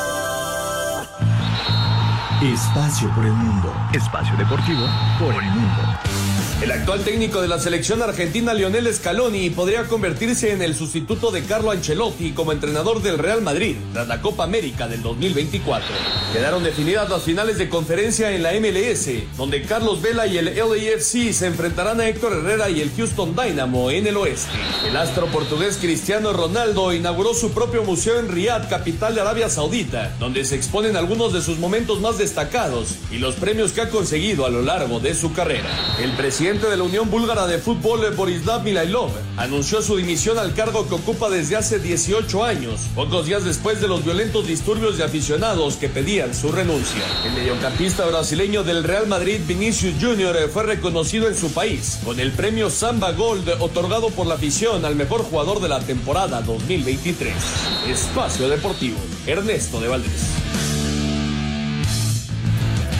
Espacio 2.42 3.14
por 3.14 3.26
el 3.26 3.32
Mundo. 3.32 3.70
Espacio 3.92 4.34
Deportivo 4.38 4.86
por 5.18 5.34
el 5.34 5.50
mundo. 5.50 6.39
El 6.62 6.72
actual 6.72 7.00
técnico 7.04 7.40
de 7.40 7.48
la 7.48 7.58
selección 7.58 8.02
argentina, 8.02 8.52
Lionel 8.52 8.92
Scaloni, 8.92 9.48
podría 9.48 9.84
convertirse 9.84 10.52
en 10.52 10.60
el 10.60 10.74
sustituto 10.74 11.30
de 11.30 11.42
Carlo 11.44 11.70
Ancelotti 11.70 12.32
como 12.32 12.52
entrenador 12.52 13.00
del 13.00 13.16
Real 13.16 13.40
Madrid 13.40 13.76
tras 13.94 14.06
la 14.06 14.20
Copa 14.20 14.44
América 14.44 14.86
del 14.86 15.02
2024. 15.02 15.88
Quedaron 16.34 16.62
definidas 16.62 17.08
las 17.08 17.22
finales 17.22 17.56
de 17.56 17.70
conferencia 17.70 18.32
en 18.32 18.42
la 18.42 18.52
MLS, 18.60 19.08
donde 19.38 19.62
Carlos 19.62 20.02
Vela 20.02 20.26
y 20.26 20.36
el 20.36 20.54
LAFC 20.54 21.32
se 21.32 21.46
enfrentarán 21.46 21.98
a 21.98 22.08
Héctor 22.08 22.34
Herrera 22.34 22.68
y 22.68 22.82
el 22.82 22.90
Houston 22.94 23.34
Dynamo 23.34 23.90
en 23.90 24.06
el 24.06 24.18
oeste. 24.18 24.52
El 24.86 24.98
astro 24.98 25.28
portugués 25.28 25.78
Cristiano 25.80 26.34
Ronaldo 26.34 26.92
inauguró 26.92 27.32
su 27.32 27.52
propio 27.52 27.84
museo 27.84 28.18
en 28.18 28.28
Riyadh, 28.28 28.68
capital 28.68 29.14
de 29.14 29.22
Arabia 29.22 29.48
Saudita, 29.48 30.14
donde 30.20 30.44
se 30.44 30.56
exponen 30.56 30.94
algunos 30.98 31.32
de 31.32 31.40
sus 31.40 31.58
momentos 31.58 32.02
más 32.02 32.18
destacados 32.18 32.96
y 33.10 33.16
los 33.16 33.36
premios 33.36 33.72
que 33.72 33.80
ha 33.80 33.88
conseguido 33.88 34.44
a 34.44 34.50
lo 34.50 34.60
largo 34.60 35.00
de 35.00 35.14
su 35.14 35.32
carrera. 35.32 35.70
El 36.02 36.12
presidente 36.12 36.49
de 36.58 36.76
la 36.76 36.82
Unión 36.82 37.08
Búlgara 37.08 37.46
de 37.46 37.58
Fútbol, 37.58 38.10
Borislav 38.16 38.64
Milailov, 38.64 39.10
anunció 39.36 39.82
su 39.82 39.96
dimisión 39.96 40.36
al 40.36 40.52
cargo 40.52 40.88
que 40.88 40.96
ocupa 40.96 41.30
desde 41.30 41.54
hace 41.54 41.78
18 41.78 42.44
años, 42.44 42.80
pocos 42.96 43.26
días 43.26 43.44
después 43.44 43.80
de 43.80 43.86
los 43.86 44.04
violentos 44.04 44.48
disturbios 44.48 44.98
de 44.98 45.04
aficionados 45.04 45.76
que 45.76 45.88
pedían 45.88 46.34
su 46.34 46.50
renuncia. 46.50 47.04
El 47.24 47.34
mediocampista 47.34 48.04
brasileño 48.04 48.64
del 48.64 48.82
Real 48.82 49.06
Madrid, 49.06 49.40
Vinicius 49.46 49.94
Jr., 50.00 50.50
fue 50.52 50.64
reconocido 50.64 51.28
en 51.28 51.36
su 51.36 51.52
país 51.52 52.00
con 52.04 52.18
el 52.18 52.32
premio 52.32 52.68
Samba 52.68 53.12
Gold 53.12 53.48
otorgado 53.60 54.10
por 54.10 54.26
la 54.26 54.34
afición 54.34 54.84
al 54.84 54.96
mejor 54.96 55.22
jugador 55.22 55.60
de 55.60 55.68
la 55.68 55.78
temporada 55.78 56.42
2023. 56.42 57.32
Espacio 57.86 58.48
Deportivo, 58.48 58.98
Ernesto 59.24 59.80
de 59.80 59.86
Valdés. 59.86 60.49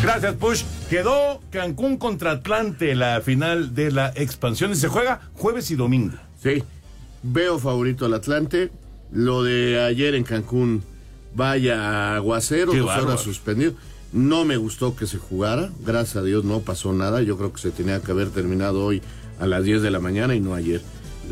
Gracias, 0.03 0.35
Push. 0.37 0.63
Quedó 0.89 1.41
Cancún 1.51 1.99
contra 1.99 2.33
Atlante 2.33 2.95
la 2.95 3.21
final 3.21 3.75
de 3.75 3.93
la 3.93 4.09
expansión 4.17 4.73
y 4.73 4.77
se 4.77 4.89
juega 4.89 5.21
jueves 5.35 5.71
y 5.71 5.77
domingo. 5.77 6.17
Sí, 6.43 6.63
veo 7.23 7.59
favorito 7.59 8.07
al 8.07 8.15
Atlante. 8.15 8.71
Lo 9.13 9.43
de 9.43 9.83
ayer 9.83 10.15
en 10.15 10.25
Cancún, 10.25 10.83
vaya 11.35 12.15
aguacero, 12.15 12.73
Qué 12.73 12.79
dos 12.79 12.87
bárbaro. 12.87 13.09
horas 13.09 13.21
suspendido. 13.21 13.75
No 14.13 14.45
me 14.45 14.57
gustó 14.57 14.97
que 14.97 15.07
se 15.07 15.19
jugara, 15.19 15.71
gracias 15.85 16.17
a 16.17 16.23
Dios 16.23 16.45
no 16.45 16.61
pasó 16.61 16.93
nada. 16.93 17.23
Yo 17.23 17.37
creo 17.37 17.53
que 17.53 17.61
se 17.61 17.71
tenía 17.71 18.01
que 18.01 18.11
haber 18.11 18.31
terminado 18.31 18.85
hoy 18.85 19.03
a 19.39 19.47
las 19.47 19.65
10 19.65 19.83
de 19.83 19.91
la 19.91 20.01
mañana 20.01 20.35
y 20.35 20.41
no 20.41 20.55
ayer. 20.55 20.81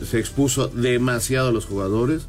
Se 0.09 0.19
expuso 0.19 0.69
demasiado 0.69 1.49
a 1.49 1.53
los 1.53 1.67
jugadores 1.67 2.27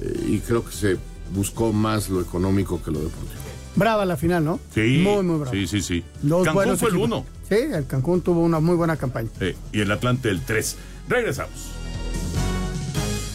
eh, 0.00 0.24
y 0.28 0.38
creo 0.40 0.64
que 0.64 0.72
se 0.72 0.96
buscó 1.34 1.72
más 1.72 2.08
lo 2.08 2.20
económico 2.20 2.82
que 2.82 2.90
lo 2.90 3.00
deportivo. 3.00 3.41
Brava 3.74 4.04
la 4.04 4.16
final, 4.16 4.44
¿no? 4.44 4.60
Sí. 4.74 5.00
Muy, 5.02 5.22
muy 5.22 5.36
brava. 5.36 5.50
Sí, 5.50 5.66
sí, 5.66 5.80
sí. 5.80 6.04
Dos 6.22 6.44
Cancún 6.44 6.54
buenos 6.54 6.80
fue 6.80 6.90
el 6.90 6.96
uno. 6.96 7.24
Sí, 7.48 7.56
el 7.72 7.86
Cancún 7.86 8.20
tuvo 8.22 8.40
una 8.40 8.60
muy 8.60 8.76
buena 8.76 8.96
campaña. 8.96 9.30
Sí, 9.38 9.54
y 9.72 9.80
el 9.80 9.90
Atlante 9.90 10.28
el 10.28 10.42
3. 10.42 10.76
Regresamos. 11.08 11.72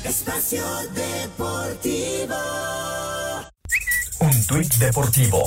Espacio 0.03 0.63
Deportivo. 0.95 2.35
Un 4.19 4.47
tuit 4.47 4.73
deportivo. 4.75 5.43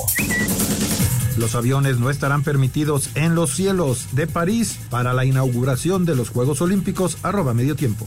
Los 1.37 1.55
aviones 1.55 1.99
no 1.99 2.11
estarán 2.11 2.43
permitidos 2.43 3.11
en 3.15 3.35
los 3.35 3.51
cielos 3.51 4.09
de 4.13 4.27
París 4.27 4.79
para 4.91 5.13
la 5.13 5.25
inauguración 5.25 6.05
de 6.05 6.15
los 6.15 6.29
Juegos 6.29 6.61
Olímpicos. 6.61 7.19
Arroba 7.23 7.55
medio 7.55 7.75
tiempo. 7.75 8.07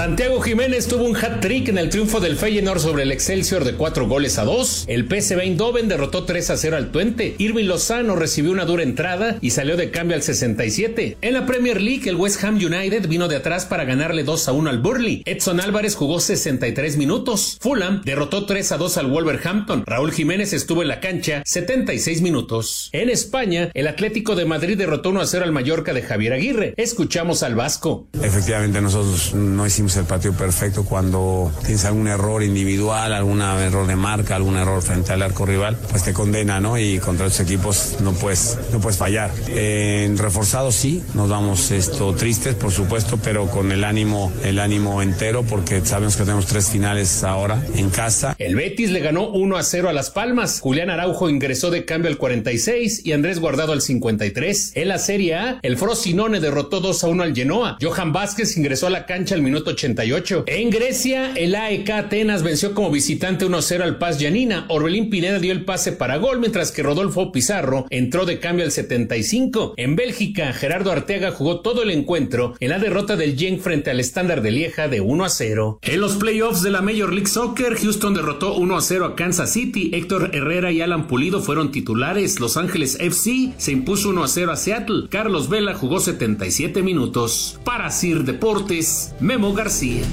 Santiago 0.00 0.40
Jiménez 0.40 0.88
tuvo 0.88 1.04
un 1.04 1.14
hat-trick 1.14 1.68
en 1.68 1.76
el 1.76 1.90
triunfo 1.90 2.20
del 2.20 2.38
Feyenoord 2.38 2.80
sobre 2.80 3.02
el 3.02 3.12
Excelsior 3.12 3.64
de 3.64 3.74
4 3.74 4.08
goles 4.08 4.38
a 4.38 4.44
2. 4.44 4.86
El 4.88 5.06
PSV 5.06 5.40
Eindhoven 5.40 5.88
derrotó 5.88 6.24
3 6.24 6.48
a 6.48 6.56
0 6.56 6.78
al 6.78 6.90
Twente. 6.90 7.34
Irving 7.36 7.66
Lozano 7.66 8.16
recibió 8.16 8.50
una 8.50 8.64
dura 8.64 8.82
entrada 8.82 9.36
y 9.42 9.50
salió 9.50 9.76
de 9.76 9.90
cambio 9.90 10.16
al 10.16 10.22
67. 10.22 11.18
En 11.20 11.34
la 11.34 11.44
Premier 11.44 11.82
League, 11.82 12.08
el 12.08 12.16
West 12.16 12.42
Ham 12.42 12.54
United 12.54 13.08
vino 13.08 13.28
de 13.28 13.36
atrás 13.36 13.66
para 13.66 13.84
ganarle 13.84 14.24
2 14.24 14.48
a 14.48 14.52
1 14.52 14.70
al 14.70 14.78
Burley. 14.78 15.22
Edson 15.26 15.60
Álvarez 15.60 15.96
jugó 15.96 16.18
63 16.18 16.96
minutos. 16.96 17.58
Fulham 17.60 18.00
derrotó 18.02 18.46
3 18.46 18.72
a 18.72 18.78
2 18.78 18.96
al 18.96 19.06
Wolverhampton. 19.08 19.84
Raúl 19.84 20.12
Jiménez 20.12 20.54
estuvo 20.54 20.80
en 20.80 20.88
la 20.88 21.00
cancha 21.00 21.42
76 21.44 22.22
minutos. 22.22 22.88
En 22.92 23.10
España, 23.10 23.70
el 23.74 23.86
Atlético 23.86 24.34
de 24.34 24.46
Madrid 24.46 24.78
derrotó 24.78 25.10
1 25.10 25.20
a 25.20 25.26
0 25.26 25.44
al 25.44 25.52
Mallorca 25.52 25.92
de 25.92 26.00
Javier 26.00 26.32
Aguirre. 26.32 26.72
Escuchamos 26.78 27.42
al 27.42 27.54
Vasco. 27.54 28.08
Efectivamente, 28.22 28.80
nosotros 28.80 29.34
no 29.34 29.66
hicimos 29.66 29.89
el 29.96 30.04
partido 30.04 30.34
perfecto 30.34 30.84
cuando 30.84 31.52
tienes 31.60 31.84
algún 31.84 32.08
error 32.08 32.42
individual, 32.42 33.12
algún 33.12 33.42
error 33.42 33.86
de 33.86 33.96
marca, 33.96 34.36
algún 34.36 34.56
error 34.56 34.82
frente 34.82 35.12
al 35.12 35.22
arco 35.22 35.46
rival, 35.46 35.76
pues 35.90 36.04
te 36.04 36.12
condena, 36.12 36.60
¿no? 36.60 36.78
Y 36.78 36.98
contra 36.98 37.26
estos 37.26 37.46
equipos 37.46 37.96
no 38.00 38.12
puedes, 38.12 38.58
no 38.72 38.80
puedes 38.80 38.98
fallar. 38.98 39.30
En 39.48 40.18
reforzado 40.18 40.72
sí, 40.72 41.02
nos 41.14 41.28
vamos 41.28 41.70
esto 41.70 42.14
tristes, 42.14 42.54
por 42.54 42.72
supuesto, 42.72 43.18
pero 43.22 43.46
con 43.46 43.72
el 43.72 43.84
ánimo, 43.84 44.32
el 44.44 44.58
ánimo 44.58 45.02
entero, 45.02 45.42
porque 45.42 45.84
sabemos 45.84 46.16
que 46.16 46.24
tenemos 46.24 46.46
tres 46.46 46.68
finales 46.68 47.24
ahora 47.24 47.62
en 47.74 47.90
casa. 47.90 48.34
El 48.38 48.56
Betis 48.56 48.90
le 48.90 49.00
ganó 49.00 49.28
1 49.28 49.56
a 49.56 49.62
0 49.62 49.88
a 49.88 49.92
Las 49.92 50.10
Palmas. 50.10 50.60
Julián 50.60 50.90
Araujo 50.90 51.28
ingresó 51.28 51.70
de 51.70 51.84
cambio 51.84 52.10
al 52.10 52.18
46 52.18 53.02
y 53.04 53.12
Andrés 53.12 53.38
Guardado 53.38 53.72
al 53.72 53.82
53. 53.82 54.72
En 54.74 54.88
la 54.88 54.98
Serie 54.98 55.34
A, 55.34 55.58
el 55.62 55.76
Frosinone 55.76 56.40
derrotó 56.40 56.80
2 56.80 57.04
a 57.04 57.08
1 57.08 57.22
al 57.22 57.34
Genoa. 57.34 57.78
Johan 57.80 58.12
Vázquez 58.12 58.56
ingresó 58.56 58.86
a 58.86 58.90
la 58.90 59.06
cancha 59.06 59.34
al 59.34 59.42
minuto 59.42 59.69
88. 59.70 60.44
En 60.46 60.70
Grecia, 60.70 61.32
el 61.34 61.54
AEK 61.54 61.90
Atenas 61.90 62.42
venció 62.42 62.74
como 62.74 62.90
visitante 62.90 63.44
1 63.44 63.56
a 63.56 63.62
0 63.62 63.84
al 63.84 63.98
Paz 63.98 64.18
Yanina. 64.18 64.66
Orbelín 64.68 65.10
Pineda 65.10 65.38
dio 65.38 65.52
el 65.52 65.64
pase 65.64 65.92
para 65.92 66.16
gol, 66.16 66.40
mientras 66.40 66.72
que 66.72 66.82
Rodolfo 66.82 67.32
Pizarro 67.32 67.86
entró 67.90 68.26
de 68.26 68.38
cambio 68.38 68.64
al 68.64 68.72
75. 68.72 69.74
En 69.76 69.96
Bélgica, 69.96 70.52
Gerardo 70.52 70.92
Arteaga 70.92 71.30
jugó 71.30 71.60
todo 71.60 71.82
el 71.82 71.90
encuentro 71.90 72.54
en 72.60 72.70
la 72.70 72.78
derrota 72.78 73.16
del 73.16 73.36
Genk 73.36 73.60
frente 73.60 73.90
al 73.90 74.00
estándar 74.00 74.42
de 74.42 74.50
Lieja 74.50 74.88
de 74.88 75.00
1 75.00 75.24
a 75.24 75.28
0. 75.28 75.78
En 75.82 76.00
los 76.00 76.16
playoffs 76.16 76.62
de 76.62 76.70
la 76.70 76.82
Major 76.82 77.12
League 77.12 77.28
Soccer, 77.28 77.74
Houston 77.76 78.14
derrotó 78.14 78.54
1 78.54 78.76
a 78.76 78.80
0 78.80 79.04
a 79.04 79.16
Kansas 79.16 79.52
City. 79.52 79.90
Héctor 79.92 80.30
Herrera 80.32 80.72
y 80.72 80.80
Alan 80.80 81.06
Pulido 81.06 81.40
fueron 81.40 81.72
titulares. 81.72 82.40
Los 82.40 82.56
Ángeles 82.56 82.96
FC 83.00 83.52
se 83.56 83.72
impuso 83.72 84.10
1 84.10 84.24
a 84.24 84.28
0 84.28 84.52
a 84.52 84.56
Seattle. 84.56 85.08
Carlos 85.08 85.48
Vela 85.48 85.74
jugó 85.74 86.00
77 86.00 86.82
minutos. 86.82 87.58
Para 87.64 87.90
Sir 87.90 88.24
Deportes, 88.24 89.14
Memo 89.20 89.54
García. 89.60 90.04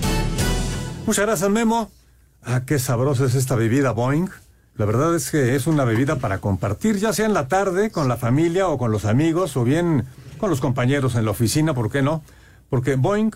Muchas 1.06 1.26
gracias, 1.26 1.50
Memo. 1.50 1.90
Ah, 2.44 2.64
qué 2.66 2.80
sabrosa 2.80 3.24
es 3.24 3.34
esta 3.34 3.56
bebida 3.56 3.92
Boeing. 3.92 4.28
La 4.76 4.84
verdad 4.84 5.16
es 5.16 5.32
que 5.32 5.56
es 5.56 5.68
una 5.68 5.86
bebida 5.86 6.18
para 6.18 6.40
compartir, 6.40 6.98
ya 6.98 7.14
sea 7.14 7.28
en 7.28 7.34
la 7.34 7.48
tarde 7.48 7.90
con 7.90 8.10
la 8.10 8.18
familia 8.18 8.68
o 8.68 8.78
con 8.78 8.92
los 8.92 9.06
amigos, 9.06 9.56
o 9.56 9.64
bien 9.64 10.04
con 10.38 10.50
los 10.50 10.60
compañeros 10.60 11.16
en 11.16 11.24
la 11.24 11.32
oficina, 11.32 11.74
¿por 11.74 11.90
qué 11.90 12.02
no? 12.02 12.24
Porque 12.70 12.96
Boeing 12.96 13.32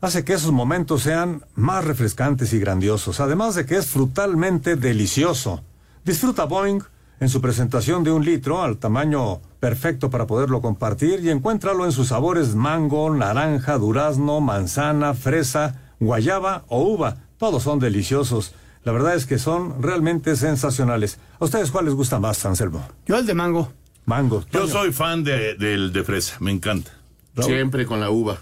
hace 0.00 0.24
que 0.24 0.34
esos 0.34 0.52
momentos 0.52 1.02
sean 1.02 1.42
más 1.56 1.84
refrescantes 1.84 2.52
y 2.52 2.60
grandiosos, 2.60 3.18
además 3.18 3.56
de 3.56 3.66
que 3.66 3.78
es 3.78 3.86
frutalmente 3.88 4.76
delicioso. 4.76 5.64
Disfruta 6.04 6.44
Boeing 6.44 6.84
en 7.20 7.28
su 7.28 7.40
presentación 7.40 8.04
de 8.04 8.12
un 8.12 8.24
litro 8.24 8.62
al 8.62 8.78
tamaño 8.78 9.40
perfecto 9.60 10.10
para 10.10 10.26
poderlo 10.26 10.60
compartir 10.60 11.20
y 11.20 11.30
encuéntralo 11.30 11.84
en 11.84 11.92
sus 11.92 12.08
sabores 12.08 12.54
mango, 12.54 13.12
naranja, 13.12 13.76
durazno, 13.78 14.40
manzana, 14.40 15.14
fresa, 15.14 15.92
guayaba 15.98 16.64
o 16.68 16.82
uva. 16.82 17.16
Todos 17.38 17.62
son 17.62 17.78
deliciosos. 17.78 18.54
La 18.84 18.92
verdad 18.92 19.14
es 19.14 19.26
que 19.26 19.38
son 19.38 19.82
realmente 19.82 20.36
sensacionales. 20.36 21.18
¿A 21.40 21.44
ustedes 21.44 21.70
cuál 21.70 21.86
les 21.86 21.94
gusta 21.94 22.20
más, 22.20 22.44
Anselmo? 22.46 22.86
Yo 23.06 23.18
el 23.18 23.26
de 23.26 23.34
mango. 23.34 23.72
Mango. 24.06 24.44
Yo 24.50 24.66
soy 24.66 24.92
fan 24.92 25.22
de, 25.22 25.54
del 25.54 25.92
de 25.92 26.02
fresa, 26.04 26.36
me 26.40 26.50
encanta. 26.50 26.92
Siempre 27.40 27.84
con 27.84 28.00
la 28.00 28.10
uva. 28.10 28.38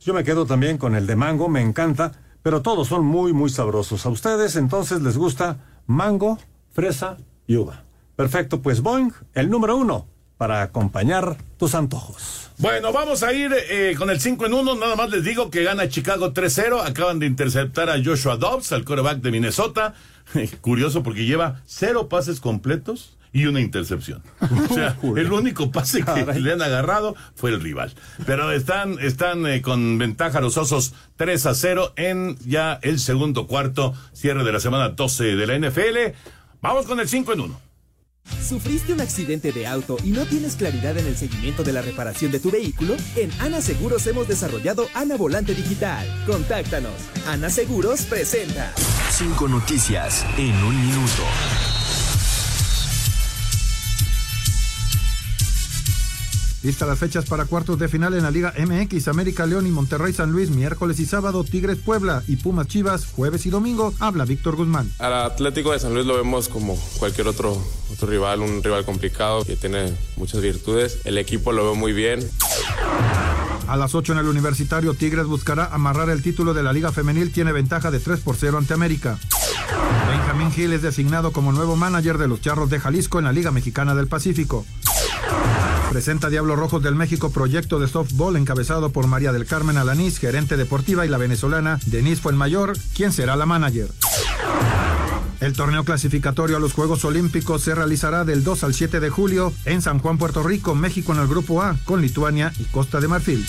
Yo 0.00 0.12
me 0.12 0.24
quedo 0.24 0.44
también 0.44 0.76
con 0.78 0.96
el 0.96 1.06
de 1.06 1.14
mango, 1.14 1.48
me 1.48 1.60
encanta, 1.62 2.12
pero 2.42 2.62
todos 2.62 2.88
son 2.88 3.04
muy, 3.04 3.32
muy 3.32 3.48
sabrosos. 3.48 4.04
¿A 4.04 4.08
ustedes 4.08 4.56
entonces 4.56 5.00
les 5.02 5.16
gusta 5.16 5.58
mango, 5.86 6.38
fresa 6.72 7.18
y 7.46 7.56
uva? 7.56 7.84
Perfecto, 8.16 8.62
pues 8.62 8.80
Boeing, 8.80 9.12
el 9.34 9.50
número 9.50 9.76
uno 9.76 10.06
para 10.36 10.62
acompañar 10.62 11.36
tus 11.56 11.74
antojos. 11.76 12.50
Bueno, 12.58 12.92
vamos 12.92 13.22
a 13.22 13.32
ir 13.32 13.52
eh, 13.70 13.94
con 13.96 14.10
el 14.10 14.20
5 14.20 14.46
en 14.46 14.54
1. 14.54 14.74
Nada 14.76 14.96
más 14.96 15.08
les 15.10 15.24
digo 15.24 15.50
que 15.50 15.62
gana 15.62 15.88
Chicago 15.88 16.32
3-0. 16.32 16.84
Acaban 16.84 17.18
de 17.18 17.26
interceptar 17.26 17.88
a 17.88 18.02
Joshua 18.02 18.36
Dobbs, 18.36 18.72
al 18.72 18.84
quarterback 18.84 19.18
de 19.18 19.30
Minnesota. 19.30 19.94
Curioso 20.60 21.02
porque 21.02 21.24
lleva 21.24 21.62
cero 21.66 22.08
pases 22.08 22.40
completos 22.40 23.16
y 23.32 23.46
una 23.46 23.60
intercepción. 23.60 24.22
O 24.70 24.74
sea, 24.74 24.96
el 25.16 25.32
único 25.32 25.70
pase 25.70 26.02
que 26.02 26.40
le 26.40 26.52
han 26.52 26.62
agarrado 26.62 27.14
fue 27.34 27.50
el 27.50 27.60
rival. 27.60 27.92
Pero 28.26 28.52
están, 28.52 28.98
están 29.00 29.46
eh, 29.46 29.62
con 29.62 29.98
ventaja 29.98 30.40
los 30.40 30.56
osos 30.56 30.94
3 31.16 31.46
a 31.46 31.54
0 31.54 31.92
en 31.96 32.36
ya 32.46 32.78
el 32.82 32.98
segundo 32.98 33.46
cuarto, 33.46 33.94
cierre 34.12 34.44
de 34.44 34.52
la 34.52 34.60
semana 34.60 34.90
12 34.90 35.36
de 35.36 35.46
la 35.46 35.58
NFL. 35.58 36.16
Vamos 36.62 36.86
con 36.86 37.00
el 37.00 37.08
5 37.08 37.32
en 37.32 37.40
1. 37.40 37.60
¿Sufriste 38.40 38.92
un 38.92 39.00
accidente 39.00 39.50
de 39.50 39.66
auto 39.66 39.96
y 40.04 40.12
no 40.12 40.24
tienes 40.26 40.54
claridad 40.54 40.96
en 40.96 41.08
el 41.08 41.16
seguimiento 41.16 41.64
de 41.64 41.72
la 41.72 41.82
reparación 41.82 42.30
de 42.30 42.38
tu 42.38 42.52
vehículo? 42.52 42.94
En 43.16 43.32
Ana 43.40 43.60
Seguros 43.60 44.06
hemos 44.06 44.28
desarrollado 44.28 44.86
Ana 44.94 45.16
Volante 45.16 45.56
Digital. 45.56 46.06
Contáctanos. 46.24 46.94
Ana 47.26 47.50
Seguros 47.50 48.02
presenta. 48.02 48.72
Cinco 49.10 49.48
noticias 49.48 50.24
en 50.38 50.54
un 50.62 50.86
minuto. 50.86 51.71
Listas 56.62 56.86
las 56.86 56.98
fechas 56.98 57.24
para 57.24 57.44
cuartos 57.46 57.76
de 57.78 57.88
final 57.88 58.14
en 58.14 58.22
la 58.22 58.30
Liga 58.30 58.54
MX, 58.56 59.08
América 59.08 59.46
León 59.46 59.66
y 59.66 59.70
Monterrey 59.70 60.12
San 60.12 60.30
Luis, 60.30 60.50
miércoles 60.50 61.00
y 61.00 61.06
sábado, 61.06 61.42
Tigres 61.42 61.78
Puebla 61.78 62.22
y 62.28 62.36
Pumas 62.36 62.68
Chivas, 62.68 63.06
jueves 63.06 63.46
y 63.46 63.50
domingo, 63.50 63.92
habla 63.98 64.24
Víctor 64.24 64.54
Guzmán. 64.54 64.92
Al 65.00 65.12
Atlético 65.12 65.72
de 65.72 65.80
San 65.80 65.92
Luis 65.92 66.06
lo 66.06 66.16
vemos 66.16 66.48
como 66.48 66.78
cualquier 67.00 67.26
otro, 67.26 67.60
otro 67.92 68.08
rival, 68.08 68.42
un 68.42 68.62
rival 68.62 68.84
complicado 68.84 69.44
que 69.44 69.56
tiene 69.56 69.92
muchas 70.16 70.40
virtudes. 70.40 71.00
El 71.04 71.18
equipo 71.18 71.50
lo 71.50 71.64
veo 71.64 71.74
muy 71.74 71.92
bien. 71.92 72.20
A 73.66 73.76
las 73.76 73.94
8 73.94 74.12
en 74.12 74.18
el 74.20 74.28
Universitario, 74.28 74.94
Tigres 74.94 75.26
buscará 75.26 75.66
amarrar 75.66 76.10
el 76.10 76.22
título 76.22 76.54
de 76.54 76.62
la 76.62 76.72
Liga 76.72 76.92
Femenil, 76.92 77.32
tiene 77.32 77.50
ventaja 77.50 77.90
de 77.90 77.98
3 77.98 78.20
por 78.20 78.36
0 78.36 78.58
ante 78.58 78.74
América. 78.74 79.18
Benjamín 80.08 80.52
Gil 80.52 80.72
es 80.72 80.82
designado 80.82 81.32
como 81.32 81.52
nuevo 81.52 81.74
manager 81.74 82.18
de 82.18 82.28
los 82.28 82.40
Charros 82.40 82.70
de 82.70 82.78
Jalisco 82.78 83.18
en 83.18 83.24
la 83.24 83.32
Liga 83.32 83.50
Mexicana 83.50 83.94
del 83.94 84.06
Pacífico. 84.06 84.64
Presenta 85.92 86.30
Diablos 86.30 86.58
Rojos 86.58 86.82
del 86.82 86.94
México 86.94 87.32
proyecto 87.32 87.78
de 87.78 87.86
softball 87.86 88.36
encabezado 88.36 88.92
por 88.92 89.06
María 89.08 89.30
del 89.30 89.44
Carmen 89.44 89.76
Alanís, 89.76 90.18
gerente 90.18 90.56
deportiva, 90.56 91.04
y 91.04 91.08
la 91.10 91.18
venezolana 91.18 91.80
Denise 91.84 92.22
Fuenmayor, 92.22 92.72
quien 92.94 93.12
será 93.12 93.36
la 93.36 93.44
manager. 93.44 93.90
El 95.40 95.52
torneo 95.52 95.84
clasificatorio 95.84 96.56
a 96.56 96.60
los 96.60 96.72
Juegos 96.72 97.04
Olímpicos 97.04 97.60
se 97.60 97.74
realizará 97.74 98.24
del 98.24 98.42
2 98.42 98.64
al 98.64 98.72
7 98.72 99.00
de 99.00 99.10
julio 99.10 99.52
en 99.66 99.82
San 99.82 99.98
Juan, 99.98 100.16
Puerto 100.16 100.42
Rico, 100.42 100.74
México 100.74 101.12
en 101.12 101.20
el 101.20 101.28
Grupo 101.28 101.60
A, 101.60 101.76
con 101.84 102.00
Lituania 102.00 102.54
y 102.58 102.64
Costa 102.64 102.98
de 102.98 103.08
Marfil. 103.08 103.44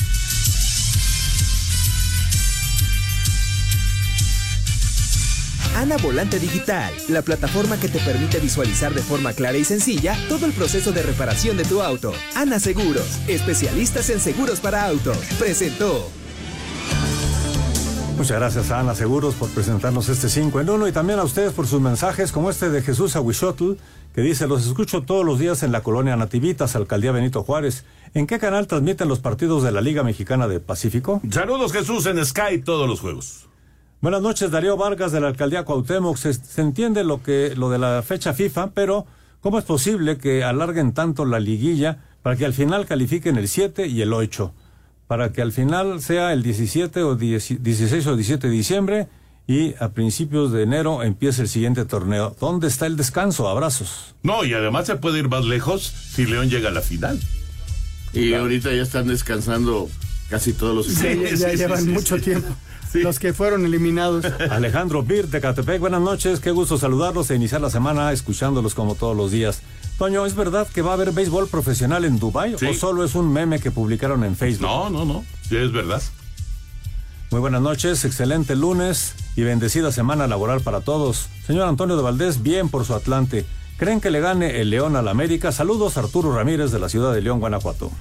Ana 5.75 5.97
Volante 5.97 6.39
Digital, 6.39 6.93
la 7.09 7.23
plataforma 7.23 7.79
que 7.79 7.89
te 7.89 7.99
permite 7.99 8.39
visualizar 8.39 8.93
de 8.93 9.01
forma 9.01 9.33
clara 9.33 9.57
y 9.57 9.63
sencilla 9.63 10.15
todo 10.29 10.45
el 10.45 10.53
proceso 10.53 10.91
de 10.91 11.01
reparación 11.01 11.57
de 11.57 11.65
tu 11.65 11.81
auto. 11.81 12.13
Ana 12.35 12.59
Seguros, 12.59 13.19
especialistas 13.27 14.09
en 14.09 14.19
seguros 14.19 14.59
para 14.59 14.85
autos, 14.85 15.17
presentó. 15.39 16.07
Muchas 18.17 18.37
gracias 18.37 18.69
a 18.69 18.79
Ana 18.81 18.93
Seguros 18.93 19.33
por 19.33 19.49
presentarnos 19.49 20.07
este 20.09 20.29
5 20.29 20.61
en 20.61 20.69
1 20.69 20.87
y 20.87 20.91
también 20.91 21.17
a 21.17 21.23
ustedes 21.23 21.51
por 21.53 21.65
sus 21.65 21.81
mensajes 21.81 22.31
como 22.31 22.51
este 22.51 22.69
de 22.69 22.83
Jesús 22.83 23.15
Aguishotl 23.15 23.73
que 24.13 24.21
dice, 24.21 24.47
los 24.47 24.67
escucho 24.67 25.01
todos 25.01 25.25
los 25.25 25.39
días 25.39 25.63
en 25.63 25.71
la 25.71 25.81
colonia 25.81 26.15
Nativitas, 26.15 26.75
Alcaldía 26.75 27.11
Benito 27.11 27.43
Juárez. 27.43 27.83
¿En 28.13 28.27
qué 28.27 28.37
canal 28.37 28.67
transmiten 28.67 29.07
los 29.07 29.19
partidos 29.19 29.63
de 29.63 29.71
la 29.71 29.81
Liga 29.81 30.03
Mexicana 30.03 30.47
del 30.47 30.61
Pacífico? 30.61 31.19
Saludos 31.31 31.73
Jesús 31.73 32.05
en 32.05 32.23
Sky 32.23 32.59
todos 32.63 32.87
los 32.87 32.99
juegos. 32.99 33.47
Buenas 34.03 34.21
noches, 34.21 34.51
Darío 34.51 34.75
Vargas 34.75 35.13
de 35.13 35.21
la 35.21 35.29
Alcaldía 35.29 35.63
Cuauhtémoc. 35.63 36.17
Se, 36.17 36.33
se 36.33 36.59
entiende 36.59 37.05
lo 37.05 37.23
que 37.23 37.53
lo 37.55 37.69
de 37.69 37.79
la 37.79 38.03
fecha 38.03 38.33
FIFA, 38.33 38.71
pero 38.71 39.05
¿cómo 39.39 39.57
es 39.57 39.63
posible 39.63 40.17
que 40.17 40.43
alarguen 40.43 40.91
tanto 40.93 41.23
la 41.23 41.39
liguilla 41.39 41.99
para 42.21 42.35
que 42.35 42.43
al 42.43 42.53
final 42.53 42.85
califiquen 42.85 43.37
el 43.37 43.47
7 43.47 43.87
y 43.87 44.01
el 44.01 44.11
8? 44.11 44.53
Para 45.07 45.31
que 45.31 45.41
al 45.41 45.53
final 45.53 46.01
sea 46.01 46.33
el 46.33 46.43
17 46.43 47.01
o 47.01 47.15
10 47.15 47.63
16 47.63 48.07
o 48.07 48.15
17 48.17 48.47
de 48.49 48.53
diciembre 48.53 49.07
y 49.47 49.73
a 49.79 49.93
principios 49.93 50.51
de 50.51 50.63
enero 50.63 51.01
empiece 51.01 51.41
el 51.41 51.47
siguiente 51.47 51.85
torneo. 51.85 52.35
¿Dónde 52.41 52.67
está 52.67 52.87
el 52.87 52.97
descanso? 52.97 53.47
Abrazos. 53.47 54.15
No, 54.21 54.43
y 54.43 54.53
además 54.53 54.85
se 54.85 54.97
puede 54.97 55.19
ir 55.19 55.29
más 55.29 55.45
lejos 55.45 55.81
si 55.83 56.25
León 56.25 56.49
llega 56.49 56.67
a 56.67 56.73
la 56.73 56.81
final. 56.81 57.17
Y 58.11 58.33
ahorita 58.33 58.69
ya 58.73 58.81
están 58.81 59.07
descansando 59.07 59.89
casi 60.29 60.51
todos 60.51 60.75
los 60.75 60.87
Sí, 60.87 61.07
equipos. 61.07 61.39
ya 61.39 61.53
llevan 61.53 61.87
mucho 61.89 62.17
tiempo. 62.19 62.49
Los 62.93 63.19
que 63.19 63.33
fueron 63.33 63.65
eliminados. 63.65 64.25
Alejandro 64.49 65.03
Bir 65.03 65.27
de 65.27 65.41
Catepec, 65.41 65.79
buenas 65.79 66.01
noches, 66.01 66.39
qué 66.39 66.51
gusto 66.51 66.77
saludarlos 66.77 67.29
e 67.31 67.35
iniciar 67.35 67.61
la 67.61 67.69
semana 67.69 68.11
escuchándolos 68.11 68.75
como 68.75 68.95
todos 68.95 69.15
los 69.17 69.31
días. 69.31 69.61
Toño, 69.97 70.25
¿es 70.25 70.35
verdad 70.35 70.67
que 70.67 70.81
va 70.81 70.91
a 70.91 70.93
haber 70.93 71.11
béisbol 71.11 71.47
profesional 71.47 72.05
en 72.05 72.19
Dubái 72.19 72.55
Sí. 72.57 72.65
o 72.67 72.73
solo 72.73 73.03
es 73.03 73.15
un 73.15 73.31
meme 73.31 73.59
que 73.59 73.71
publicaron 73.71 74.23
en 74.23 74.35
Facebook? 74.35 74.67
No, 74.67 74.89
no, 74.89 75.05
no, 75.05 75.25
sí 75.47 75.55
es 75.57 75.71
verdad. 75.71 76.01
Muy 77.31 77.39
buenas 77.39 77.61
noches, 77.61 78.05
excelente 78.05 78.55
lunes 78.55 79.15
y 79.35 79.41
bendecida 79.41 79.91
semana 79.91 80.27
laboral 80.27 80.61
para 80.61 80.81
todos. 80.81 81.29
Señor 81.47 81.67
Antonio 81.67 81.95
de 81.97 82.03
Valdés, 82.03 82.43
bien 82.43 82.69
por 82.69 82.85
su 82.85 82.93
Atlante. 82.93 83.45
¿Creen 83.77 84.01
que 84.01 84.11
le 84.11 84.19
gane 84.19 84.61
el 84.61 84.69
León 84.69 84.95
al 84.95 85.07
América? 85.07 85.51
Saludos, 85.51 85.97
Arturo 85.97 86.31
Ramírez 86.35 86.71
de 86.71 86.79
la 86.79 86.89
ciudad 86.89 87.11
de 87.13 87.21
León, 87.21 87.39
Guanajuato. 87.39 87.91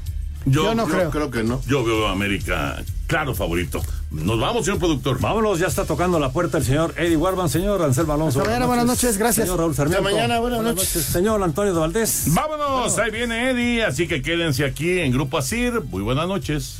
Yo, 0.44 0.74
no 0.74 0.86
creo. 0.86 1.10
Creo 1.10 1.30
que 1.30 1.42
no. 1.42 1.60
Yo 1.66 1.84
veo 1.84 2.06
a 2.06 2.12
América, 2.12 2.82
claro, 3.06 3.34
favorito. 3.34 3.80
Nos 4.10 4.38
vamos, 4.38 4.64
señor 4.64 4.78
productor. 4.78 5.20
Vámonos, 5.20 5.58
ya 5.58 5.66
está 5.66 5.84
tocando 5.84 6.18
la 6.18 6.30
puerta 6.30 6.58
el 6.58 6.64
señor 6.64 6.94
Eddie 6.96 7.16
Warman, 7.16 7.48
señor 7.48 7.82
Anselmo 7.82 8.12
Alonso. 8.12 8.40
Hasta 8.40 8.50
mañana, 8.50 8.66
buenas 8.66 8.86
noches, 8.86 9.16
gracias. 9.16 9.46
Señor 9.46 9.60
Raúl 9.60 9.74
Sarmiento. 9.74 10.06
Hasta 10.06 10.14
mañana, 10.14 10.40
buenas 10.40 10.62
noches. 10.62 10.90
Señor 11.04 11.42
Antonio 11.42 11.72
de 11.72 11.80
Valdés. 11.80 12.24
Vámonos, 12.28 12.98
ahí 12.98 13.10
viene 13.10 13.50
Eddie, 13.50 13.84
así 13.84 14.06
que 14.06 14.20
quédense 14.20 14.64
aquí 14.64 14.98
en 14.98 15.12
Grupo 15.12 15.38
Asir. 15.38 15.80
Muy 15.90 16.02
buenas 16.02 16.28
noches. 16.28 16.78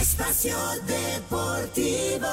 Espacio 0.00 0.56
Deportivo. 0.86 2.28